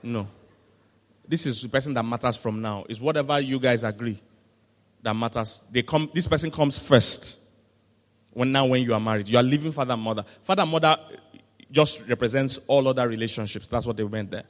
No. 0.01 0.27
This 1.27 1.45
is 1.45 1.61
the 1.61 1.69
person 1.69 1.93
that 1.93 2.03
matters 2.03 2.35
from 2.37 2.59
now. 2.59 2.85
It's 2.89 2.99
whatever 2.99 3.39
you 3.39 3.59
guys 3.59 3.83
agree 3.83 4.19
that 5.03 5.15
matters. 5.15 5.61
They 5.71 5.83
come, 5.83 6.09
this 6.11 6.27
person 6.27 6.49
comes 6.49 6.79
first. 6.79 7.39
When 8.31 8.51
now 8.51 8.65
when 8.65 8.81
you 8.81 8.95
are 8.95 8.99
married, 8.99 9.29
you 9.29 9.37
are 9.37 9.43
leaving 9.43 9.71
father 9.71 9.93
and 9.93 10.01
mother. 10.01 10.25
Father 10.41 10.63
and 10.63 10.71
mother 10.71 10.97
just 11.71 12.01
represents 12.07 12.59
all 12.65 12.87
other 12.87 13.07
relationships. 13.07 13.67
That's 13.67 13.85
what 13.85 13.97
they 13.97 14.03
meant 14.03 14.31
there. 14.31 14.45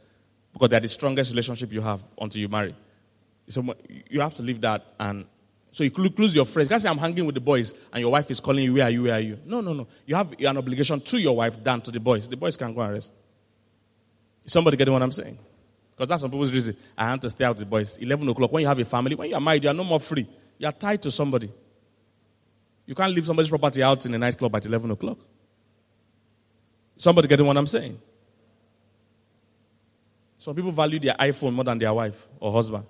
Because 0.54 0.70
they're 0.70 0.80
the 0.80 0.88
strongest 0.88 1.32
relationship 1.32 1.74
you 1.74 1.82
have 1.82 2.02
until 2.20 2.40
you 2.40 2.48
marry. 2.48 2.74
So 3.50 3.76
you 4.10 4.22
have 4.22 4.36
to 4.36 4.42
leave 4.42 4.62
that 4.62 4.86
and 5.00 5.26
so 5.76 5.84
you 5.84 5.92
close 5.92 6.34
your 6.34 6.46
friends. 6.46 6.68
You 6.68 6.70
can't 6.70 6.82
say 6.82 6.88
I'm 6.88 6.98
hanging 6.98 7.26
with 7.26 7.36
the 7.36 7.42
boys 7.42 7.74
and 7.92 8.00
your 8.00 8.10
wife 8.10 8.32
is 8.32 8.40
calling 8.40 8.64
you, 8.64 8.76
where 8.76 8.86
are 8.86 8.90
you, 8.90 9.04
where 9.04 9.16
are 9.16 9.20
you? 9.20 9.38
No, 9.46 9.60
no, 9.60 9.74
no. 9.74 9.88
You 10.06 10.16
have 10.16 10.34
an 10.40 10.58
obligation 10.58 11.02
to 11.02 11.18
your 11.18 11.36
wife 11.36 11.62
than 11.62 11.82
to 11.82 11.92
the 11.92 12.00
boys. 12.00 12.30
The 12.30 12.38
boys 12.38 12.56
can 12.56 12.74
go 12.74 12.80
and 12.80 12.94
rest. 12.94 13.14
Somebody 14.46 14.78
getting 14.78 14.94
what 14.94 15.04
I'm 15.04 15.12
saying? 15.12 15.38
Because 15.92 16.08
that's 16.08 16.22
some 16.22 16.32
people's 16.32 16.54
reason. 16.54 16.78
I 16.98 17.10
have 17.10 17.20
to 17.20 17.30
stay 17.30 17.44
out 17.44 17.50
with 17.50 17.60
the 17.60 17.66
boys. 17.66 17.98
11 17.98 18.26
o'clock. 18.30 18.54
When 18.54 18.62
you 18.62 18.70
have 18.70 18.80
a 18.80 18.86
family, 18.86 19.16
when 19.16 19.28
you 19.28 19.36
are 19.36 19.42
married, 19.42 19.66
you 19.66 19.70
are 19.70 19.74
no 19.74 19.84
more 19.84 20.00
free. 20.00 20.26
You 20.58 20.66
are 20.66 20.72
tied 20.72 21.02
to 21.02 21.12
somebody. 21.12 21.52
You 22.86 22.96
can't 22.96 23.14
leave 23.14 23.26
somebody's 23.26 23.50
property 23.50 23.84
out 23.84 24.06
in 24.06 24.14
a 24.14 24.18
nightclub 24.18 24.56
at 24.56 24.66
11 24.66 24.92
o'clock. 24.92 25.18
Somebody 26.96 27.28
getting 27.28 27.46
what 27.46 27.58
I'm 27.58 27.68
saying? 27.68 28.00
Some 30.38 30.56
people 30.56 30.72
value 30.72 31.00
their 31.00 31.16
iPhone 31.16 31.52
more 31.52 31.66
than 31.66 31.80
their 31.80 31.94
wife 31.94 32.26
or 32.40 32.54
husband. 32.54 32.86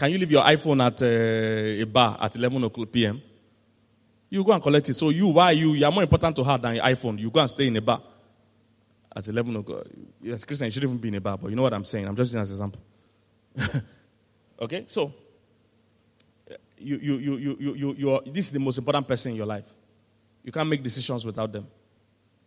Can 0.00 0.10
you 0.10 0.16
leave 0.16 0.30
your 0.30 0.42
iPhone 0.44 0.82
at 0.82 1.02
uh, 1.02 1.82
a 1.82 1.84
bar 1.84 2.16
at 2.18 2.34
11 2.34 2.64
o'clock 2.64 2.90
p.m.? 2.90 3.20
You 4.30 4.42
go 4.42 4.52
and 4.52 4.62
collect 4.62 4.88
it. 4.88 4.94
So 4.94 5.10
you, 5.10 5.26
why 5.26 5.50
you? 5.50 5.74
You 5.74 5.84
are 5.84 5.92
more 5.92 6.02
important 6.02 6.34
to 6.36 6.44
her 6.44 6.56
than 6.56 6.76
your 6.76 6.84
iPhone. 6.86 7.18
You 7.18 7.30
go 7.30 7.40
and 7.40 7.50
stay 7.50 7.66
in 7.66 7.76
a 7.76 7.82
bar 7.82 8.00
at 9.14 9.28
11 9.28 9.56
o'clock. 9.56 9.84
Yes, 10.22 10.42
Christian, 10.44 10.68
you 10.68 10.70
shouldn't 10.70 10.90
even 10.92 11.02
be 11.02 11.08
in 11.08 11.16
a 11.16 11.20
bar, 11.20 11.36
but 11.36 11.50
you 11.50 11.56
know 11.56 11.60
what 11.60 11.74
I'm 11.74 11.84
saying. 11.84 12.08
I'm 12.08 12.16
just 12.16 12.30
using 12.30 12.40
as 12.40 12.50
an 12.50 12.54
example. 12.54 13.82
okay, 14.62 14.86
so 14.88 15.12
you, 16.78 16.96
you, 16.96 17.18
you, 17.18 17.36
you, 17.36 17.56
you, 17.60 17.74
you, 17.74 17.94
you 17.98 18.10
are, 18.12 18.22
this 18.24 18.46
is 18.46 18.52
the 18.52 18.58
most 18.58 18.78
important 18.78 19.06
person 19.06 19.32
in 19.32 19.36
your 19.36 19.46
life. 19.46 19.70
You 20.42 20.50
can't 20.50 20.70
make 20.70 20.82
decisions 20.82 21.26
without 21.26 21.52
them. 21.52 21.66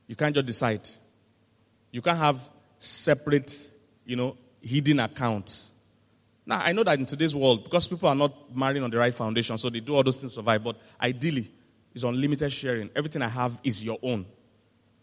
You 0.07 0.15
can't 0.15 0.33
just 0.33 0.47
decide. 0.47 0.89
You 1.91 2.01
can't 2.01 2.17
have 2.17 2.49
separate, 2.79 3.69
you 4.07 4.15
know, 4.15 4.37
hidden 4.59 5.01
accounts. 5.01 5.72
Now, 6.45 6.59
I 6.59 6.73
know 6.73 6.83
that 6.83 6.99
in 6.99 7.05
today's 7.05 7.35
world, 7.35 7.63
because 7.63 7.87
people 7.87 8.09
are 8.09 8.15
not 8.15 8.53
marrying 8.55 8.83
on 8.83 8.89
the 8.89 8.97
right 8.97 9.15
foundation, 9.15 9.57
so 9.57 9.69
they 9.69 9.79
do 9.79 9.95
all 9.95 10.03
those 10.03 10.19
things 10.19 10.33
to 10.33 10.35
survive, 10.35 10.63
but 10.63 10.75
ideally, 11.01 11.49
it's 11.93 12.03
unlimited 12.03 12.51
sharing. 12.51 12.89
Everything 12.95 13.21
I 13.21 13.29
have 13.29 13.59
is 13.63 13.83
your 13.83 13.97
own. 14.03 14.25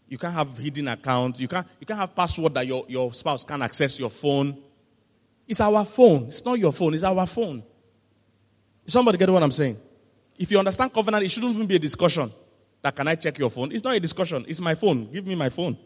You 0.07 0.17
can't 0.17 0.33
have 0.33 0.57
hidden 0.57 0.89
accounts. 0.89 1.39
You 1.39 1.47
can't, 1.47 1.65
you 1.79 1.85
can't 1.85 1.99
have 1.99 2.13
password 2.13 2.53
that 2.55 2.67
your, 2.67 2.85
your 2.89 3.13
spouse 3.13 3.45
can't 3.45 3.63
access 3.63 3.97
your 3.97 4.09
phone. 4.09 4.57
It's 5.47 5.61
our 5.61 5.85
phone. 5.85 6.25
It's 6.25 6.43
not 6.43 6.59
your 6.59 6.73
phone. 6.73 6.93
It's 6.93 7.03
our 7.03 7.25
phone. 7.25 7.63
Somebody 8.85 9.17
get 9.17 9.29
what 9.29 9.41
I'm 9.41 9.51
saying? 9.51 9.77
If 10.37 10.51
you 10.51 10.59
understand 10.59 10.93
covenant, 10.93 11.23
it 11.23 11.29
shouldn't 11.29 11.55
even 11.55 11.65
be 11.65 11.77
a 11.77 11.79
discussion. 11.79 12.31
That 12.81 12.95
can 12.95 13.07
I 13.07 13.15
check 13.15 13.39
your 13.39 13.49
phone? 13.49 13.71
It's 13.71 13.83
not 13.83 13.95
a 13.95 13.99
discussion. 13.99 14.43
It's 14.49 14.59
my 14.59 14.75
phone. 14.75 15.09
Give 15.11 15.25
me 15.25 15.35
my 15.35 15.47
phone. 15.47 15.77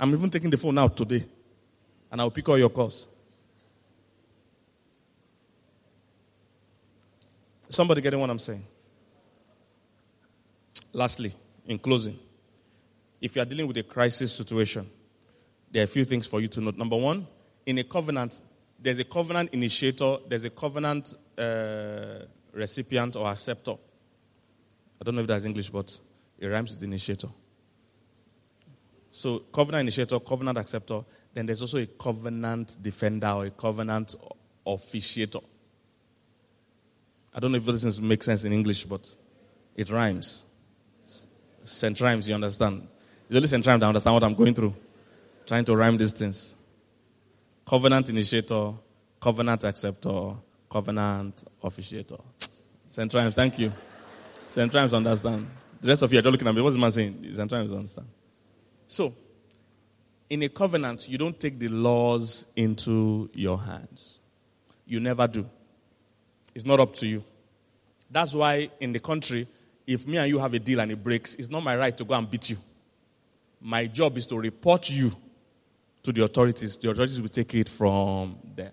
I'm 0.00 0.12
even 0.12 0.30
taking 0.30 0.50
the 0.50 0.56
phone 0.56 0.76
out 0.76 0.96
today. 0.96 1.24
And 2.10 2.20
I'll 2.20 2.32
pick 2.32 2.48
all 2.48 2.58
your 2.58 2.70
calls. 2.70 3.06
Somebody 7.74 8.00
getting 8.02 8.20
what 8.20 8.30
I'm 8.30 8.38
saying? 8.38 8.64
Lastly, 10.92 11.34
in 11.66 11.76
closing, 11.76 12.16
if 13.20 13.34
you 13.34 13.42
are 13.42 13.44
dealing 13.44 13.66
with 13.66 13.76
a 13.78 13.82
crisis 13.82 14.32
situation, 14.32 14.88
there 15.72 15.82
are 15.82 15.84
a 15.84 15.88
few 15.88 16.04
things 16.04 16.28
for 16.28 16.40
you 16.40 16.46
to 16.46 16.60
note. 16.60 16.76
Number 16.76 16.96
one, 16.96 17.26
in 17.66 17.78
a 17.78 17.82
covenant, 17.82 18.42
there's 18.80 19.00
a 19.00 19.04
covenant 19.04 19.50
initiator, 19.52 20.18
there's 20.28 20.44
a 20.44 20.50
covenant 20.50 21.16
uh, 21.36 22.26
recipient 22.52 23.16
or 23.16 23.26
acceptor. 23.26 23.72
I 25.00 25.04
don't 25.04 25.16
know 25.16 25.22
if 25.22 25.26
that's 25.26 25.44
English, 25.44 25.70
but 25.70 25.98
it 26.38 26.46
rhymes 26.46 26.70
with 26.70 26.84
initiator. 26.84 27.28
So, 29.10 29.40
covenant 29.52 29.80
initiator, 29.80 30.20
covenant 30.20 30.58
acceptor, 30.58 31.00
then 31.32 31.46
there's 31.46 31.60
also 31.60 31.78
a 31.78 31.86
covenant 31.86 32.76
defender 32.80 33.30
or 33.30 33.46
a 33.46 33.50
covenant 33.50 34.14
officiator. 34.64 35.42
I 37.34 37.40
don't 37.40 37.50
know 37.50 37.56
if 37.58 37.64
this 37.64 38.00
makes 38.00 38.26
sense 38.26 38.44
in 38.44 38.52
English, 38.52 38.84
but 38.84 39.12
it 39.74 39.90
rhymes. 39.90 40.44
St. 41.64 42.00
Rhymes, 42.00 42.28
you 42.28 42.34
understand? 42.34 42.86
It's 43.28 43.36
only 43.36 43.48
St. 43.48 43.66
Rhymes 43.66 43.80
that 43.80 43.86
understand 43.86 44.14
what 44.14 44.24
I'm 44.24 44.34
going 44.34 44.54
through. 44.54 44.74
Trying 45.46 45.64
to 45.64 45.76
rhyme 45.76 45.96
these 45.96 46.12
things. 46.12 46.54
Covenant 47.66 48.08
initiator, 48.10 48.72
covenant 49.20 49.64
acceptor, 49.64 50.34
covenant 50.70 51.44
officiator. 51.62 52.20
St. 52.88 53.12
Rhymes, 53.12 53.34
thank 53.34 53.58
you. 53.58 53.72
St. 54.48 54.72
Rhymes 54.72 54.94
understand. 54.94 55.48
The 55.80 55.88
rest 55.88 56.02
of 56.02 56.12
you 56.12 56.18
are 56.18 56.22
just 56.22 56.30
looking 56.30 56.46
at 56.46 56.54
me. 56.54 56.60
What's 56.60 56.76
the 56.76 56.80
man 56.80 56.92
saying? 56.92 57.26
St. 57.32 57.50
Rhymes 57.50 57.72
understand. 57.72 58.08
So, 58.86 59.14
in 60.30 60.42
a 60.42 60.48
covenant, 60.48 61.08
you 61.08 61.18
don't 61.18 61.38
take 61.38 61.58
the 61.58 61.68
laws 61.68 62.46
into 62.54 63.30
your 63.34 63.60
hands. 63.60 64.20
You 64.86 65.00
never 65.00 65.26
do. 65.26 65.48
It's 66.54 66.64
not 66.64 66.80
up 66.80 66.94
to 66.94 67.06
you. 67.06 67.24
That's 68.10 68.34
why 68.34 68.70
in 68.80 68.92
the 68.92 69.00
country, 69.00 69.48
if 69.86 70.06
me 70.06 70.18
and 70.18 70.28
you 70.28 70.38
have 70.38 70.54
a 70.54 70.58
deal 70.58 70.80
and 70.80 70.92
it 70.92 71.02
breaks, 71.02 71.34
it's 71.34 71.50
not 71.50 71.62
my 71.62 71.76
right 71.76 71.96
to 71.96 72.04
go 72.04 72.14
and 72.14 72.30
beat 72.30 72.50
you. 72.50 72.56
My 73.60 73.86
job 73.86 74.16
is 74.16 74.26
to 74.26 74.38
report 74.38 74.90
you 74.90 75.12
to 76.02 76.12
the 76.12 76.24
authorities. 76.24 76.76
The 76.78 76.90
authorities 76.90 77.20
will 77.20 77.28
take 77.28 77.54
it 77.54 77.68
from 77.68 78.36
there. 78.54 78.72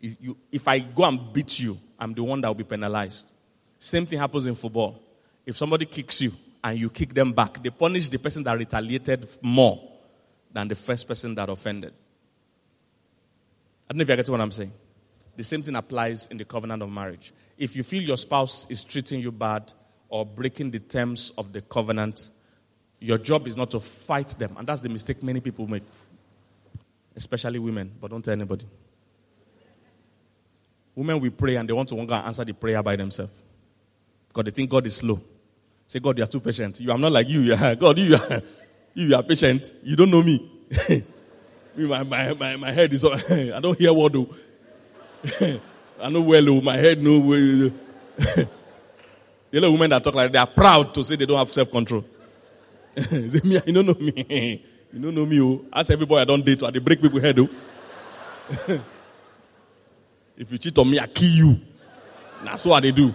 If, 0.00 0.16
you, 0.20 0.36
if 0.52 0.68
I 0.68 0.78
go 0.78 1.04
and 1.04 1.32
beat 1.32 1.58
you, 1.60 1.76
I'm 1.98 2.14
the 2.14 2.22
one 2.22 2.40
that 2.40 2.48
will 2.48 2.54
be 2.54 2.64
penalized. 2.64 3.32
Same 3.78 4.06
thing 4.06 4.18
happens 4.18 4.46
in 4.46 4.54
football. 4.54 5.02
If 5.44 5.56
somebody 5.56 5.86
kicks 5.86 6.20
you 6.20 6.32
and 6.62 6.78
you 6.78 6.88
kick 6.90 7.12
them 7.12 7.32
back, 7.32 7.62
they 7.62 7.70
punish 7.70 8.08
the 8.08 8.18
person 8.18 8.42
that 8.44 8.56
retaliated 8.56 9.26
more 9.42 9.90
than 10.52 10.68
the 10.68 10.74
first 10.74 11.08
person 11.08 11.34
that 11.34 11.48
offended. 11.48 11.92
I 13.88 13.92
don't 13.92 13.98
know 13.98 14.02
if 14.02 14.08
you 14.08 14.16
get 14.16 14.28
what 14.28 14.40
I'm 14.40 14.52
saying. 14.52 14.72
The 15.40 15.44
same 15.44 15.62
thing 15.62 15.74
applies 15.74 16.26
in 16.26 16.36
the 16.36 16.44
covenant 16.44 16.82
of 16.82 16.90
marriage. 16.90 17.32
If 17.56 17.74
you 17.74 17.82
feel 17.82 18.02
your 18.02 18.18
spouse 18.18 18.66
is 18.68 18.84
treating 18.84 19.20
you 19.20 19.32
bad 19.32 19.72
or 20.10 20.26
breaking 20.26 20.70
the 20.70 20.80
terms 20.80 21.32
of 21.38 21.54
the 21.54 21.62
covenant, 21.62 22.28
your 22.98 23.16
job 23.16 23.46
is 23.46 23.56
not 23.56 23.70
to 23.70 23.80
fight 23.80 24.28
them. 24.38 24.54
And 24.58 24.68
that's 24.68 24.82
the 24.82 24.90
mistake 24.90 25.22
many 25.22 25.40
people 25.40 25.66
make, 25.66 25.82
especially 27.16 27.58
women, 27.58 27.90
but 27.98 28.10
don't 28.10 28.22
tell 28.22 28.32
anybody. 28.32 28.66
Women 30.94 31.18
will 31.18 31.30
pray 31.30 31.56
and 31.56 31.66
they 31.66 31.72
want 31.72 31.88
to 31.88 31.94
go 31.94 32.02
and 32.02 32.12
answer 32.12 32.44
the 32.44 32.52
prayer 32.52 32.82
by 32.82 32.96
themselves 32.96 33.32
because 34.28 34.44
they 34.44 34.50
think 34.50 34.68
God 34.68 34.86
is 34.86 34.96
slow. 34.96 35.18
Say, 35.86 36.00
God, 36.00 36.18
you 36.18 36.24
are 36.24 36.26
too 36.26 36.40
patient. 36.40 36.80
You, 36.80 36.92
I'm 36.92 37.00
not 37.00 37.12
like 37.12 37.30
you. 37.30 37.54
are, 37.58 37.74
God, 37.76 37.96
you 37.96 38.14
are, 38.14 38.42
you 38.92 39.16
are 39.16 39.22
patient. 39.22 39.72
You 39.82 39.96
don't 39.96 40.10
know 40.10 40.22
me. 40.22 40.50
my, 41.76 42.02
my, 42.02 42.34
my, 42.34 42.56
my 42.56 42.72
head 42.72 42.92
is, 42.92 43.02
I 43.06 43.58
don't 43.58 43.78
hear 43.78 43.94
what 43.94 44.12
do. 44.12 44.28
I 46.00 46.08
know 46.08 46.22
well, 46.22 46.48
oh, 46.48 46.60
my 46.60 46.76
head 46.76 47.02
no 47.02 47.18
way. 47.20 47.40
the 48.16 48.48
little 49.52 49.72
women 49.72 49.90
that 49.90 50.02
talk 50.02 50.14
like 50.14 50.32
they 50.32 50.38
are 50.38 50.46
proud 50.46 50.94
to 50.94 51.04
say 51.04 51.16
they 51.16 51.26
don't 51.26 51.38
have 51.38 51.52
self 51.52 51.70
control. 51.70 52.04
say 52.96 53.40
me, 53.44 53.58
you 53.66 53.72
don't 53.72 53.86
know 53.86 53.94
me. 53.94 54.64
you 54.92 55.00
don't 55.00 55.14
know 55.14 55.26
me. 55.26 55.40
Oh. 55.40 55.64
Ask 55.72 55.90
everybody 55.90 56.22
I 56.22 56.24
don't 56.24 56.44
date. 56.44 56.62
I 56.62 56.70
they 56.70 56.78
break 56.78 57.02
people 57.02 57.20
head. 57.20 57.38
Oh. 57.38 57.48
if 60.36 60.50
you 60.52 60.58
cheat 60.58 60.78
on 60.78 60.90
me, 60.90 60.98
I 60.98 61.06
kill 61.06 61.28
you. 61.28 61.60
That's 62.44 62.64
what 62.64 62.82
they 62.82 62.92
do. 62.92 63.14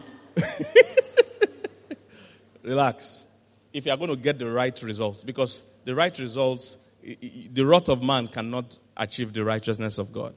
Relax. 2.62 3.26
If 3.74 3.86
you 3.88 3.92
are 3.92 3.98
going 3.98 4.12
to 4.12 4.16
get 4.16 4.38
the 4.40 4.50
right 4.50 4.80
results, 4.84 5.24
because 5.24 5.66
the 5.86 5.96
right 5.96 6.18
results, 6.18 6.78
the 7.04 7.66
wrath 7.66 7.90
of 7.90 8.04
man 8.04 8.28
cannot 8.28 8.78
achieve 8.96 9.34
the 9.34 9.44
righteousness 9.44 9.98
of 9.98 10.12
God. 10.14 10.36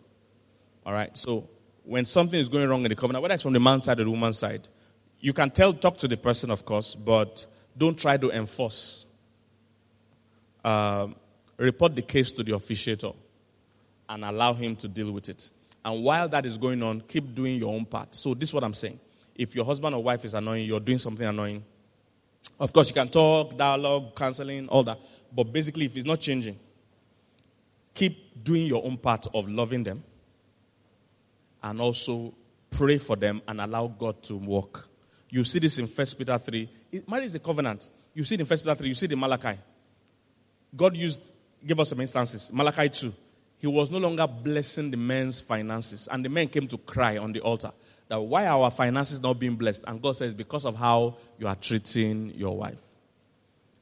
All 0.84 0.92
right. 0.92 1.16
So 1.16 1.48
when 1.88 2.04
something 2.04 2.38
is 2.38 2.50
going 2.50 2.68
wrong 2.68 2.84
in 2.84 2.90
the 2.90 2.94
covenant, 2.94 3.22
whether 3.22 3.32
it's 3.32 3.42
from 3.42 3.54
the 3.54 3.60
man's 3.60 3.84
side 3.84 3.98
or 3.98 4.04
the 4.04 4.10
woman's 4.10 4.38
side, 4.38 4.68
you 5.20 5.32
can 5.32 5.50
tell, 5.50 5.72
talk 5.72 5.96
to 5.96 6.06
the 6.06 6.18
person, 6.18 6.50
of 6.50 6.66
course, 6.66 6.94
but 6.94 7.46
don't 7.78 7.98
try 7.98 8.18
to 8.18 8.30
enforce. 8.30 9.06
Uh, 10.62 11.08
report 11.56 11.96
the 11.96 12.02
case 12.02 12.30
to 12.30 12.42
the 12.42 12.52
officiator 12.52 13.16
and 14.10 14.22
allow 14.22 14.52
him 14.52 14.76
to 14.76 14.86
deal 14.86 15.10
with 15.10 15.30
it. 15.30 15.50
And 15.82 16.04
while 16.04 16.28
that 16.28 16.44
is 16.44 16.58
going 16.58 16.82
on, 16.82 17.00
keep 17.00 17.34
doing 17.34 17.58
your 17.58 17.74
own 17.74 17.86
part. 17.86 18.14
So, 18.14 18.34
this 18.34 18.50
is 18.50 18.54
what 18.54 18.64
I'm 18.64 18.74
saying. 18.74 19.00
If 19.34 19.56
your 19.56 19.64
husband 19.64 19.94
or 19.94 20.02
wife 20.02 20.26
is 20.26 20.34
annoying, 20.34 20.66
you're 20.66 20.80
doing 20.80 20.98
something 20.98 21.26
annoying. 21.26 21.64
Of 22.60 22.72
course, 22.72 22.88
you 22.88 22.94
can 22.94 23.08
talk, 23.08 23.56
dialogue, 23.56 24.14
counseling, 24.14 24.68
all 24.68 24.82
that. 24.84 24.98
But 25.34 25.44
basically, 25.44 25.86
if 25.86 25.96
it's 25.96 26.06
not 26.06 26.20
changing, 26.20 26.58
keep 27.94 28.44
doing 28.44 28.66
your 28.66 28.84
own 28.84 28.98
part 28.98 29.26
of 29.32 29.48
loving 29.48 29.84
them 29.84 30.04
and 31.68 31.80
also 31.80 32.32
pray 32.70 32.98
for 32.98 33.16
them 33.16 33.42
and 33.46 33.60
allow 33.60 33.86
God 33.86 34.22
to 34.24 34.36
work. 34.36 34.88
You 35.30 35.44
see 35.44 35.58
this 35.58 35.78
in 35.78 35.86
1 35.86 36.06
Peter 36.16 36.38
3. 36.38 36.70
marriage 37.06 37.26
is 37.26 37.34
a 37.34 37.38
covenant. 37.38 37.90
You 38.14 38.24
see 38.24 38.36
it 38.36 38.40
in 38.40 38.46
1 38.46 38.58
Peter 38.58 38.74
3. 38.74 38.88
You 38.88 38.94
see 38.94 39.06
it 39.06 39.12
in 39.12 39.20
Malachi. 39.20 39.58
God 40.74 40.96
used, 40.96 41.32
give 41.66 41.78
us 41.78 41.90
some 41.90 42.00
instances. 42.00 42.50
Malachi 42.52 42.88
2. 42.88 43.12
He 43.58 43.66
was 43.66 43.90
no 43.90 43.98
longer 43.98 44.26
blessing 44.26 44.90
the 44.90 44.96
men's 44.96 45.40
finances. 45.40 46.08
And 46.10 46.24
the 46.24 46.28
men 46.28 46.48
came 46.48 46.66
to 46.68 46.78
cry 46.78 47.18
on 47.18 47.32
the 47.32 47.40
altar 47.40 47.72
that 48.08 48.18
why 48.18 48.46
our 48.46 48.70
finances 48.70 49.20
not 49.20 49.38
being 49.38 49.56
blessed? 49.56 49.84
And 49.86 50.00
God 50.00 50.16
says, 50.16 50.32
because 50.32 50.64
of 50.64 50.74
how 50.74 51.16
you 51.38 51.46
are 51.46 51.56
treating 51.56 52.30
your 52.34 52.56
wife. 52.56 52.82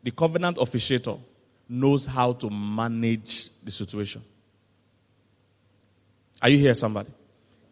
The 0.03 0.11
covenant 0.11 0.57
officiator 0.57 1.21
knows 1.69 2.07
how 2.07 2.33
to 2.33 2.51
manage 2.51 3.51
the 3.63 3.71
situation. 3.71 4.23
Are 6.43 6.49
you 6.49 6.59
here, 6.59 6.75
somebody? 6.75 7.11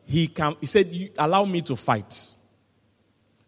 He 0.06 0.28
can 0.28 0.56
he 0.60 0.66
said 0.66 0.90
allow 1.18 1.44
me 1.44 1.62
to 1.62 1.76
fight. 1.76 2.30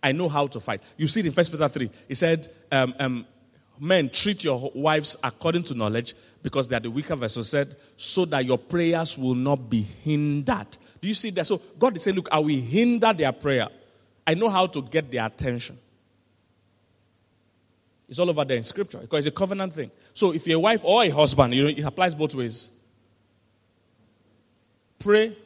I 0.02 0.12
know 0.12 0.28
how 0.28 0.46
to 0.46 0.61
fight. 0.61 0.82
You 0.96 1.07
see 1.07 1.20
it 1.20 1.26
in 1.26 1.32
first 1.32 1.50
peter 1.50 1.68
3 1.68 1.90
he 2.09 2.14
said 2.14 2.48
um, 2.72 2.94
um, 2.98 3.26
men 3.78 4.09
treat 4.09 4.44
your 4.44 4.70
wives 4.74 5.16
according 5.22 5.64
to 5.64 5.74
knowledge 5.74 6.14
because 6.42 6.68
they 6.68 6.76
are 6.76 6.80
the 6.80 6.90
weaker 6.90 7.16
vessel. 7.16 7.42
said 7.42 7.76
so 7.96 8.24
that 8.26 8.44
your 8.44 8.59
prayers 8.59 9.18
will 9.18 9.34
not 9.34 9.68
be 9.68 9.82
hindered. 9.82 10.76
Do 11.00 11.09
you 11.09 11.14
see 11.14 11.30
that? 11.30 11.46
So 11.46 11.61
god 11.78 11.96
is 11.96 12.02
saying 12.02 12.16
look 12.16 12.28
i 12.32 12.38
will 12.38 12.48
hinder 12.48 13.12
their 13.12 13.32
prayer. 13.32 13.68
I 14.26 14.34
know 14.34 14.48
how 14.48 14.66
to 14.66 14.82
get 14.82 15.11
their 15.11 15.26
attention. 15.26 15.78
It's 18.09 18.18
all 18.18 18.30
over 18.30 18.44
there 18.44 18.57
in 18.57 18.62
scripture 18.62 18.98
because 18.98 19.26
it's 19.26 19.34
a 19.34 19.36
covenant 19.36 19.74
thing. 19.74 19.90
So 20.14 20.32
if 20.32 20.46
you're 20.46 20.57
a 20.57 20.61
wife 20.61 20.84
or 20.84 21.02
a 21.02 21.11
husband 21.11 21.54
you 21.54 21.64
know 21.64 21.70
it 21.70 21.84
applies 21.84 22.14
both 22.14 22.34
ways. 22.34 22.70
Pray 24.98 25.36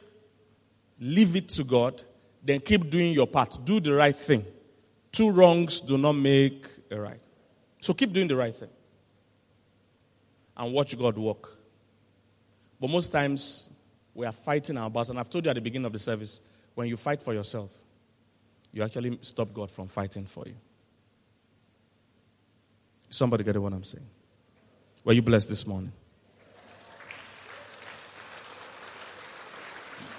leave 1.01 1.35
it 1.35 1.49
to 1.49 1.63
God, 1.65 2.01
then 2.43 2.59
keep 2.61 2.89
doing 2.89 3.13
your 3.13 3.27
part. 3.27 3.57
Do 3.65 3.79
the 3.79 3.93
right 3.93 4.15
thing. 4.15 4.45
Two 5.11 5.31
wrongs 5.31 5.81
do 5.81 5.97
not 5.97 6.13
make 6.13 6.65
a 6.89 6.99
right. 6.99 7.19
So 7.81 7.93
keep 7.93 8.13
doing 8.13 8.27
the 8.27 8.35
right 8.35 8.55
thing. 8.55 8.69
And 10.55 10.73
watch 10.73 10.97
God 10.97 11.17
work. 11.17 11.57
But 12.79 12.89
most 12.89 13.11
times, 13.11 13.69
we 14.13 14.25
are 14.25 14.31
fighting 14.31 14.77
our 14.77 14.89
battle. 14.89 15.11
And 15.11 15.19
I've 15.19 15.29
told 15.29 15.43
you 15.45 15.49
at 15.49 15.55
the 15.55 15.61
beginning 15.61 15.85
of 15.85 15.93
the 15.93 15.99
service 15.99 16.41
when 16.75 16.87
you 16.87 16.95
fight 16.95 17.21
for 17.21 17.33
yourself, 17.33 17.77
you 18.71 18.83
actually 18.83 19.17
stop 19.21 19.53
God 19.53 19.69
from 19.69 19.87
fighting 19.87 20.25
for 20.25 20.45
you. 20.45 20.55
Somebody 23.09 23.43
get 23.43 23.59
what 23.59 23.73
I'm 23.73 23.83
saying? 23.83 24.05
Were 25.03 25.13
you 25.13 25.21
blessed 25.21 25.49
this 25.49 25.67
morning? 25.67 25.91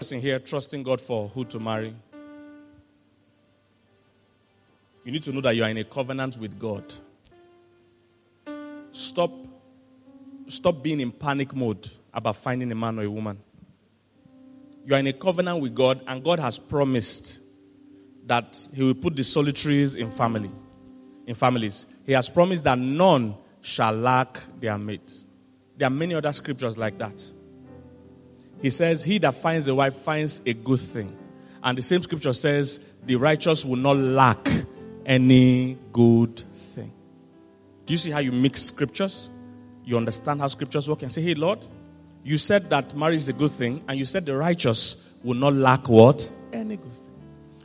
Person 0.02 0.20
here 0.20 0.40
trusting 0.40 0.82
God 0.82 1.00
for 1.00 1.28
who 1.28 1.44
to 1.44 1.60
marry, 1.60 1.94
you 5.04 5.12
need 5.12 5.22
to 5.22 5.30
know 5.30 5.40
that 5.42 5.54
you 5.54 5.62
are 5.62 5.68
in 5.68 5.76
a 5.76 5.84
covenant 5.84 6.38
with 6.38 6.58
God. 6.58 6.92
Stop, 8.90 9.30
stop 10.48 10.82
being 10.82 10.98
in 10.98 11.12
panic 11.12 11.54
mode 11.54 11.88
about 12.12 12.34
finding 12.34 12.72
a 12.72 12.74
man 12.74 12.98
or 12.98 13.04
a 13.04 13.10
woman. 13.10 13.38
You 14.84 14.96
are 14.96 14.98
in 14.98 15.06
a 15.06 15.12
covenant 15.12 15.60
with 15.60 15.72
God, 15.72 16.00
and 16.08 16.24
God 16.24 16.40
has 16.40 16.58
promised 16.58 17.38
that 18.26 18.58
He 18.74 18.82
will 18.82 18.94
put 18.94 19.14
the 19.14 19.22
solitaries 19.22 19.94
in 19.94 20.10
family, 20.10 20.50
in 21.28 21.36
families. 21.36 21.86
He 22.04 22.10
has 22.10 22.28
promised 22.28 22.64
that 22.64 22.76
none 22.76 23.36
shall 23.60 23.92
lack 23.92 24.40
their 24.58 24.76
mate. 24.78 25.22
There 25.76 25.86
are 25.86 25.90
many 25.90 26.16
other 26.16 26.32
scriptures 26.32 26.76
like 26.76 26.98
that. 26.98 27.24
He 28.62 28.70
says, 28.70 29.04
He 29.04 29.18
that 29.18 29.34
finds 29.34 29.66
a 29.66 29.74
wife 29.74 29.94
finds 29.94 30.40
a 30.46 30.54
good 30.54 30.80
thing 30.80 31.16
And 31.62 31.78
the 31.78 31.82
same 31.82 32.02
scripture 32.02 32.32
says, 32.32 32.80
the 33.04 33.16
righteous 33.16 33.64
will 33.64 33.76
not 33.76 33.96
lack 33.96 34.48
any 35.06 35.78
good 35.92 36.38
thing. 36.52 36.92
Do 37.86 37.94
you 37.94 37.98
see 37.98 38.10
how 38.10 38.18
you 38.18 38.32
mix 38.32 38.62
scriptures? 38.62 39.30
You 39.84 39.96
understand 39.96 40.40
how 40.40 40.48
scriptures 40.48 40.88
work 40.88 41.02
and 41.02 41.12
say, 41.12 41.22
hey, 41.22 41.34
Lord, 41.34 41.60
you 42.24 42.38
said 42.38 42.68
that 42.70 42.96
marriage 42.96 43.18
is 43.18 43.28
a 43.28 43.32
good 43.32 43.50
thing, 43.50 43.82
and 43.88 43.98
you 43.98 44.04
said 44.04 44.26
the 44.26 44.36
righteous 44.36 45.08
will 45.24 45.34
not 45.34 45.54
lack 45.54 45.88
what? 45.88 46.30
Any 46.52 46.76
good 46.76 46.92
thing. 46.92 47.10